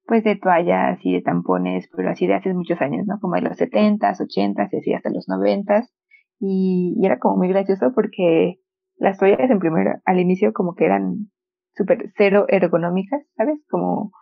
pues 0.07 0.25
de 0.25 0.37
toallas 0.37 0.99
y 1.03 1.13
de 1.13 1.23
tampones, 1.23 1.89
pero 1.95 2.11
así 2.11 2.27
de 2.27 2.35
hace 2.35 2.53
muchos 2.55 2.81
años, 2.81 3.07
¿no? 3.07 3.19
Como 3.21 3.35
de 3.35 3.43
los 3.43 3.57
setentas, 3.57 4.21
ochentas 4.21 4.73
y 4.73 4.79
así 4.79 4.93
hasta 4.95 5.11
los 5.11 5.29
noventas. 5.29 5.93
Y, 6.41 6.95
y 6.97 7.07
era 7.07 7.19
como 7.19 7.37
muy 7.37 7.49
gracioso 7.49 7.93
porque 7.95 8.61
las 8.97 9.19
toallas 9.19 9.51
en 9.51 9.59
primer, 9.59 10.01
al 10.05 10.21
inicio 10.21 10.53
como 10.53 10.75
que 10.75 10.85
eran 10.85 11.31
súper 11.75 12.13
cero 12.17 12.47
ergonómicas, 12.49 13.23
¿sabes? 13.37 13.61
Como 13.71 14.13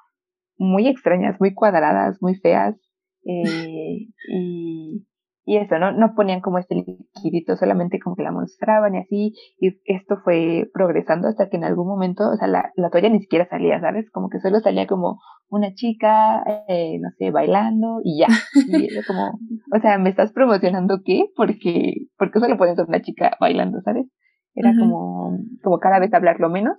muy 0.58 0.88
extrañas, 0.88 1.40
muy 1.40 1.54
cuadradas, 1.54 2.18
muy 2.20 2.36
feas. 2.36 2.76
Eh, 3.24 4.08
y, 4.32 5.06
y 5.48 5.58
eso, 5.58 5.78
¿no? 5.78 5.92
No 5.92 6.14
ponían 6.16 6.40
como 6.40 6.58
este 6.58 6.74
liquidito, 6.74 7.54
solamente 7.54 8.00
como 8.00 8.16
que 8.16 8.24
la 8.24 8.32
mostraban 8.32 8.96
y 8.96 8.98
así. 8.98 9.32
Y 9.60 9.78
esto 9.84 10.16
fue 10.24 10.68
progresando 10.74 11.28
hasta 11.28 11.48
que 11.48 11.56
en 11.56 11.62
algún 11.62 11.86
momento, 11.86 12.28
o 12.28 12.36
sea, 12.36 12.48
la, 12.48 12.72
la 12.74 12.90
toalla 12.90 13.10
ni 13.10 13.20
siquiera 13.20 13.46
salía, 13.48 13.80
¿sabes? 13.80 14.10
Como 14.10 14.28
que 14.28 14.40
solo 14.40 14.58
salía 14.58 14.88
como 14.88 15.20
una 15.48 15.72
chica, 15.72 16.42
eh, 16.66 16.98
no 17.00 17.10
sé, 17.16 17.30
bailando 17.30 18.00
y 18.02 18.18
ya. 18.18 18.26
Y 18.54 18.86
era 18.92 19.02
como, 19.06 19.38
o 19.72 19.80
sea, 19.80 19.98
¿me 19.98 20.10
estás 20.10 20.32
promocionando 20.32 20.98
qué? 21.04 21.26
Porque, 21.36 22.08
porque 22.18 22.40
solo 22.40 22.56
pueden 22.56 22.74
ser 22.74 22.86
una 22.88 23.00
chica 23.00 23.36
bailando, 23.38 23.80
¿sabes? 23.82 24.06
Era 24.52 24.72
como, 24.76 25.38
como 25.62 25.78
cada 25.78 26.00
vez 26.00 26.12
hablarlo 26.12 26.50
menos. 26.50 26.76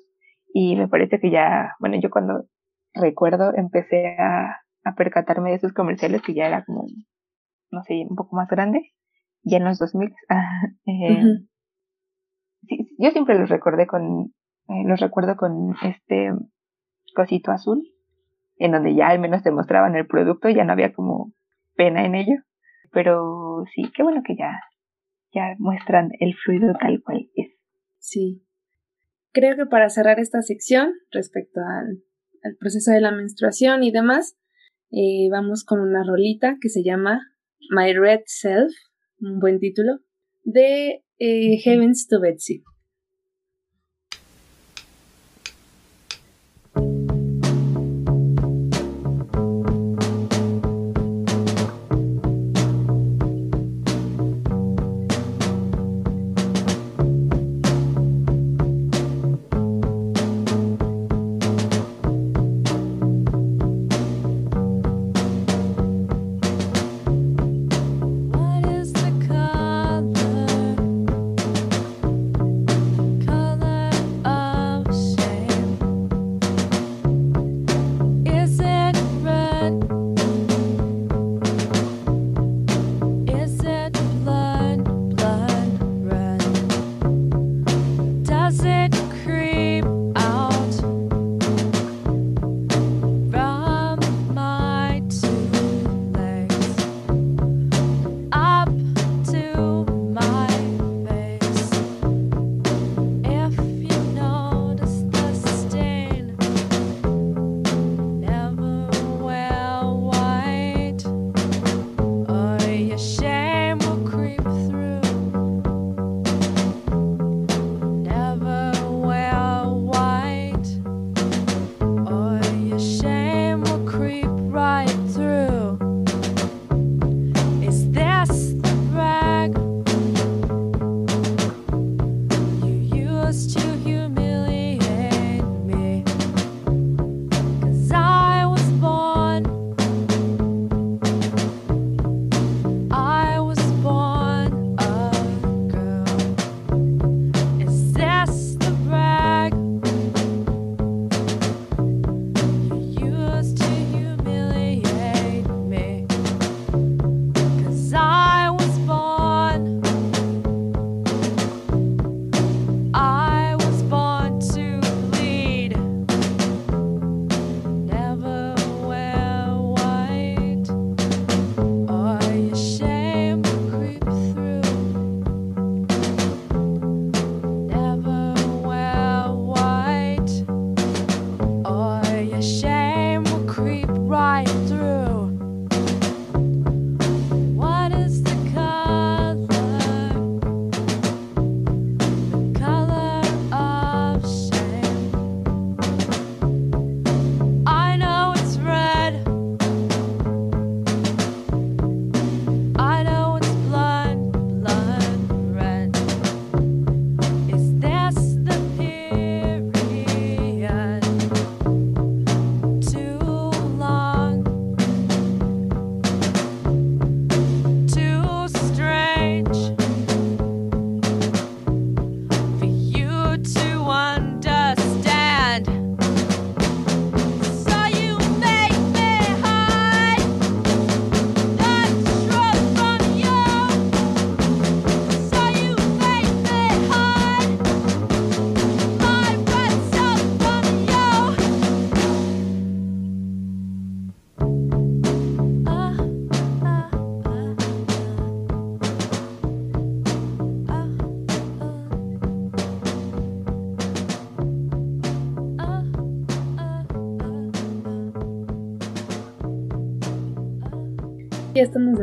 Y 0.54 0.76
me 0.76 0.90
parece 0.90 1.22
que 1.22 1.32
ya, 1.32 1.72
bueno, 1.80 1.96
yo 2.02 2.10
cuando 2.10 2.48
recuerdo, 2.94 3.54
empecé 3.56 4.18
a, 4.20 4.58
a 4.84 4.96
percatarme 4.96 5.52
de 5.52 5.56
esos 5.56 5.72
comerciales 5.72 6.22
que 6.22 6.34
ya 6.34 6.48
era 6.48 6.66
como, 6.66 6.84
no 7.72 7.84
sé, 7.84 8.06
un 8.10 8.16
poco 8.16 8.36
más 8.36 8.48
grande, 8.48 8.94
ya 9.44 9.58
en 9.58 9.66
los 9.66 9.80
2000. 9.80 10.14
eh, 10.86 11.24
sí, 12.68 12.96
yo 12.98 13.12
siempre 13.12 13.38
los 13.38 13.50
recordé 13.50 13.88
con, 13.88 14.34
eh, 14.70 14.84
los 14.86 15.00
recuerdo 15.00 15.36
con 15.36 15.76
este 15.84 16.32
cosito 17.16 17.52
azul, 17.52 17.84
en 18.58 18.72
donde 18.72 18.96
ya 18.96 19.10
al 19.10 19.20
menos 19.20 19.44
te 19.44 19.52
mostraban 19.52 19.96
el 19.96 20.08
producto, 20.08 20.50
ya 20.50 20.64
no 20.64 20.74
había 20.74 20.94
como 20.94 21.34
pena 21.76 22.06
en 22.06 22.16
ello. 22.16 22.36
Pero 22.92 23.64
sí, 23.74 23.92
qué 23.96 24.04
bueno 24.04 24.22
que 24.26 24.36
ya, 24.36 24.62
ya 25.34 25.56
muestran 25.60 26.12
el 26.20 26.36
fluido 26.36 26.74
tal 26.80 27.02
cual 27.04 27.30
es. 27.36 27.52
Sí. 28.00 28.44
Creo 29.34 29.56
que 29.56 29.66
para 29.66 29.90
cerrar 29.90 30.20
esta 30.20 30.42
sección 30.42 30.94
respecto 31.12 31.60
al 31.60 32.02
el 32.44 32.58
proceso 32.58 32.92
de 32.92 33.02
la 33.02 33.12
menstruación 33.12 33.84
y 33.84 33.92
demás, 33.92 34.38
eh, 34.92 35.30
vamos 35.32 35.64
con 35.64 35.80
una 35.80 36.04
rolita 36.04 36.58
que 36.62 36.70
se 36.70 36.84
llama 36.84 37.22
My 37.70 37.94
Red 37.94 38.24
Self, 38.26 38.74
un 39.20 39.40
buen 39.40 39.60
título, 39.60 40.00
de 40.44 41.04
eh, 41.20 41.62
Heavens 41.64 42.08
to 42.08 42.20
Betsy. 42.20 42.64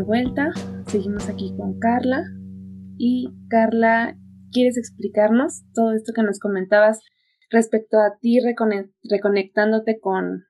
Vuelta, 0.05 0.51
seguimos 0.87 1.29
aquí 1.29 1.55
con 1.57 1.79
Carla 1.79 2.25
y 2.99 3.29
Carla, 3.49 4.17
¿quieres 4.53 4.77
explicarnos 4.77 5.63
todo 5.73 5.93
esto 5.93 6.13
que 6.15 6.23
nos 6.23 6.39
comentabas 6.39 7.01
respecto 7.51 7.99
a 7.99 8.19
ti 8.21 8.39
reconectándote 8.41 9.99
con 10.01 10.45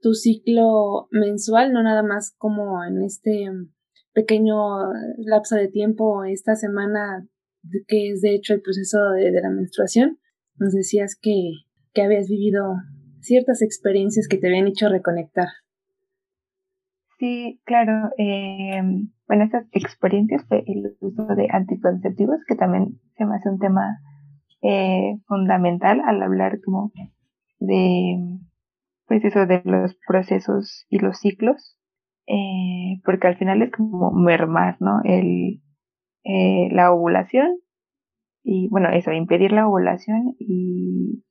tu 0.00 0.12
ciclo 0.14 1.08
mensual, 1.10 1.72
no 1.72 1.82
nada 1.82 2.02
más 2.02 2.34
como 2.36 2.84
en 2.84 3.02
este 3.02 3.46
pequeño 4.12 4.56
lapso 5.18 5.56
de 5.56 5.68
tiempo, 5.68 6.24
esta 6.24 6.54
semana 6.54 7.26
que 7.86 8.10
es 8.10 8.20
de 8.20 8.34
hecho 8.34 8.54
el 8.54 8.60
proceso 8.60 8.98
de, 9.10 9.32
la 9.32 9.50
menstruación? 9.50 10.18
Nos 10.56 10.72
decías 10.72 11.16
que, 11.20 11.52
que 11.94 12.02
habías 12.02 12.28
vivido 12.28 12.74
ciertas 13.20 13.62
experiencias 13.62 14.28
que 14.28 14.38
te 14.38 14.48
habían 14.48 14.66
hecho 14.66 14.88
reconectar. 14.88 15.48
Sí, 17.18 17.60
claro. 17.64 18.10
Eh, 18.16 18.80
bueno, 19.26 19.44
estas 19.44 19.66
experiencias 19.72 20.44
fue 20.46 20.62
el 20.66 20.96
uso 21.00 21.26
de 21.34 21.48
anticonceptivos, 21.50 22.38
que 22.46 22.54
también 22.54 23.00
se 23.16 23.26
me 23.26 23.36
hace 23.36 23.48
un 23.48 23.58
tema 23.58 23.98
eh, 24.62 25.18
fundamental 25.26 26.00
al 26.06 26.22
hablar 26.22 26.60
como 26.64 26.92
de, 27.58 28.38
pues 29.06 29.24
eso, 29.24 29.46
de 29.46 29.62
los 29.64 29.96
procesos 30.06 30.86
y 30.88 31.00
los 31.00 31.18
ciclos, 31.18 31.76
eh, 32.28 33.00
porque 33.04 33.26
al 33.26 33.36
final 33.36 33.62
es 33.62 33.72
como 33.72 34.12
mermar, 34.12 34.76
¿no? 34.80 35.00
El, 35.04 35.60
la 36.72 36.92
ovulación 36.92 37.56
y, 38.42 38.68
bueno, 38.68 38.90
eso, 38.90 39.12
impedir 39.12 39.50
la 39.50 39.66
ovulación 39.66 40.34
y 40.38 41.24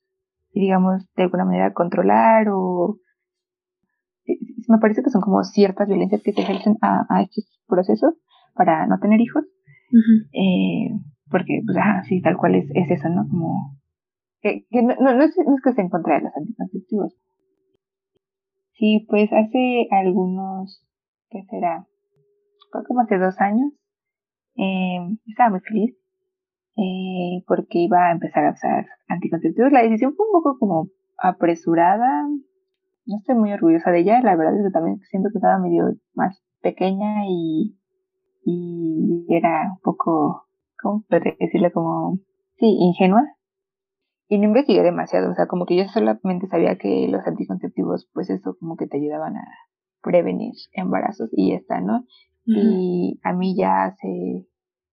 digamos, 0.53 1.07
de 1.15 1.23
alguna 1.23 1.45
manera 1.45 1.73
controlar 1.73 2.47
o 2.49 2.97
me 4.67 4.77
parece 4.79 5.03
que 5.03 5.09
son 5.09 5.21
como 5.21 5.43
ciertas 5.43 5.87
violencias 5.87 6.21
que 6.23 6.33
se 6.33 6.41
ejercen 6.41 6.77
a, 6.81 7.21
estos 7.21 7.45
procesos 7.67 8.13
para 8.53 8.85
no 8.87 8.99
tener 8.99 9.21
hijos. 9.21 9.45
eh, 10.33 10.91
porque, 11.29 11.61
pues, 11.65 11.77
ah, 11.81 12.03
sí, 12.07 12.21
tal 12.21 12.37
cual 12.37 12.55
es, 12.55 12.69
es 12.73 12.89
eso, 12.89 13.09
¿no? 13.09 13.27
Como, 13.27 13.77
que, 14.41 14.65
no, 14.71 14.95
no, 14.95 15.23
es, 15.23 15.35
no 15.37 15.55
es 15.55 15.61
que 15.61 15.69
esté 15.69 15.81
en 15.81 15.89
contra 15.89 16.15
de 16.15 16.23
los 16.23 16.35
anticonceptivos. 16.35 17.13
Sí, 18.73 19.05
pues 19.09 19.29
hace 19.33 19.87
algunos, 19.91 20.85
¿qué 21.29 21.43
será? 21.49 21.85
Fue 22.71 22.83
como 22.85 23.01
hace 23.01 23.17
dos 23.17 23.39
años. 23.41 23.73
Eh, 24.55 25.17
estaba 25.25 25.51
muy 25.51 25.59
feliz 25.61 25.95
eh, 26.77 27.43
porque 27.47 27.79
iba 27.79 28.07
a 28.07 28.11
empezar 28.11 28.45
a 28.45 28.51
usar 28.51 28.85
anticonceptivos. 29.07 29.71
La 29.71 29.81
decisión 29.81 30.15
fue 30.15 30.27
un 30.27 30.31
poco 30.31 30.59
como 30.59 30.89
apresurada, 31.17 32.27
no 33.07 33.17
estoy 33.17 33.35
muy 33.35 33.51
orgullosa 33.53 33.91
de 33.91 34.01
ella, 34.01 34.21
la 34.21 34.35
verdad 34.35 34.57
es 34.57 34.65
que 34.65 34.71
también 34.71 34.99
siento 35.09 35.29
que 35.31 35.37
estaba 35.37 35.59
medio 35.59 35.85
más 36.13 36.43
pequeña 36.61 37.25
y, 37.27 37.77
y 38.43 39.25
era 39.29 39.71
un 39.71 39.79
poco, 39.81 40.43
¿cómo 40.81 41.03
podría 41.09 41.35
decirle? 41.39 41.71
Como, 41.71 42.19
sí, 42.57 42.65
ingenua. 42.79 43.23
Y 44.29 44.37
no 44.39 44.45
investigué 44.45 44.83
demasiado, 44.83 45.31
o 45.31 45.35
sea, 45.35 45.47
como 45.47 45.65
que 45.65 45.77
yo 45.77 45.85
solamente 45.87 46.47
sabía 46.47 46.77
que 46.77 47.07
los 47.07 47.25
anticonceptivos, 47.25 48.09
pues 48.13 48.29
eso 48.29 48.57
como 48.59 48.75
que 48.75 48.87
te 48.87 48.97
ayudaban 48.97 49.37
a 49.37 49.45
prevenir 50.01 50.51
embarazos 50.73 51.29
y 51.31 51.51
ya 51.51 51.55
está, 51.57 51.79
¿no? 51.79 52.03
Y 52.49 53.19
a 53.23 53.33
mí 53.33 53.57
ya 53.57 53.85
hace 53.85 54.47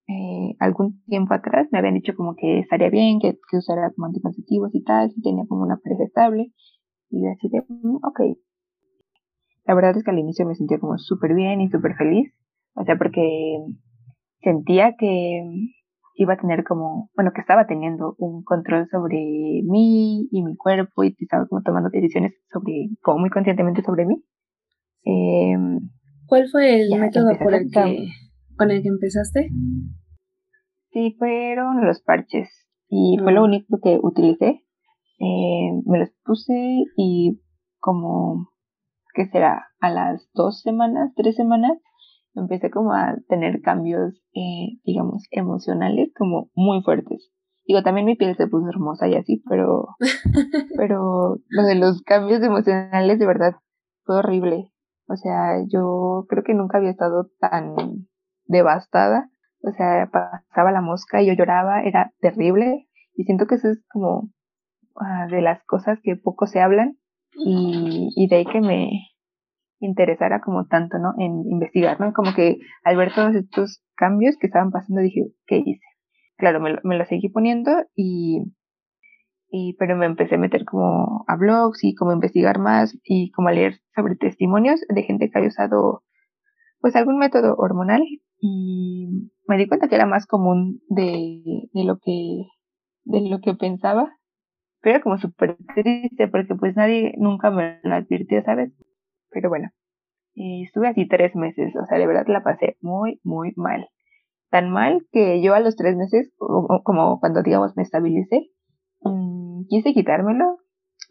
eh, 0.08 0.56
algún 0.58 1.02
tiempo 1.04 1.34
atrás 1.34 1.68
me 1.70 1.78
habían 1.78 1.94
dicho 1.94 2.14
como 2.16 2.34
que 2.34 2.58
estaría 2.58 2.90
bien 2.90 3.20
que, 3.20 3.38
que 3.48 3.56
usara 3.56 3.92
como 3.94 4.06
anticonceptivos 4.06 4.74
y 4.74 4.82
tal, 4.82 5.10
si 5.10 5.22
tenía 5.22 5.44
como 5.48 5.62
una 5.62 5.76
pareja 5.76 6.04
estable. 6.04 6.52
Y 7.14 7.26
así 7.28 7.48
de, 7.48 7.62
mm, 7.68 7.96
ok. 7.96 8.20
La 9.66 9.74
verdad 9.74 9.96
es 9.96 10.04
que 10.04 10.10
al 10.10 10.18
inicio 10.18 10.46
me 10.46 10.54
sentía 10.54 10.78
como 10.78 10.98
súper 10.98 11.34
bien 11.34 11.60
y 11.60 11.70
súper 11.70 11.94
feliz. 11.94 12.32
O 12.74 12.84
sea, 12.84 12.96
porque 12.98 13.22
sentía 14.42 14.94
que 14.98 15.42
iba 16.16 16.34
a 16.34 16.38
tener 16.38 16.64
como, 16.64 17.10
bueno, 17.14 17.32
que 17.34 17.40
estaba 17.40 17.66
teniendo 17.66 18.14
un 18.18 18.42
control 18.42 18.88
sobre 18.90 19.16
mí 19.64 20.28
y 20.30 20.42
mi 20.42 20.56
cuerpo 20.56 21.04
y 21.04 21.14
estaba 21.18 21.46
como 21.46 21.62
tomando 21.62 21.88
decisiones 21.90 22.34
sobre, 22.52 22.90
como 23.00 23.20
muy 23.20 23.30
conscientemente 23.30 23.82
sobre 23.82 24.06
mí. 24.06 24.24
Em, 25.04 25.80
¿Cuál 26.26 26.48
fue 26.50 26.82
el 26.82 27.00
método 27.00 27.30
por 27.38 27.54
el 27.54 27.70
que, 27.70 28.08
con 28.56 28.70
el 28.70 28.82
que 28.82 28.88
empezaste? 28.88 29.50
Sí, 30.90 31.14
fueron 31.18 31.84
los 31.86 32.02
parches 32.02 32.48
y 32.88 33.18
fue 33.22 33.32
lo 33.32 33.42
mm. 33.42 33.44
único 33.44 33.80
que 33.82 33.98
utilicé 34.02 34.64
eh, 35.18 35.70
me 35.86 35.98
los 35.98 36.10
puse 36.24 36.84
y 36.96 37.40
como, 37.78 38.48
¿qué 39.14 39.26
será? 39.26 39.66
A 39.80 39.90
las 39.90 40.28
dos 40.34 40.60
semanas, 40.62 41.12
tres 41.16 41.36
semanas, 41.36 41.78
empecé 42.34 42.70
como 42.70 42.92
a 42.92 43.16
tener 43.28 43.60
cambios, 43.62 44.14
eh, 44.34 44.80
digamos, 44.84 45.24
emocionales 45.30 46.12
como 46.16 46.50
muy 46.54 46.82
fuertes. 46.82 47.30
Digo, 47.66 47.82
también 47.82 48.06
mi 48.06 48.16
piel 48.16 48.36
se 48.36 48.46
puso 48.46 48.68
hermosa 48.68 49.08
y 49.08 49.14
así, 49.14 49.42
pero, 49.48 49.96
pero 50.76 51.38
lo 51.48 51.62
de 51.62 51.74
los 51.76 52.02
cambios 52.02 52.42
emocionales 52.42 53.18
de 53.18 53.26
verdad 53.26 53.54
fue 54.04 54.18
horrible. 54.18 54.70
O 55.06 55.16
sea, 55.16 55.62
yo 55.68 56.26
creo 56.28 56.42
que 56.44 56.54
nunca 56.54 56.78
había 56.78 56.90
estado 56.90 57.30
tan 57.38 57.74
devastada. 58.46 59.30
O 59.62 59.70
sea, 59.72 60.10
pasaba 60.10 60.72
la 60.72 60.82
mosca 60.82 61.22
y 61.22 61.26
yo 61.26 61.34
lloraba, 61.34 61.82
era 61.82 62.12
terrible. 62.20 62.88
Y 63.14 63.24
siento 63.24 63.46
que 63.46 63.54
eso 63.54 63.68
es 63.68 63.82
como 63.90 64.30
Ah, 64.96 65.26
de 65.28 65.42
las 65.42 65.64
cosas 65.64 65.98
que 66.02 66.14
poco 66.14 66.46
se 66.46 66.60
hablan 66.60 66.96
y, 67.34 68.28
de 68.28 68.36
ahí 68.36 68.44
que 68.44 68.60
me 68.60 68.90
interesara 69.80 70.40
como 70.40 70.66
tanto, 70.66 70.98
¿no? 70.98 71.14
En 71.18 71.42
investigar, 71.50 71.98
¿no? 72.00 72.12
Como 72.12 72.32
que 72.32 72.58
al 72.84 72.96
ver 72.96 73.12
todos 73.12 73.34
estos 73.34 73.82
cambios 73.96 74.36
que 74.38 74.46
estaban 74.46 74.70
pasando 74.70 75.00
dije, 75.02 75.32
¿qué 75.46 75.56
hice? 75.64 75.84
Claro, 76.36 76.60
me 76.60 76.74
lo, 76.74 76.80
me 76.84 76.96
lo 76.96 77.04
seguí 77.06 77.28
poniendo 77.28 77.72
y, 77.96 78.52
y, 79.50 79.74
pero 79.78 79.96
me 79.96 80.06
empecé 80.06 80.36
a 80.36 80.38
meter 80.38 80.64
como 80.64 81.24
a 81.26 81.36
blogs 81.36 81.82
y 81.82 81.96
como 81.96 82.12
a 82.12 82.14
investigar 82.14 82.60
más 82.60 82.96
y 83.02 83.32
como 83.32 83.48
a 83.48 83.52
leer 83.52 83.80
sobre 83.96 84.14
testimonios 84.14 84.80
de 84.88 85.02
gente 85.02 85.28
que 85.28 85.38
había 85.38 85.48
usado 85.48 86.04
pues 86.80 86.94
algún 86.94 87.18
método 87.18 87.56
hormonal 87.56 88.02
y 88.38 89.30
me 89.48 89.56
di 89.56 89.66
cuenta 89.66 89.88
que 89.88 89.96
era 89.96 90.06
más 90.06 90.26
común 90.26 90.82
de, 90.88 91.42
de 91.72 91.84
lo 91.84 91.98
que 91.98 92.44
de 93.04 93.28
lo 93.28 93.40
que 93.40 93.54
pensaba 93.54 94.12
pero 94.84 95.00
como 95.00 95.16
súper 95.16 95.56
triste 95.74 96.28
porque 96.28 96.54
pues 96.54 96.76
nadie 96.76 97.14
nunca 97.16 97.50
me 97.50 97.80
lo 97.82 97.94
advirtió, 97.94 98.42
¿sabes? 98.42 98.70
Pero 99.30 99.48
bueno, 99.48 99.70
y 100.34 100.64
estuve 100.64 100.88
así 100.88 101.08
tres 101.08 101.34
meses, 101.34 101.74
o 101.74 101.86
sea, 101.86 101.98
de 101.98 102.06
verdad 102.06 102.26
la 102.28 102.42
pasé 102.42 102.76
muy, 102.82 103.18
muy 103.24 103.54
mal. 103.56 103.88
Tan 104.50 104.70
mal 104.70 105.06
que 105.10 105.42
yo 105.42 105.54
a 105.54 105.60
los 105.60 105.74
tres 105.76 105.96
meses, 105.96 106.30
como 106.38 107.18
cuando 107.18 107.42
digamos 107.42 107.74
me 107.76 107.82
estabilicé, 107.82 108.50
mm, 109.00 109.62
quise 109.68 109.94
quitármelo. 109.94 110.58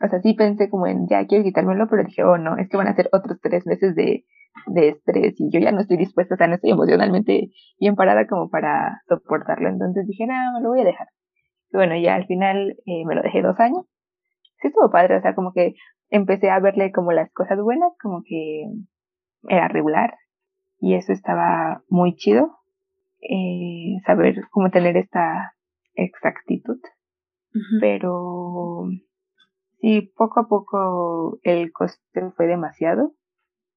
O 0.03 0.07
sea, 0.07 0.21
sí 0.21 0.33
pensé 0.35 0.69
como 0.69 0.85
en 0.87 1.07
ya 1.09 1.25
quiero 1.25 1.43
quitármelo, 1.43 1.87
pero 1.89 2.03
dije, 2.03 2.23
oh 2.23 2.37
no, 2.37 2.57
es 2.57 2.69
que 2.69 2.77
van 2.77 2.87
a 2.87 2.95
ser 2.95 3.09
otros 3.11 3.39
tres 3.41 3.65
meses 3.65 3.95
de, 3.95 4.25
de 4.67 4.89
estrés 4.89 5.33
y 5.39 5.49
yo 5.51 5.59
ya 5.59 5.71
no 5.71 5.81
estoy 5.81 5.97
dispuesta, 5.97 6.35
o 6.35 6.37
sea, 6.37 6.47
no 6.47 6.55
estoy 6.55 6.71
emocionalmente 6.71 7.49
bien 7.79 7.95
parada 7.95 8.27
como 8.27 8.49
para 8.49 9.01
soportarlo. 9.07 9.69
Entonces 9.69 10.05
dije, 10.07 10.27
no, 10.27 10.33
me 10.53 10.61
lo 10.61 10.69
voy 10.69 10.81
a 10.81 10.85
dejar 10.85 11.07
bueno, 11.73 11.97
ya 11.97 12.15
al 12.15 12.27
final 12.27 12.75
eh, 12.85 13.05
me 13.05 13.15
lo 13.15 13.21
dejé 13.21 13.41
dos 13.41 13.59
años. 13.59 13.85
Sí 14.61 14.67
estuvo 14.67 14.91
padre, 14.91 15.17
o 15.17 15.21
sea, 15.21 15.35
como 15.35 15.51
que 15.53 15.73
empecé 16.09 16.49
a 16.49 16.59
verle 16.59 16.91
como 16.91 17.11
las 17.11 17.31
cosas 17.33 17.59
buenas, 17.61 17.91
como 18.01 18.21
que 18.23 18.65
era 19.47 19.67
regular 19.67 20.15
y 20.79 20.95
eso 20.95 21.11
estaba 21.11 21.83
muy 21.89 22.15
chido. 22.15 22.57
Eh, 23.21 24.01
saber 24.05 24.35
cómo 24.51 24.69
tener 24.69 24.97
esta 24.97 25.53
exactitud. 25.95 26.77
Pero 27.79 28.87
sí, 29.79 30.11
poco 30.17 30.41
a 30.41 30.47
poco 30.47 31.39
el 31.43 31.71
coste 31.71 32.31
fue 32.35 32.47
demasiado. 32.47 33.13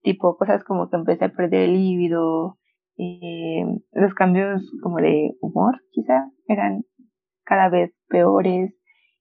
Tipo 0.03 0.37
cosas 0.37 0.65
como 0.65 0.89
que 0.89 0.97
empecé 0.97 1.27
a 1.27 1.33
perder 1.33 1.69
el 1.69 1.75
líbido, 1.75 2.59
eh, 2.97 3.65
los 3.93 4.15
cambios 4.15 4.63
como 4.83 4.97
de 4.97 5.37
humor 5.41 5.81
quizá 5.93 6.31
eran 6.49 6.85
cada 7.47 7.69
vez 7.69 7.93
peores 8.09 8.75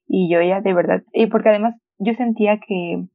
y 0.07 0.31
yo 0.31 0.41
ya 0.41 0.61
de 0.61 0.73
verdad, 0.73 1.03
y 1.13 1.27
porque 1.27 1.49
además 1.49 1.75
yo 1.97 2.13
sentía 2.13 2.59
que, 2.59 3.05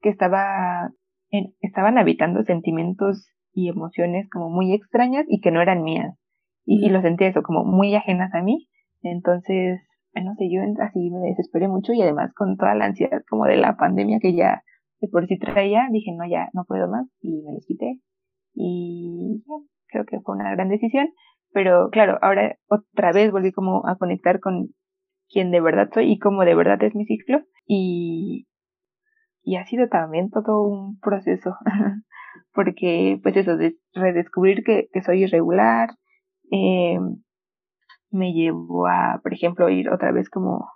que 0.00 0.08
estaba, 0.08 0.90
en, 1.30 1.54
estaban 1.60 1.98
habitando 1.98 2.42
sentimientos 2.44 3.28
y 3.52 3.68
emociones 3.68 4.28
como 4.30 4.50
muy 4.50 4.72
extrañas 4.72 5.24
y 5.28 5.40
que 5.40 5.50
no 5.50 5.60
eran 5.60 5.82
mías. 5.82 6.14
Y, 6.64 6.88
lo 6.90 7.00
sentía 7.00 7.28
eso, 7.28 7.42
como 7.42 7.64
muy 7.64 7.94
ajenas 7.94 8.34
a 8.34 8.42
mí. 8.42 8.68
Entonces, 9.02 9.80
no 10.14 10.34
sé, 10.34 10.50
yo 10.50 10.60
así 10.82 11.10
me 11.10 11.28
desesperé 11.28 11.68
mucho 11.68 11.92
y 11.92 12.02
además 12.02 12.32
con 12.34 12.56
toda 12.56 12.74
la 12.74 12.86
ansiedad 12.86 13.22
como 13.28 13.44
de 13.44 13.56
la 13.56 13.76
pandemia 13.76 14.18
que 14.20 14.34
ya 14.34 14.62
de 15.00 15.08
por 15.08 15.26
sí 15.26 15.38
traía, 15.38 15.88
dije, 15.92 16.12
no, 16.16 16.28
ya 16.28 16.48
no 16.54 16.64
puedo 16.64 16.88
más 16.88 17.06
y 17.20 17.42
me 17.42 17.52
los 17.52 17.64
quité. 17.66 18.00
Y 18.54 19.44
creo 19.88 20.04
que 20.06 20.20
fue 20.20 20.34
una 20.34 20.50
gran 20.52 20.68
decisión. 20.68 21.08
Pero 21.56 21.88
claro, 21.88 22.18
ahora 22.20 22.58
otra 22.68 23.12
vez 23.12 23.32
volví 23.32 23.50
como 23.50 23.88
a 23.88 23.96
conectar 23.96 24.40
con 24.40 24.74
quien 25.26 25.50
de 25.50 25.62
verdad 25.62 25.88
soy 25.94 26.12
y 26.12 26.18
cómo 26.18 26.44
de 26.44 26.54
verdad 26.54 26.82
es 26.82 26.94
mi 26.94 27.06
ciclo. 27.06 27.38
Y, 27.66 28.46
y 29.42 29.56
ha 29.56 29.64
sido 29.64 29.88
también 29.88 30.28
todo 30.28 30.60
un 30.60 31.00
proceso. 31.00 31.56
porque 32.52 33.18
pues 33.22 33.38
eso, 33.38 33.56
de 33.56 33.78
redescubrir 33.94 34.64
que, 34.64 34.90
soy 35.02 35.22
irregular, 35.22 35.88
eh, 36.52 36.98
me 38.10 38.34
llevó 38.34 38.86
a, 38.86 39.20
por 39.22 39.32
ejemplo, 39.32 39.70
ir 39.70 39.88
otra 39.88 40.12
vez 40.12 40.28
como 40.28 40.68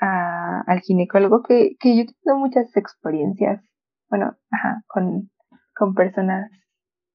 a, 0.00 0.62
al 0.66 0.80
ginecólogo, 0.80 1.42
que, 1.42 1.76
que 1.78 1.98
yo 1.98 2.04
tengo 2.24 2.38
muchas 2.38 2.74
experiencias, 2.78 3.62
bueno, 4.08 4.32
ajá, 4.50 4.84
con, 4.86 5.30
con 5.76 5.92
personas, 5.92 6.50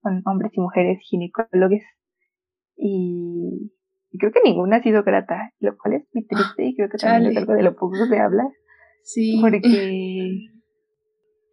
con 0.04 0.22
hombres 0.28 0.52
y 0.54 0.62
mujeres 0.62 1.00
ginecólogos, 1.10 1.82
y, 2.76 3.71
creo 4.19 4.32
que 4.32 4.41
ninguna 4.43 4.78
ha 4.78 4.84
sido 4.84 5.03
grata, 5.03 5.51
lo 5.59 5.76
cual 5.78 5.95
es 5.95 6.07
muy 6.13 6.26
triste 6.26 6.65
y 6.65 6.76
creo 6.76 6.89
que 6.89 6.97
también 6.97 7.32
es 7.32 7.38
algo 7.38 7.53
de 7.53 7.63
lo 7.63 7.76
poco 7.76 7.93
que 7.93 8.15
se 8.15 8.19
habla. 8.19 8.43
Sí. 9.03 9.39
Porque, 9.41 9.59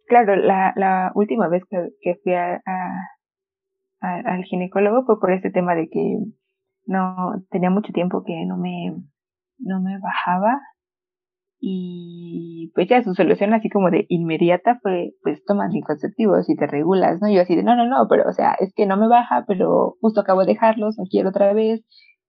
claro, 0.07 0.35
la, 0.35 0.73
la 0.75 1.11
última 1.15 1.47
vez 1.47 1.63
que, 1.69 1.89
que 2.01 2.15
fui 2.23 2.33
a, 2.33 2.61
al 4.01 4.43
ginecólogo 4.43 5.05
fue 5.05 5.19
por 5.19 5.31
este 5.31 5.51
tema 5.51 5.75
de 5.75 5.87
que 5.89 6.17
no 6.85 7.15
tenía 7.49 7.69
mucho 7.69 7.93
tiempo 7.93 8.23
que 8.25 8.45
no 8.45 8.57
me 8.57 8.95
no 9.59 9.79
me 9.79 9.99
bajaba 9.99 10.59
y 11.59 12.30
pues 12.73 12.87
ya 12.87 13.03
su 13.03 13.13
solución 13.13 13.53
así 13.53 13.69
como 13.69 13.89
de 13.89 14.05
inmediata 14.09 14.79
fue 14.81 15.13
pues 15.23 15.43
toma 15.45 15.65
anticonceptivos 15.65 16.49
y 16.49 16.55
te 16.55 16.67
regulas, 16.67 17.21
¿no? 17.21 17.29
Yo 17.29 17.41
así 17.41 17.55
de 17.55 17.63
no, 17.63 17.75
no, 17.75 17.85
no, 17.87 18.07
pero 18.09 18.23
o 18.27 18.33
sea, 18.33 18.55
es 18.59 18.73
que 18.73 18.85
no 18.85 18.97
me 18.97 19.07
baja, 19.07 19.45
pero 19.47 19.95
justo 20.01 20.21
acabo 20.21 20.41
de 20.41 20.53
dejarlos, 20.53 20.97
no 20.97 21.05
quiero 21.09 21.29
otra 21.29 21.53
vez 21.53 21.85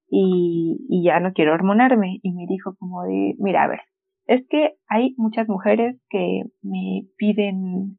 y, 0.08 0.84
y 0.88 1.04
ya 1.04 1.20
no 1.20 1.32
quiero 1.32 1.54
hormonarme 1.54 2.18
y 2.22 2.32
me 2.32 2.46
dijo 2.48 2.74
como 2.78 3.02
de, 3.04 3.34
mira, 3.38 3.64
a 3.64 3.68
ver, 3.68 3.80
es 4.26 4.46
que 4.48 4.74
hay 4.88 5.14
muchas 5.16 5.48
mujeres 5.48 6.00
que 6.08 6.42
me 6.62 7.06
piden 7.16 7.98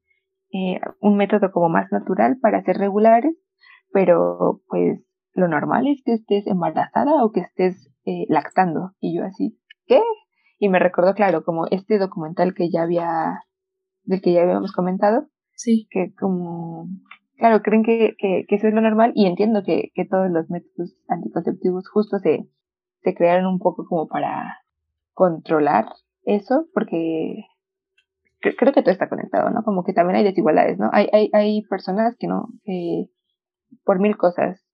eh, 0.53 0.79
un 0.99 1.17
método 1.17 1.51
como 1.51 1.69
más 1.69 1.91
natural 1.91 2.37
para 2.41 2.63
ser 2.63 2.77
regulares, 2.77 3.35
pero 3.91 4.61
pues 4.67 5.03
lo 5.33 5.47
normal 5.47 5.87
es 5.87 6.01
que 6.05 6.13
estés 6.13 6.47
embarazada 6.47 7.23
o 7.23 7.31
que 7.31 7.41
estés 7.41 7.91
eh, 8.05 8.25
lactando. 8.29 8.91
Y 8.99 9.17
yo 9.17 9.25
así, 9.25 9.59
¿qué? 9.87 9.99
Y 10.59 10.69
me 10.69 10.79
recordó, 10.79 11.13
claro, 11.13 11.43
como 11.43 11.67
este 11.67 11.97
documental 11.97 12.53
que 12.53 12.69
ya 12.69 12.83
había, 12.83 13.41
del 14.03 14.21
que 14.21 14.33
ya 14.33 14.43
habíamos 14.43 14.71
comentado. 14.71 15.27
Sí. 15.55 15.87
Que 15.89 16.13
como, 16.13 16.87
claro, 17.37 17.61
creen 17.61 17.83
que, 17.83 18.15
que, 18.17 18.45
eso 18.49 18.67
es 18.67 18.73
lo 18.73 18.81
normal 18.81 19.11
y 19.15 19.27
entiendo 19.27 19.63
que, 19.65 19.91
que 19.93 20.05
todos 20.05 20.29
los 20.29 20.49
métodos 20.49 20.95
anticonceptivos 21.07 21.87
justo 21.89 22.19
se, 22.19 22.47
se 23.01 23.13
crearon 23.13 23.45
un 23.45 23.59
poco 23.59 23.85
como 23.87 24.07
para 24.07 24.59
controlar 25.13 25.85
eso, 26.23 26.67
porque 26.73 27.45
creo 28.39 28.73
que 28.73 28.81
todo 28.81 28.91
está 28.91 29.09
conectado, 29.09 29.49
¿no? 29.49 29.63
Como 29.63 29.83
que 29.83 29.93
también 29.93 30.17
hay 30.17 30.23
desigualdades, 30.23 30.77
¿no? 30.77 30.89
Hay, 30.91 31.07
hay, 31.13 31.29
hay 31.33 31.61
personas 31.63 32.15
que 32.17 32.27
no, 32.27 32.49
que 32.63 33.05
por 33.83 33.99
mil 33.99 34.17
cosas 34.17 34.65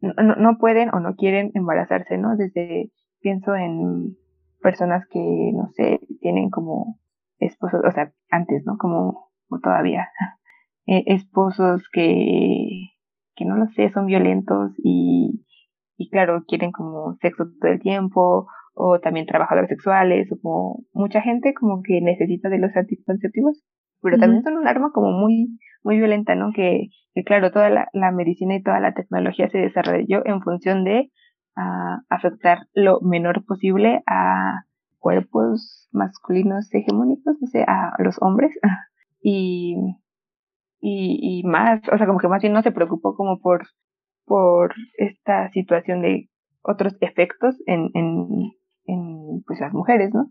no, 0.00 0.12
no 0.36 0.58
pueden 0.58 0.94
o 0.94 1.00
no 1.00 1.14
quieren 1.14 1.50
embarazarse, 1.54 2.18
¿no? 2.18 2.36
Desde, 2.36 2.90
pienso 3.20 3.54
en 3.54 4.16
personas 4.60 5.04
que, 5.10 5.18
no 5.18 5.68
sé, 5.76 6.00
tienen 6.20 6.50
como 6.50 6.98
esposos, 7.38 7.80
o 7.86 7.90
sea, 7.90 8.12
antes, 8.30 8.62
¿no? 8.64 8.76
Como, 8.78 9.30
todavía, 9.62 10.08
eh, 10.86 11.04
esposos 11.06 11.88
que, 11.92 12.90
que 13.34 13.44
no 13.44 13.56
lo 13.56 13.66
sé, 13.68 13.90
son 13.90 14.06
violentos 14.06 14.72
y, 14.78 15.44
y 15.96 16.08
claro, 16.10 16.44
quieren 16.46 16.72
como 16.72 17.14
sexo 17.20 17.44
todo 17.60 17.72
el 17.72 17.80
tiempo, 17.80 18.46
o 18.74 19.00
también 19.00 19.26
trabajadores 19.26 19.68
sexuales, 19.68 20.30
o 20.32 20.40
como 20.40 20.84
mucha 20.92 21.20
gente 21.20 21.54
como 21.54 21.82
que 21.82 22.00
necesita 22.00 22.48
de 22.48 22.58
los 22.58 22.74
anticonceptivos, 22.76 23.62
pero 24.00 24.18
también 24.18 24.42
son 24.42 24.56
un 24.56 24.66
arma 24.66 24.92
como 24.92 25.10
muy, 25.12 25.58
muy 25.82 25.98
violenta, 25.98 26.34
¿no? 26.34 26.52
Que, 26.54 26.88
que 27.14 27.24
claro, 27.24 27.50
toda 27.50 27.68
la, 27.68 27.88
la, 27.92 28.12
medicina 28.12 28.54
y 28.54 28.62
toda 28.62 28.80
la 28.80 28.94
tecnología 28.94 29.48
se 29.50 29.58
desarrolló 29.58 30.24
en 30.24 30.40
función 30.40 30.84
de 30.84 31.10
afectar 32.08 32.66
lo 32.74 33.00
menor 33.00 33.44
posible 33.44 34.02
a 34.06 34.64
cuerpos 34.98 35.88
masculinos 35.92 36.72
hegemónicos, 36.72 37.36
o 37.42 37.46
sea, 37.46 37.64
a 37.64 38.02
los 38.02 38.16
hombres, 38.20 38.52
y, 39.22 39.76
y, 40.80 41.40
y 41.40 41.42
más, 41.44 41.80
o 41.92 41.96
sea, 41.96 42.06
como 42.06 42.18
que 42.18 42.28
más 42.28 42.42
bien 42.42 42.52
no 42.52 42.62
se 42.62 42.72
preocupó 42.72 43.14
como 43.16 43.40
por, 43.40 43.66
por 44.24 44.74
esta 44.98 45.50
situación 45.50 46.02
de 46.02 46.28
otros 46.62 46.96
efectos 47.00 47.56
en, 47.66 47.90
en, 47.94 48.52
en 48.84 49.42
pues 49.46 49.60
las 49.60 49.72
mujeres, 49.72 50.12
¿no? 50.14 50.30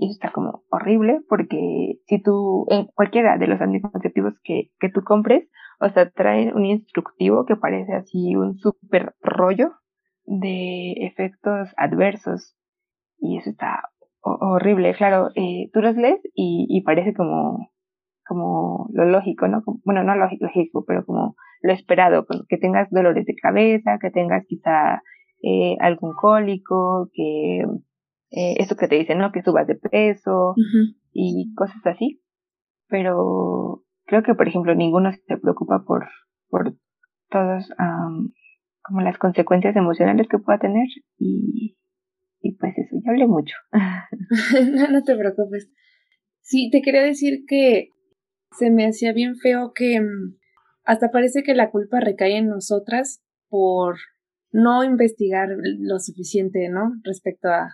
Y 0.00 0.06
eso 0.06 0.12
está 0.12 0.30
como 0.30 0.62
horrible 0.70 1.20
porque 1.28 1.98
si 2.06 2.22
tú, 2.22 2.66
en 2.70 2.86
cualquiera 2.94 3.36
de 3.36 3.48
los 3.48 3.60
anticonceptivos 3.60 4.34
que, 4.44 4.70
que 4.78 4.90
tú 4.90 5.02
compres, 5.02 5.48
o 5.80 5.88
sea, 5.88 6.10
traen 6.10 6.54
un 6.54 6.66
instructivo 6.66 7.44
que 7.46 7.56
parece 7.56 7.94
así 7.94 8.36
un 8.36 8.56
super 8.58 9.14
rollo 9.20 9.72
de 10.28 10.92
efectos 11.06 11.72
adversos. 11.76 12.56
Y 13.18 13.38
eso 13.38 13.50
está 13.50 13.82
horrible. 14.20 14.94
Claro, 14.94 15.30
eh, 15.34 15.70
tú 15.72 15.80
los 15.80 15.96
lees 15.96 16.20
y, 16.34 16.66
y 16.68 16.82
parece 16.82 17.14
como, 17.14 17.70
como 18.26 18.88
lo 18.92 19.04
lógico, 19.06 19.48
¿no? 19.48 19.62
bueno, 19.84 20.04
no 20.04 20.14
lógico, 20.14 20.84
pero 20.86 21.04
como 21.04 21.34
lo 21.62 21.72
esperado, 21.72 22.26
que 22.48 22.58
tengas 22.58 22.88
dolores 22.90 23.26
de 23.26 23.34
cabeza, 23.34 23.98
que 24.00 24.10
tengas 24.10 24.44
quizá 24.46 25.02
eh, 25.42 25.76
algún 25.80 26.14
cólico, 26.14 27.08
que 27.12 27.60
eh, 28.30 28.54
eso 28.58 28.76
que 28.76 28.86
te 28.86 28.96
dicen, 28.96 29.18
¿no? 29.18 29.32
Que 29.32 29.42
subas 29.42 29.66
de 29.66 29.76
peso 29.76 30.54
y 31.12 31.52
cosas 31.54 31.84
así. 31.86 32.20
Pero 32.88 33.82
creo 34.04 34.22
que, 34.22 34.34
por 34.34 34.46
ejemplo, 34.46 34.74
ninguno 34.74 35.10
se 35.12 35.38
preocupa 35.38 35.84
por, 35.84 36.08
por 36.48 36.74
todas 37.30 37.68
como 38.88 39.02
las 39.02 39.18
consecuencias 39.18 39.76
emocionales 39.76 40.26
que 40.28 40.38
pueda 40.38 40.58
tener 40.58 40.86
y, 41.18 41.76
y 42.40 42.56
pues 42.56 42.76
eso, 42.76 42.96
ya 43.04 43.10
hablé 43.10 43.26
mucho. 43.26 43.54
no, 43.72 44.88
no 44.88 45.02
te 45.04 45.16
preocupes. 45.16 45.70
Sí, 46.40 46.70
te 46.70 46.82
quería 46.82 47.02
decir 47.02 47.44
que 47.46 47.90
se 48.56 48.70
me 48.70 48.86
hacía 48.86 49.12
bien 49.12 49.36
feo 49.36 49.72
que 49.74 50.00
mm, 50.00 50.38
hasta 50.84 51.10
parece 51.10 51.42
que 51.42 51.54
la 51.54 51.70
culpa 51.70 52.00
recae 52.00 52.38
en 52.38 52.48
nosotras 52.48 53.22
por 53.48 53.96
no 54.50 54.84
investigar 54.84 55.50
lo 55.50 55.98
suficiente, 55.98 56.68
¿no? 56.70 56.92
Respecto 57.04 57.48
a, 57.48 57.68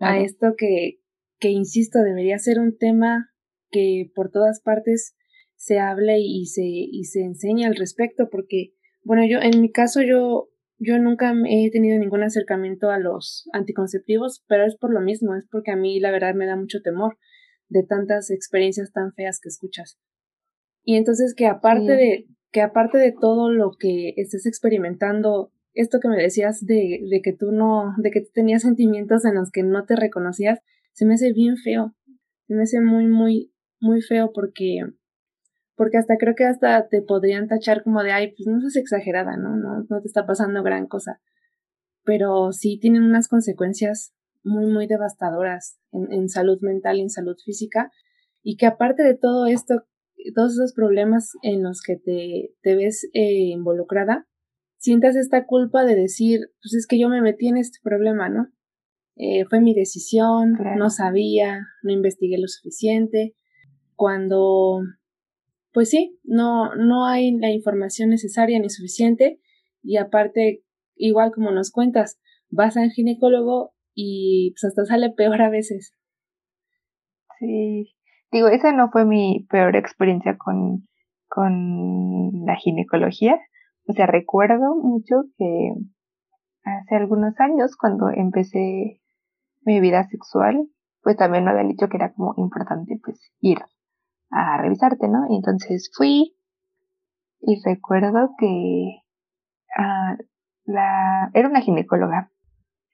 a 0.00 0.18
esto 0.18 0.54
que, 0.56 0.98
que, 1.38 1.48
insisto, 1.48 2.00
debería 2.00 2.38
ser 2.38 2.58
un 2.58 2.76
tema 2.76 3.30
que 3.70 4.10
por 4.14 4.30
todas 4.30 4.60
partes 4.60 5.16
se 5.56 5.78
hable 5.78 6.18
y 6.18 6.46
se, 6.46 6.64
y 6.64 7.04
se 7.04 7.22
enseñe 7.22 7.64
al 7.64 7.76
respecto, 7.76 8.28
porque, 8.30 8.74
bueno, 9.04 9.24
yo, 9.26 9.38
en 9.40 9.60
mi 9.60 9.70
caso, 9.70 10.00
yo, 10.02 10.48
yo 10.78 10.98
nunca 10.98 11.32
he 11.48 11.70
tenido 11.70 11.98
ningún 11.98 12.22
acercamiento 12.22 12.90
a 12.90 12.98
los 12.98 13.48
anticonceptivos, 13.52 14.44
pero 14.48 14.64
es 14.64 14.76
por 14.76 14.92
lo 14.92 15.00
mismo, 15.00 15.34
es 15.34 15.46
porque 15.50 15.70
a 15.70 15.76
mí 15.76 16.00
la 16.00 16.10
verdad 16.10 16.34
me 16.34 16.46
da 16.46 16.56
mucho 16.56 16.82
temor 16.82 17.18
de 17.68 17.82
tantas 17.82 18.30
experiencias 18.30 18.92
tan 18.92 19.12
feas 19.14 19.40
que 19.40 19.48
escuchas. 19.48 19.98
Y 20.84 20.96
entonces 20.96 21.34
que 21.34 21.46
aparte 21.46 21.92
de, 21.92 22.26
que 22.50 22.60
aparte 22.60 22.98
de 22.98 23.12
todo 23.12 23.50
lo 23.50 23.72
que 23.78 24.14
estés 24.16 24.46
experimentando 24.46 25.52
esto 25.74 26.00
que 26.00 26.08
me 26.08 26.20
decías 26.20 26.64
de, 26.66 27.00
de 27.08 27.22
que 27.22 27.32
tú 27.32 27.50
no, 27.50 27.94
de 27.96 28.10
que 28.10 28.20
tú 28.20 28.28
tenías 28.34 28.62
sentimientos 28.62 29.24
en 29.24 29.34
los 29.34 29.50
que 29.50 29.62
no 29.62 29.84
te 29.86 29.96
reconocías, 29.96 30.60
se 30.92 31.06
me 31.06 31.14
hace 31.14 31.32
bien 31.32 31.56
feo. 31.56 31.94
Se 32.46 32.54
me 32.54 32.62
hace 32.62 32.80
muy, 32.80 33.06
muy, 33.06 33.52
muy 33.80 34.02
feo 34.02 34.32
porque, 34.34 34.80
porque 35.74 35.98
hasta 35.98 36.16
creo 36.18 36.34
que 36.34 36.44
hasta 36.44 36.88
te 36.88 37.02
podrían 37.02 37.48
tachar 37.48 37.82
como 37.82 38.02
de, 38.02 38.12
ay, 38.12 38.34
pues 38.36 38.46
no 38.46 38.60
seas 38.60 38.76
exagerada, 38.76 39.36
¿no? 39.36 39.56
No, 39.56 39.86
no 39.88 40.00
te 40.00 40.06
está 40.06 40.26
pasando 40.26 40.62
gran 40.62 40.86
cosa. 40.86 41.20
Pero 42.04 42.52
sí 42.52 42.78
tienen 42.78 43.02
unas 43.02 43.28
consecuencias 43.28 44.14
muy, 44.44 44.66
muy 44.66 44.86
devastadoras 44.86 45.78
en, 45.92 46.12
en 46.12 46.28
salud 46.28 46.58
mental 46.60 46.98
y 46.98 47.02
en 47.02 47.10
salud 47.10 47.36
física. 47.44 47.90
Y 48.42 48.56
que 48.56 48.66
aparte 48.66 49.02
de 49.02 49.14
todo 49.14 49.46
esto, 49.46 49.84
todos 50.34 50.52
esos 50.52 50.72
problemas 50.74 51.32
en 51.42 51.62
los 51.62 51.80
que 51.80 51.96
te, 51.96 52.54
te 52.62 52.74
ves 52.74 53.08
eh, 53.12 53.50
involucrada, 53.50 54.26
sientas 54.78 55.16
esta 55.16 55.46
culpa 55.46 55.84
de 55.84 55.94
decir, 55.94 56.40
pues 56.60 56.74
es 56.74 56.86
que 56.86 56.98
yo 56.98 57.08
me 57.08 57.22
metí 57.22 57.48
en 57.48 57.56
este 57.56 57.78
problema, 57.82 58.28
¿no? 58.28 58.48
Eh, 59.16 59.44
fue 59.48 59.60
mi 59.60 59.74
decisión, 59.74 60.58
no 60.76 60.90
sabía, 60.90 61.60
no 61.82 61.92
investigué 61.92 62.38
lo 62.38 62.48
suficiente. 62.48 63.34
Cuando, 63.94 64.80
pues 65.72 65.90
sí, 65.90 66.18
no, 66.24 66.74
no 66.74 67.06
hay 67.06 67.32
la 67.32 67.50
información 67.50 68.10
necesaria 68.10 68.58
ni 68.58 68.68
suficiente 68.68 69.40
y 69.82 69.96
aparte, 69.96 70.62
igual 70.94 71.32
como 71.32 71.50
nos 71.50 71.70
cuentas, 71.70 72.20
vas 72.50 72.76
al 72.76 72.90
ginecólogo 72.90 73.72
y 73.94 74.52
pues 74.52 74.64
hasta 74.64 74.84
sale 74.84 75.10
peor 75.10 75.40
a 75.42 75.50
veces. 75.50 75.94
Sí, 77.38 77.94
digo, 78.30 78.48
esa 78.48 78.72
no 78.72 78.90
fue 78.90 79.04
mi 79.04 79.46
peor 79.50 79.76
experiencia 79.76 80.36
con, 80.36 80.88
con 81.28 82.44
la 82.46 82.56
ginecología. 82.56 83.38
O 83.88 83.94
sea, 83.94 84.06
recuerdo 84.06 84.76
mucho 84.76 85.24
que 85.36 85.72
hace 86.64 86.96
algunos 86.96 87.38
años, 87.40 87.76
cuando 87.76 88.10
empecé 88.10 89.00
mi 89.62 89.80
vida 89.80 90.04
sexual, 90.04 90.68
pues 91.02 91.16
también 91.16 91.44
me 91.44 91.50
habían 91.50 91.68
dicho 91.68 91.88
que 91.88 91.96
era 91.96 92.12
como 92.12 92.34
importante 92.36 92.98
pues 93.02 93.18
ir 93.40 93.58
a 94.32 94.56
revisarte, 94.60 95.08
¿no? 95.08 95.26
Y 95.30 95.36
entonces 95.36 95.90
fui 95.96 96.34
y 97.40 97.60
recuerdo 97.64 98.30
que 98.38 99.02
ah, 99.76 100.16
la, 100.64 101.30
era 101.34 101.48
una 101.48 101.60
ginecóloga 101.60 102.30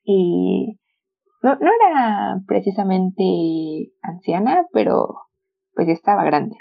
y 0.03 0.79
no, 1.43 1.55
no 1.57 1.71
era 1.91 2.41
precisamente 2.47 3.93
anciana, 4.03 4.67
pero 4.73 5.15
pues 5.75 5.89
estaba 5.89 6.25
grande. 6.25 6.57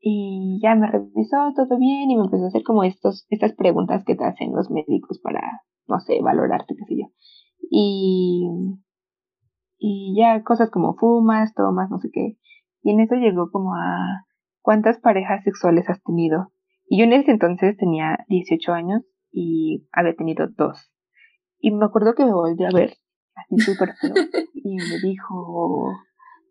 Y 0.00 0.60
ya 0.62 0.76
me 0.76 0.86
revisó 0.86 1.52
todo 1.56 1.76
bien 1.78 2.10
y 2.10 2.16
me 2.16 2.24
empezó 2.24 2.44
a 2.44 2.48
hacer 2.48 2.62
como 2.62 2.84
estos, 2.84 3.26
estas 3.30 3.52
preguntas 3.54 4.04
que 4.04 4.14
te 4.14 4.24
hacen 4.24 4.54
los 4.54 4.70
médicos 4.70 5.18
para, 5.20 5.40
no 5.88 5.98
sé, 5.98 6.20
valorarte, 6.22 6.74
qué 6.76 6.84
sé 6.84 7.00
yo. 7.00 7.06
Y, 7.68 8.46
y 9.78 10.14
ya 10.16 10.44
cosas 10.44 10.70
como 10.70 10.94
fumas, 10.94 11.52
tomas, 11.54 11.90
no 11.90 11.98
sé 11.98 12.10
qué. 12.12 12.38
Y 12.88 12.92
en 12.92 13.00
eso 13.00 13.16
llegó 13.16 13.50
como 13.50 13.74
a 13.74 14.24
cuántas 14.62 14.98
parejas 14.98 15.44
sexuales 15.44 15.90
has 15.90 16.02
tenido. 16.04 16.52
Y 16.88 16.98
yo 16.98 17.04
en 17.04 17.12
ese 17.12 17.32
entonces 17.32 17.76
tenía 17.76 18.24
18 18.28 18.72
años 18.72 19.02
y 19.30 19.86
había 19.92 20.16
tenido 20.16 20.46
dos. 20.56 20.90
Y 21.58 21.70
me 21.70 21.84
acuerdo 21.84 22.14
que 22.14 22.24
me 22.24 22.32
volví 22.32 22.64
a 22.64 22.70
ver, 22.72 22.94
así 23.34 23.58
súper 23.58 23.90
feo, 24.00 24.14
y 24.54 24.76
me 24.76 25.06
dijo, 25.06 25.92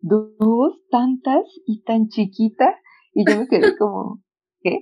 dos, 0.02 0.80
tantas 0.92 1.42
y 1.66 1.82
tan 1.82 2.08
chiquita. 2.10 2.76
Y 3.16 3.28
yo 3.28 3.40
me 3.40 3.48
quedé 3.48 3.76
como, 3.76 4.22
¿qué? 4.62 4.78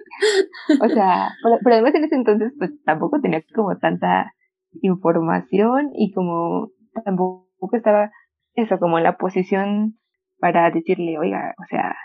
O 0.81 0.89
sea, 0.89 1.29
pero, 1.63 1.73
además 1.73 1.95
en 1.95 2.03
ese 2.03 2.15
entonces 2.15 2.51
pues 2.57 2.71
tampoco 2.83 3.21
tenía 3.21 3.41
como 3.55 3.77
tanta 3.77 4.33
información 4.81 5.91
y 5.93 6.11
como 6.11 6.71
tampoco 7.05 7.69
estaba 7.71 8.11
eso, 8.55 8.77
como 8.77 8.97
en 8.97 9.05
la 9.05 9.15
posición 9.15 9.97
para 10.45 10.69
decirle, 10.69 11.17
oiga, 11.17 11.55
o 11.57 11.65
sea, 11.71 11.95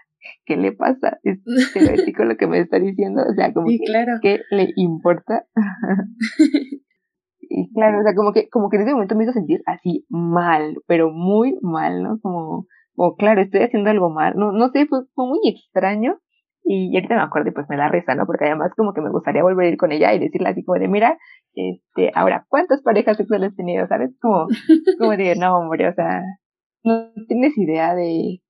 ¿qué 0.47 0.57
le 0.57 0.73
pasa? 0.73 1.19
Es 1.25 1.45
teórico 1.75 2.25
lo 2.25 2.39
que 2.39 2.47
me 2.47 2.59
está 2.59 2.79
diciendo, 2.79 3.21
o 3.21 3.35
sea, 3.35 3.53
como 3.53 3.67
que, 3.67 3.77
¿qué 4.23 4.41
le 4.51 4.73
importa? 4.77 5.45
y 7.41 7.71
claro, 7.75 8.01
o 8.01 8.03
sea, 8.03 8.15
como 8.15 8.33
que, 8.33 8.49
como 8.49 8.71
que 8.71 8.79
en 8.79 8.85
ese 8.85 8.93
momento 8.95 9.15
me 9.15 9.25
hizo 9.25 9.35
sentir 9.35 9.61
así 9.67 10.07
mal, 10.09 10.77
pero 10.87 11.11
muy 11.13 11.59
mal, 11.61 12.03
¿no? 12.03 12.19
Como, 12.23 12.65
o 12.97 13.15
claro, 13.17 13.43
estoy 13.43 13.61
haciendo 13.61 13.91
algo 13.91 14.09
mal, 14.09 14.33
no, 14.37 14.53
no 14.53 14.71
sé, 14.71 14.87
fue, 14.87 15.01
fue 15.15 15.27
muy 15.27 15.41
extraño. 15.45 16.17
Y 16.63 16.95
ahorita 16.95 17.17
me 17.17 17.23
acuerdo 17.23 17.49
y 17.49 17.53
pues 17.53 17.67
me 17.69 17.77
da 17.77 17.89
risa, 17.89 18.15
¿no? 18.15 18.27
Porque 18.27 18.45
además 18.45 18.73
como 18.77 18.93
que 18.95 19.01
me 19.01 19.11
gustaría 19.11 19.43
volver 19.43 19.67
a 19.67 19.71
ir 19.71 19.77
con 19.77 19.93
ella 19.93 20.15
y 20.15 20.19
decirle 20.19 20.51
así 20.51 20.63
como 20.63 20.79
de, 20.79 20.89
mira, 20.89 21.19
este, 21.55 22.11
ahora, 22.15 22.47
¿cuántas 22.49 22.83
parejas 22.83 23.17
sexuales 23.17 23.51
has 23.51 23.57
tenido? 23.57 23.87
¿Sabes? 23.87 24.17
Como, 24.21 24.47
como 24.99 25.11
de, 25.11 25.35
no, 25.37 25.59
hombre, 25.59 25.89
o 25.89 25.95
sea, 25.95 26.23
no 26.85 27.11
tienes 27.29 27.57
idea 27.59 27.95
de 27.95 28.41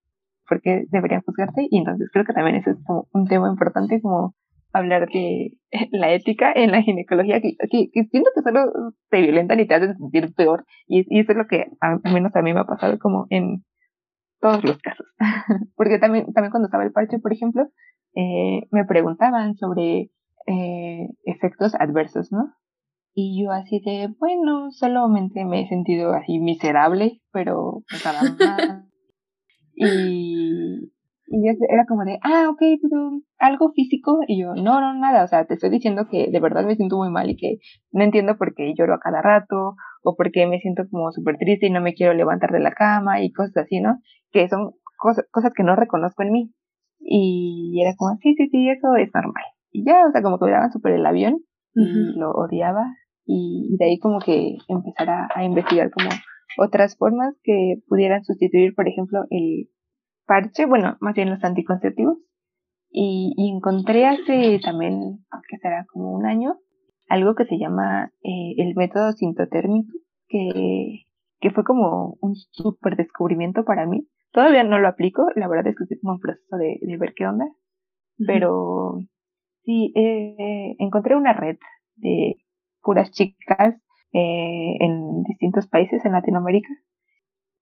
por 0.49 0.61
qué 0.61 0.85
debería 0.91 1.23
juzgarte 1.25 1.67
y 1.71 1.79
entonces 1.79 2.09
creo 2.13 2.25
que 2.25 2.33
también 2.33 2.57
eso 2.57 2.71
es 2.71 2.77
como 2.85 3.09
un 3.13 3.27
tema 3.27 3.49
importante 3.49 4.01
como 4.01 4.35
hablar 4.73 5.09
de 5.09 5.53
la 5.93 6.13
ética 6.13 6.53
en 6.53 6.73
la 6.73 6.83
ginecología 6.83 7.41
que, 7.41 7.57
que, 7.57 8.05
siento 8.11 8.31
que 8.35 8.43
solo 8.43 8.93
te 9.11 9.21
violentan 9.23 9.61
y 9.61 9.67
te 9.67 9.75
hacen 9.75 9.97
sentir 9.97 10.35
peor 10.35 10.65
y, 10.87 11.05
y 11.09 11.21
eso 11.21 11.33
es 11.33 11.39
lo 11.39 11.47
que 11.47 11.67
al 11.81 12.01
menos 12.13 12.35
a 12.35 12.43
mí 12.43 12.53
me 12.53 12.61
ha 12.61 12.65
pasado 12.65 12.99
como 12.99 13.27
en 13.31 13.65
todos 14.41 14.65
los 14.65 14.79
casos. 14.79 15.07
Porque 15.77 15.99
también 15.99 16.33
también 16.33 16.51
cuando 16.51 16.67
estaba 16.67 16.85
el 16.85 16.93
parche 16.93 17.19
por 17.19 17.33
ejemplo 17.33 17.69
eh, 18.15 18.67
me 18.71 18.85
preguntaban 18.85 19.55
sobre 19.55 20.11
eh, 20.47 21.09
efectos 21.25 21.75
adversos 21.75 22.33
no 22.33 22.53
y 23.13 23.43
yo 23.43 23.51
así 23.51 23.81
de, 23.85 24.09
bueno, 24.19 24.71
solamente 24.71 25.45
me 25.45 25.63
he 25.63 25.69
sentido 25.69 26.13
así 26.13 26.39
miserable, 26.39 27.21
pero 27.33 27.83
pues 27.89 28.05
nada 28.05 28.87
y, 29.75 30.93
y 31.27 31.49
era 31.49 31.87
como 31.87 32.05
de, 32.05 32.19
ah, 32.23 32.49
ok, 32.51 32.61
pero 32.83 33.21
algo 33.39 33.73
físico. 33.73 34.21
Y 34.27 34.43
yo, 34.43 34.55
no, 34.55 34.81
no, 34.81 34.95
nada. 34.95 35.25
O 35.25 35.29
sea, 35.29 35.45
te 35.47 35.55
estoy 35.55 35.71
diciendo 35.71 36.07
que 36.11 36.29
de 36.31 36.41
verdad 36.41 36.65
me 36.65 36.77
siento 36.77 36.97
muy 36.97 37.11
mal 37.11 37.31
y 37.31 37.37
que 37.37 37.59
no 37.93 38.05
entiendo 38.05 38.37
por 38.37 38.55
qué 38.55 38.75
lloro 38.77 38.95
a 38.95 39.01
cada 39.01 39.23
rato 39.23 39.75
o 40.03 40.17
por 40.17 40.31
qué 40.31 40.47
me 40.47 40.61
siento 40.61 40.85
como 40.91 41.11
súper 41.13 41.37
triste 41.39 41.67
y 41.67 41.71
no 41.71 41.81
me 41.81 41.95
quiero 41.95 42.15
levantar 42.15 42.51
de 42.51 42.61
la 42.61 42.73
cama 42.73 43.23
y 43.23 43.33
cosas 43.33 43.57
así, 43.65 43.81
¿no? 43.81 43.99
Que 44.31 44.49
son 44.49 44.73
cosas, 44.99 45.25
cosas 45.31 45.53
que 45.55 45.63
no 45.63 45.77
reconozco 45.77 46.23
en 46.23 46.33
mí. 46.33 46.53
Y 47.01 47.81
era 47.81 47.95
como, 47.97 48.17
sí, 48.17 48.35
sí, 48.37 48.49
sí, 48.51 48.69
eso 48.69 48.95
es 48.97 49.11
normal. 49.15 49.45
Y 49.73 49.85
ya, 49.85 50.07
o 50.07 50.13
sea, 50.13 50.23
como 50.23 50.39
que 50.39 50.47
me 50.47 50.53
daban 50.53 50.73
súper 50.73 50.93
el 50.93 51.07
avión 51.07 51.41
y 51.75 52.19
lo 52.19 52.31
odiaba 52.33 52.85
y 53.33 53.77
de 53.79 53.85
ahí 53.85 53.99
como 53.99 54.19
que 54.19 54.57
empezar 54.67 55.09
a, 55.09 55.45
investigar 55.45 55.91
como 55.91 56.09
otras 56.59 56.97
formas 56.97 57.35
que 57.45 57.77
pudieran 57.87 58.25
sustituir, 58.25 58.75
por 58.75 58.89
ejemplo, 58.89 59.21
el 59.31 59.69
parche, 60.27 60.67
bueno, 60.67 60.97
más 61.01 61.15
bien 61.15 61.31
los 61.31 61.43
anticonceptivos. 61.45 62.19
Y, 62.91 63.33
encontré 63.55 64.07
hace 64.07 64.59
también, 64.65 65.25
que 65.49 65.59
será 65.59 65.87
como 65.93 66.13
un 66.13 66.27
año, 66.27 66.57
algo 67.09 67.37
que 67.37 67.45
se 67.45 67.57
llama 67.57 68.13
eh, 68.25 68.55
el 68.57 68.75
método 68.75 69.13
sintotérmico, 69.13 69.93
que, 70.27 71.05
que 71.39 71.51
fue 71.51 71.63
como 71.63 72.17
un 72.21 72.35
súper 72.35 72.97
descubrimiento 72.97 73.65
para 73.65 73.87
mí. 73.87 74.09
Todavía 74.33 74.65
no 74.65 74.81
lo 74.81 74.89
aplico, 74.89 75.25
la 75.37 75.47
verdad 75.47 75.69
es 75.69 75.77
que 75.77 75.85
estoy 75.85 76.01
como 76.01 76.15
en 76.15 76.21
proceso 76.21 76.57
de, 76.57 76.79
de 76.83 76.97
ver 76.97 77.15
qué 77.15 77.27
onda, 77.27 77.47
pero 78.27 78.99
sí, 79.65 79.93
eh, 79.97 80.77
encontré 80.79 81.17
una 81.17 81.33
red 81.33 81.57
de 81.97 82.37
puras 82.83 83.11
chicas 83.11 83.77
eh, 84.13 84.77
en 84.81 85.23
distintos 85.23 85.69
países 85.69 86.05
en 86.05 86.13
Latinoamérica. 86.13 86.69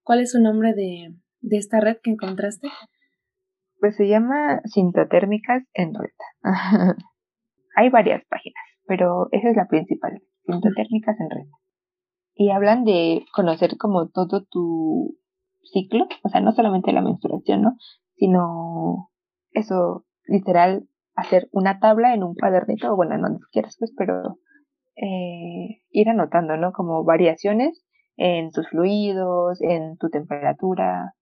¿Cuál 0.03 0.21
es 0.21 0.33
su 0.33 0.41
nombre 0.41 0.73
de, 0.75 1.15
de 1.41 1.57
esta 1.59 1.81
red 1.81 1.99
que 2.03 2.11
encontraste? 2.11 2.69
Pues 3.81 3.97
se 3.97 4.09
llama 4.09 4.61
Sintotérmicas 4.65 5.65
en 5.75 5.95
Red. 5.95 6.11
Hay 7.77 7.91
varias 7.91 8.25
páginas, 8.29 8.65
pero 8.87 9.29
esa 9.31 9.51
es 9.51 9.57
la 9.57 9.69
principal, 9.69 10.21
Sintotérmicas 10.47 11.21
en 11.21 11.31
Red. 11.31 11.47
Y 12.35 12.51
hablan 12.51 12.85
de 12.85 13.25
conocer 13.33 13.77
como 13.79 14.09
todo 14.09 14.45
tu 14.47 15.17
ciclo, 15.63 16.07
o 16.23 16.29
sea, 16.29 16.41
no 16.41 16.53
solamente 16.53 16.93
la 16.93 17.03
menstruación, 17.03 17.63
¿no? 17.63 17.77
Sino 18.17 19.11
eso, 19.53 20.07
literal, 20.25 20.89
hacer 21.19 21.49
una 21.51 21.81
tabla 21.81 22.15
en 22.15 22.23
un 22.23 22.35
cuadernito, 22.35 22.93
o 22.93 22.97
bueno, 22.97 23.17
en 23.17 23.23
donde 23.23 23.41
quieras, 23.51 23.77
pues, 23.79 23.93
pero 23.97 24.39
eh, 24.97 25.83
ir 25.91 26.09
anotando, 26.09 26.57
¿no? 26.57 26.73
Como 26.73 27.05
variaciones 27.05 27.85
en 28.17 28.51
tus 28.51 28.69
fluidos, 28.69 29.61
en 29.63 29.97
tu 29.97 30.11
temperatura 30.11 31.15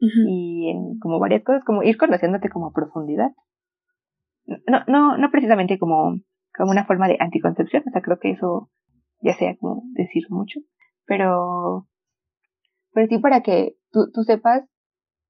y 0.00 0.70
en 0.70 0.98
como 1.00 1.18
varias 1.18 1.42
cosas, 1.42 1.64
como 1.64 1.82
ir 1.82 1.96
conociéndote 1.96 2.48
como 2.48 2.68
a 2.68 2.72
profundidad. 2.72 3.32
No, 4.46 4.80
no, 4.86 5.18
no 5.18 5.30
precisamente 5.30 5.78
como, 5.78 6.20
como 6.56 6.70
una 6.70 6.86
forma 6.86 7.08
de 7.08 7.16
anticoncepción, 7.18 7.82
o 7.86 7.90
sea, 7.90 8.00
creo 8.00 8.18
que 8.20 8.30
eso 8.30 8.70
ya 9.20 9.34
sea 9.34 9.56
como 9.56 9.82
decir 9.94 10.22
mucho, 10.30 10.60
pero, 11.04 11.88
pero 12.92 13.08
sí 13.08 13.18
para 13.18 13.42
que 13.42 13.76
tú, 13.90 14.10
tú 14.12 14.22
sepas 14.22 14.62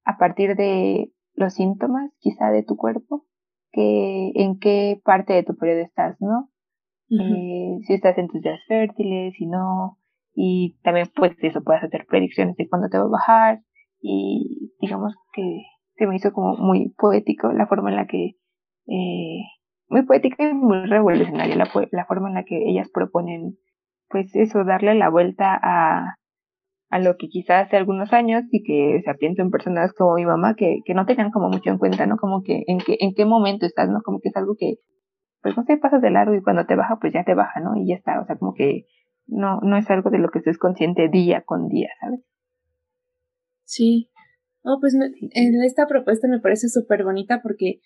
a 0.05 0.17
partir 0.17 0.55
de 0.55 1.11
los 1.33 1.55
síntomas 1.55 2.11
quizá 2.19 2.51
de 2.51 2.63
tu 2.63 2.77
cuerpo, 2.77 3.25
que 3.71 4.31
en 4.35 4.59
qué 4.59 4.99
parte 5.03 5.33
de 5.33 5.43
tu 5.43 5.55
periodo 5.55 5.81
estás, 5.81 6.17
¿no? 6.19 6.49
Eh, 7.11 7.79
si 7.87 7.93
estás 7.93 8.17
en 8.19 8.27
tus 8.27 8.41
días 8.41 8.59
fértiles, 8.67 9.33
si 9.35 9.47
no, 9.47 9.97
y 10.33 10.77
también 10.83 11.07
pues 11.15 11.33
eso 11.41 11.63
puedes 11.63 11.83
hacer 11.83 12.05
predicciones 12.07 12.55
de 12.55 12.69
cuándo 12.69 12.87
te 12.89 12.97
va 12.97 13.05
a 13.05 13.07
bajar 13.07 13.61
y 13.99 14.71
digamos 14.79 15.15
que 15.33 15.63
se 15.95 16.07
me 16.07 16.15
hizo 16.15 16.31
como 16.31 16.55
muy 16.55 16.93
poético 16.97 17.51
la 17.51 17.67
forma 17.67 17.89
en 17.89 17.95
la 17.95 18.07
que 18.07 18.35
eh, 18.87 19.41
muy 19.89 20.03
poética 20.05 20.49
y 20.49 20.53
muy 20.53 20.85
revolucionaria 20.85 21.55
la, 21.55 21.69
la 21.91 22.05
forma 22.05 22.29
en 22.29 22.35
la 22.35 22.43
que 22.43 22.69
ellas 22.69 22.89
proponen 22.93 23.57
pues 24.07 24.35
eso 24.35 24.63
darle 24.63 24.95
la 24.95 25.09
vuelta 25.09 25.59
a 25.61 26.18
a 26.89 26.99
lo 26.99 27.17
que 27.17 27.27
quizás 27.27 27.67
hace 27.67 27.77
algunos 27.77 28.13
años 28.13 28.43
y 28.51 28.63
que 28.63 29.01
se 29.05 29.13
pienso 29.15 29.41
en 29.41 29.51
personas 29.51 29.93
como 29.93 30.15
mi 30.15 30.25
mamá 30.25 30.55
que, 30.55 30.79
que 30.85 30.93
no 30.93 31.05
tenían 31.05 31.31
como 31.31 31.49
mucho 31.49 31.69
en 31.69 31.77
cuenta, 31.77 32.05
¿no? 32.05 32.17
Como 32.17 32.41
que 32.43 32.63
en 32.67 32.79
qué, 32.79 32.97
en 32.99 33.13
qué 33.13 33.25
momento 33.25 33.65
estás, 33.65 33.89
¿no? 33.89 34.01
Como 34.01 34.19
que 34.19 34.29
es 34.29 34.35
algo 34.35 34.55
que 34.57 34.77
pues 35.41 35.55
no 35.55 35.63
sé, 35.63 35.77
pasas 35.77 36.01
de 36.01 36.11
largo 36.11 36.35
y 36.35 36.41
cuando 36.41 36.65
te 36.65 36.75
baja, 36.75 36.97
pues 36.99 37.13
ya 37.13 37.23
te 37.23 37.33
baja, 37.33 37.59
¿no? 37.61 37.75
Y 37.77 37.87
ya 37.87 37.95
está, 37.95 38.19
o 38.19 38.25
sea, 38.25 38.37
como 38.37 38.53
que 38.53 38.85
no, 39.25 39.59
no 39.61 39.77
es 39.77 39.89
algo 39.89 40.09
de 40.09 40.19
lo 40.19 40.29
que 40.29 40.39
estés 40.39 40.57
consciente 40.57 41.07
día 41.09 41.43
con 41.45 41.67
día, 41.69 41.89
¿sabes? 42.01 42.21
Sí. 43.63 44.09
No, 44.63 44.77
pues 44.81 44.93
en 44.95 45.63
esta 45.63 45.87
propuesta 45.87 46.27
me 46.27 46.41
parece 46.41 46.67
súper 46.67 47.05
bonita 47.05 47.41
porque 47.41 47.79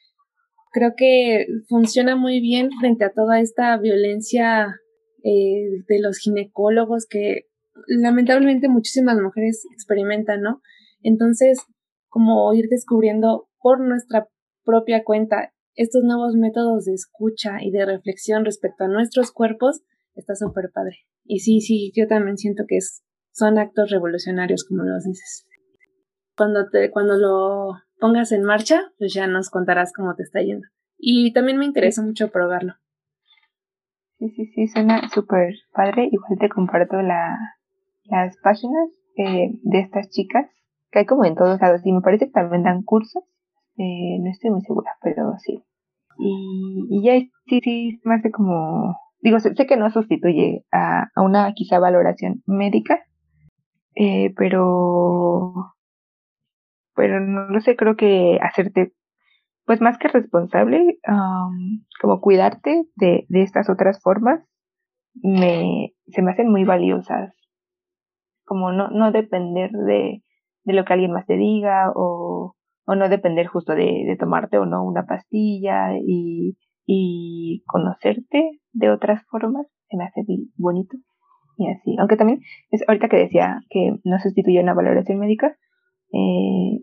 creo 0.72 0.94
que 0.98 1.46
funciona 1.68 2.16
muy 2.16 2.42
bien 2.42 2.72
frente 2.80 3.06
a 3.06 3.14
toda 3.14 3.40
esta 3.40 3.78
violencia 3.78 4.76
eh, 5.24 5.84
de 5.88 6.02
los 6.02 6.18
ginecólogos 6.18 7.06
que 7.08 7.46
lamentablemente 7.88 8.70
muchísimas 8.70 9.18
mujeres 9.20 9.66
experimentan, 9.74 10.42
¿no? 10.42 10.62
Entonces, 11.02 11.60
como 12.08 12.54
ir 12.54 12.68
descubriendo 12.70 13.48
por 13.60 13.80
nuestra 13.80 14.28
propia 14.64 15.04
cuenta 15.04 15.54
estos 15.76 16.04
nuevos 16.04 16.36
métodos 16.36 16.86
de 16.86 16.94
escucha 16.94 17.58
y 17.62 17.72
de 17.72 17.86
reflexión 17.86 18.46
respecto 18.46 18.84
a 18.84 18.88
nuestros 18.88 19.32
cuerpos 19.32 19.82
está 20.16 20.36
súper 20.36 20.72
padre. 20.72 21.00
Y 21.24 21.40
sí, 21.40 21.62
sí, 21.62 21.92
yo 21.96 22.08
también 22.08 22.38
siento 22.38 22.66
que 22.68 22.78
es, 22.78 23.04
son 23.32 23.58
actos 23.58 23.90
revolucionarios, 23.90 24.66
como 24.66 24.84
los 24.84 25.04
dices. 25.04 25.48
Cuando, 26.36 26.70
te, 26.70 26.92
cuando 26.92 27.18
lo 27.18 27.74
pongas 28.00 28.32
en 28.32 28.44
marcha, 28.44 28.92
pues 28.98 29.14
ya 29.14 29.28
nos 29.28 29.50
contarás 29.50 29.94
cómo 29.94 30.16
te 30.16 30.24
está 30.24 30.42
yendo. 30.42 30.68
y 30.98 31.34
también 31.34 31.58
me 31.58 31.66
interesa 31.66 32.02
mucho 32.02 32.30
probarlo. 32.30 32.76
Sí, 34.20 34.30
sí, 34.30 34.46
sí, 34.54 34.68
suena 34.68 35.10
súper 35.10 35.56
padre. 35.74 36.08
Igual 36.12 36.40
te 36.40 36.50
comparto 36.50 37.02
la, 37.02 37.38
las 38.06 38.38
páginas 38.38 38.90
eh, 39.18 39.52
de 39.62 39.80
estas 39.80 40.10
chicas, 40.10 40.50
que 40.92 41.00
hay 41.00 41.06
como 41.06 41.26
en 41.26 41.36
todos 41.36 41.60
lados, 41.62 41.82
y 41.86 41.92
me 41.92 42.02
parece 42.02 42.28
que 42.28 42.32
también 42.32 42.64
dan 42.64 42.84
cursos, 42.84 43.24
eh, 43.78 44.20
no 44.20 44.30
estoy 44.30 44.52
muy 44.52 44.62
segura, 44.62 44.92
pero 45.02 45.34
sí. 45.40 45.64
Y, 46.20 47.02
ya 47.04 47.14
sí, 47.48 47.60
sí, 47.64 48.00
me 48.04 48.16
hace 48.16 48.32
como, 48.32 48.96
digo, 49.22 49.40
sé, 49.40 49.54
que 49.54 49.78
no 49.78 49.90
sustituye 49.90 50.66
a, 50.72 51.08
a, 51.16 51.22
una 51.22 51.52
quizá 51.54 51.80
valoración 51.80 52.44
médica, 52.46 53.00
eh, 53.96 54.34
pero, 54.36 55.54
pero 56.96 57.20
no 57.20 57.48
lo 57.50 57.62
sé, 57.62 57.76
creo 57.76 57.96
que 57.96 58.38
hacerte, 58.42 58.94
pues 59.66 59.82
más 59.82 59.98
que 59.98 60.08
responsable, 60.08 61.00
como 62.02 62.22
cuidarte 62.22 62.84
de, 62.96 63.26
de 63.28 63.42
estas 63.42 63.70
otras 63.70 64.00
formas, 64.02 64.44
me, 65.16 65.94
se 66.08 66.22
me 66.22 66.32
hacen 66.32 66.50
muy 66.50 66.64
valiosas 66.64 67.34
como 68.46 68.72
no, 68.72 68.90
no 68.90 69.12
depender 69.12 69.72
de, 69.72 70.24
de 70.64 70.74
lo 70.74 70.86
que 70.86 70.94
alguien 70.94 71.12
más 71.12 71.26
te 71.26 71.38
diga 71.38 71.92
o, 71.96 72.56
o 72.86 72.96
no 72.96 73.10
depender 73.10 73.48
justo 73.48 73.74
de, 73.74 74.06
de, 74.08 74.18
tomarte 74.18 74.58
o 74.58 74.66
no 74.66 74.84
una 74.84 75.06
pastilla 75.06 75.98
y, 75.98 76.58
y 76.86 77.64
conocerte 77.68 78.60
de 78.74 78.90
otras 78.90 79.24
formas 79.30 79.68
se 79.90 79.98
me 79.98 80.06
hace 80.06 80.24
bonito 80.58 80.98
y 81.58 81.70
así. 81.70 81.96
Aunque 82.00 82.18
también, 82.18 82.42
es 82.72 82.84
ahorita 82.88 83.10
que 83.10 83.18
decía 83.18 83.62
que 83.70 84.00
no 84.04 84.20
sustituye 84.20 84.62
una 84.62 84.74
valoración 84.74 85.20
médica, 85.20 85.56
eh, 86.12 86.80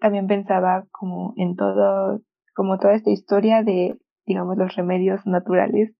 también 0.00 0.26
pensaba 0.26 0.86
como 0.90 1.34
en 1.36 1.56
todo, 1.56 2.20
como 2.54 2.78
toda 2.78 2.94
esta 2.94 3.10
historia 3.10 3.62
de, 3.62 3.98
digamos, 4.26 4.56
los 4.56 4.74
remedios 4.74 5.26
naturales 5.26 5.94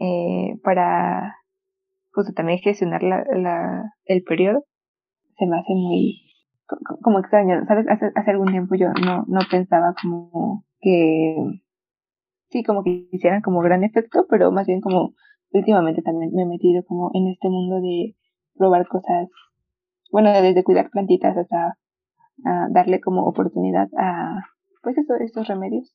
eh, 0.00 0.58
para 0.62 1.36
pues 2.12 2.32
también 2.34 2.58
gestionar 2.58 3.02
la, 3.02 3.24
la, 3.34 3.92
el 4.04 4.22
periodo 4.22 4.64
se 5.38 5.46
me 5.46 5.58
hace 5.58 5.72
muy 5.74 6.20
como 7.02 7.18
extraño, 7.18 7.64
¿sabes? 7.66 7.86
Hace, 7.88 8.10
hace 8.14 8.30
algún 8.30 8.50
tiempo 8.50 8.74
yo 8.74 8.88
no, 9.04 9.24
no 9.26 9.40
pensaba 9.50 9.94
como 10.00 10.64
que 10.80 11.36
sí, 12.50 12.62
como 12.62 12.82
que 12.82 13.08
hicieran 13.10 13.42
como 13.42 13.60
gran 13.60 13.84
efecto, 13.84 14.26
pero 14.28 14.52
más 14.52 14.66
bien 14.66 14.80
como 14.80 15.14
últimamente 15.50 16.02
también 16.02 16.32
me 16.34 16.42
he 16.42 16.46
metido 16.46 16.82
como 16.84 17.10
en 17.14 17.28
este 17.28 17.48
mundo 17.48 17.80
de 17.80 18.16
probar 18.56 18.86
cosas, 18.88 19.28
bueno, 20.10 20.30
desde 20.30 20.64
cuidar 20.64 20.90
plantitas 20.90 21.36
hasta 21.36 21.76
darle 22.70 23.00
como 23.00 23.26
oportunidad 23.26 23.88
a, 23.98 24.44
pues 24.82 24.96
eso, 24.98 25.14
estos 25.20 25.46
remedios. 25.48 25.94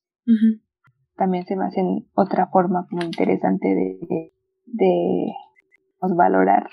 También 1.16 1.44
se 1.46 1.56
me 1.56 1.64
hacen 1.64 2.06
otra 2.14 2.46
forma 2.46 2.86
como 2.88 3.02
interesante 3.02 3.68
de, 3.68 4.32
de 4.66 5.32
valorar 6.16 6.68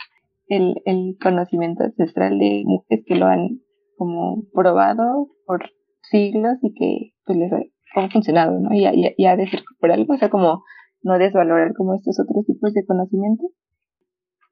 el, 0.47 0.75
el 0.85 1.17
conocimiento 1.21 1.83
ancestral 1.83 2.37
de 2.37 2.63
mujeres 2.65 3.05
que 3.07 3.15
lo 3.15 3.25
han 3.25 3.61
como 3.97 4.43
probado 4.53 5.29
por 5.45 5.69
siglos 6.03 6.57
y 6.61 6.73
que 6.73 7.13
pues 7.25 7.37
les 7.37 7.51
ha, 7.51 8.09
funcionado, 8.09 8.59
¿no? 8.59 8.73
Y, 8.73 8.85
y, 9.17 9.25
ha 9.25 9.37
de 9.37 9.47
ser 9.47 9.61
por 9.79 9.91
algo, 9.91 10.13
o 10.13 10.17
sea, 10.17 10.29
como 10.29 10.63
no 11.01 11.17
desvalorar 11.17 11.73
como 11.73 11.95
estos 11.95 12.19
otros 12.19 12.45
tipos 12.45 12.73
de 12.73 12.85
conocimiento. 12.85 13.43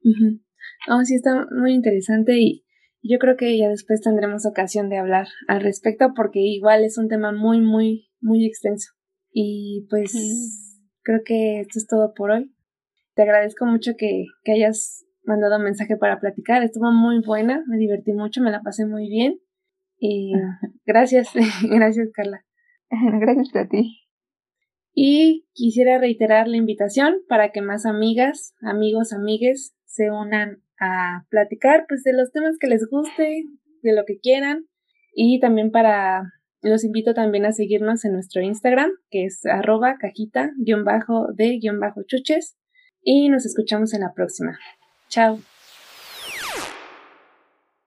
Uh 0.02 1.04
sí, 1.04 1.14
está 1.14 1.46
muy 1.50 1.72
interesante 1.72 2.38
y 2.38 2.64
yo 3.02 3.18
creo 3.18 3.36
que 3.36 3.58
ya 3.58 3.68
después 3.68 4.00
tendremos 4.00 4.46
ocasión 4.46 4.88
de 4.88 4.98
hablar 4.98 5.26
al 5.46 5.60
respecto 5.60 6.12
porque 6.16 6.40
igual 6.40 6.84
es 6.84 6.96
un 6.96 7.08
tema 7.08 7.32
muy, 7.32 7.60
muy, 7.60 8.08
muy 8.20 8.46
extenso. 8.46 8.92
Y 9.30 9.86
pues 9.90 10.12
creo 11.02 11.20
que 11.24 11.60
esto 11.60 11.78
es 11.78 11.86
todo 11.86 12.14
por 12.14 12.30
hoy. 12.30 12.54
Te 13.14 13.22
agradezco 13.22 13.66
mucho 13.66 13.92
que, 13.96 14.24
que 14.42 14.52
hayas 14.52 15.04
mandado 15.24 15.58
un 15.58 15.64
mensaje 15.64 15.96
para 15.96 16.20
platicar. 16.20 16.62
Estuvo 16.62 16.92
muy 16.92 17.20
buena, 17.20 17.64
me 17.66 17.78
divertí 17.78 18.12
mucho, 18.12 18.42
me 18.42 18.50
la 18.50 18.60
pasé 18.62 18.84
muy 18.86 19.08
bien. 19.08 19.40
Y 19.98 20.32
gracias, 20.86 21.30
gracias 21.62 22.10
Carla. 22.12 22.44
Gracias 23.20 23.56
a 23.56 23.66
ti. 23.66 24.02
Y 24.92 25.48
quisiera 25.54 25.98
reiterar 25.98 26.46
la 26.46 26.56
invitación 26.56 27.16
para 27.28 27.50
que 27.50 27.60
más 27.60 27.86
amigas, 27.86 28.54
amigos, 28.60 29.12
amigues 29.12 29.74
se 29.86 30.12
unan 30.12 30.62
a 30.78 31.26
platicar 31.30 31.86
pues 31.88 32.04
de 32.04 32.12
los 32.12 32.30
temas 32.30 32.56
que 32.60 32.68
les 32.68 32.86
guste, 32.88 33.42
de 33.82 33.94
lo 33.94 34.04
que 34.04 34.20
quieran. 34.20 34.68
Y 35.12 35.40
también 35.40 35.72
para, 35.72 36.22
los 36.62 36.84
invito 36.84 37.14
también 37.14 37.46
a 37.46 37.52
seguirnos 37.52 38.04
en 38.04 38.12
nuestro 38.12 38.42
Instagram, 38.42 38.92
que 39.10 39.24
es 39.24 39.44
arroba 39.46 39.96
cajita-de-chuches 39.98 42.56
y 43.04 43.28
nos 43.28 43.46
escuchamos 43.46 43.94
en 43.94 44.00
la 44.00 44.12
próxima. 44.12 44.58
Chao. 45.08 45.38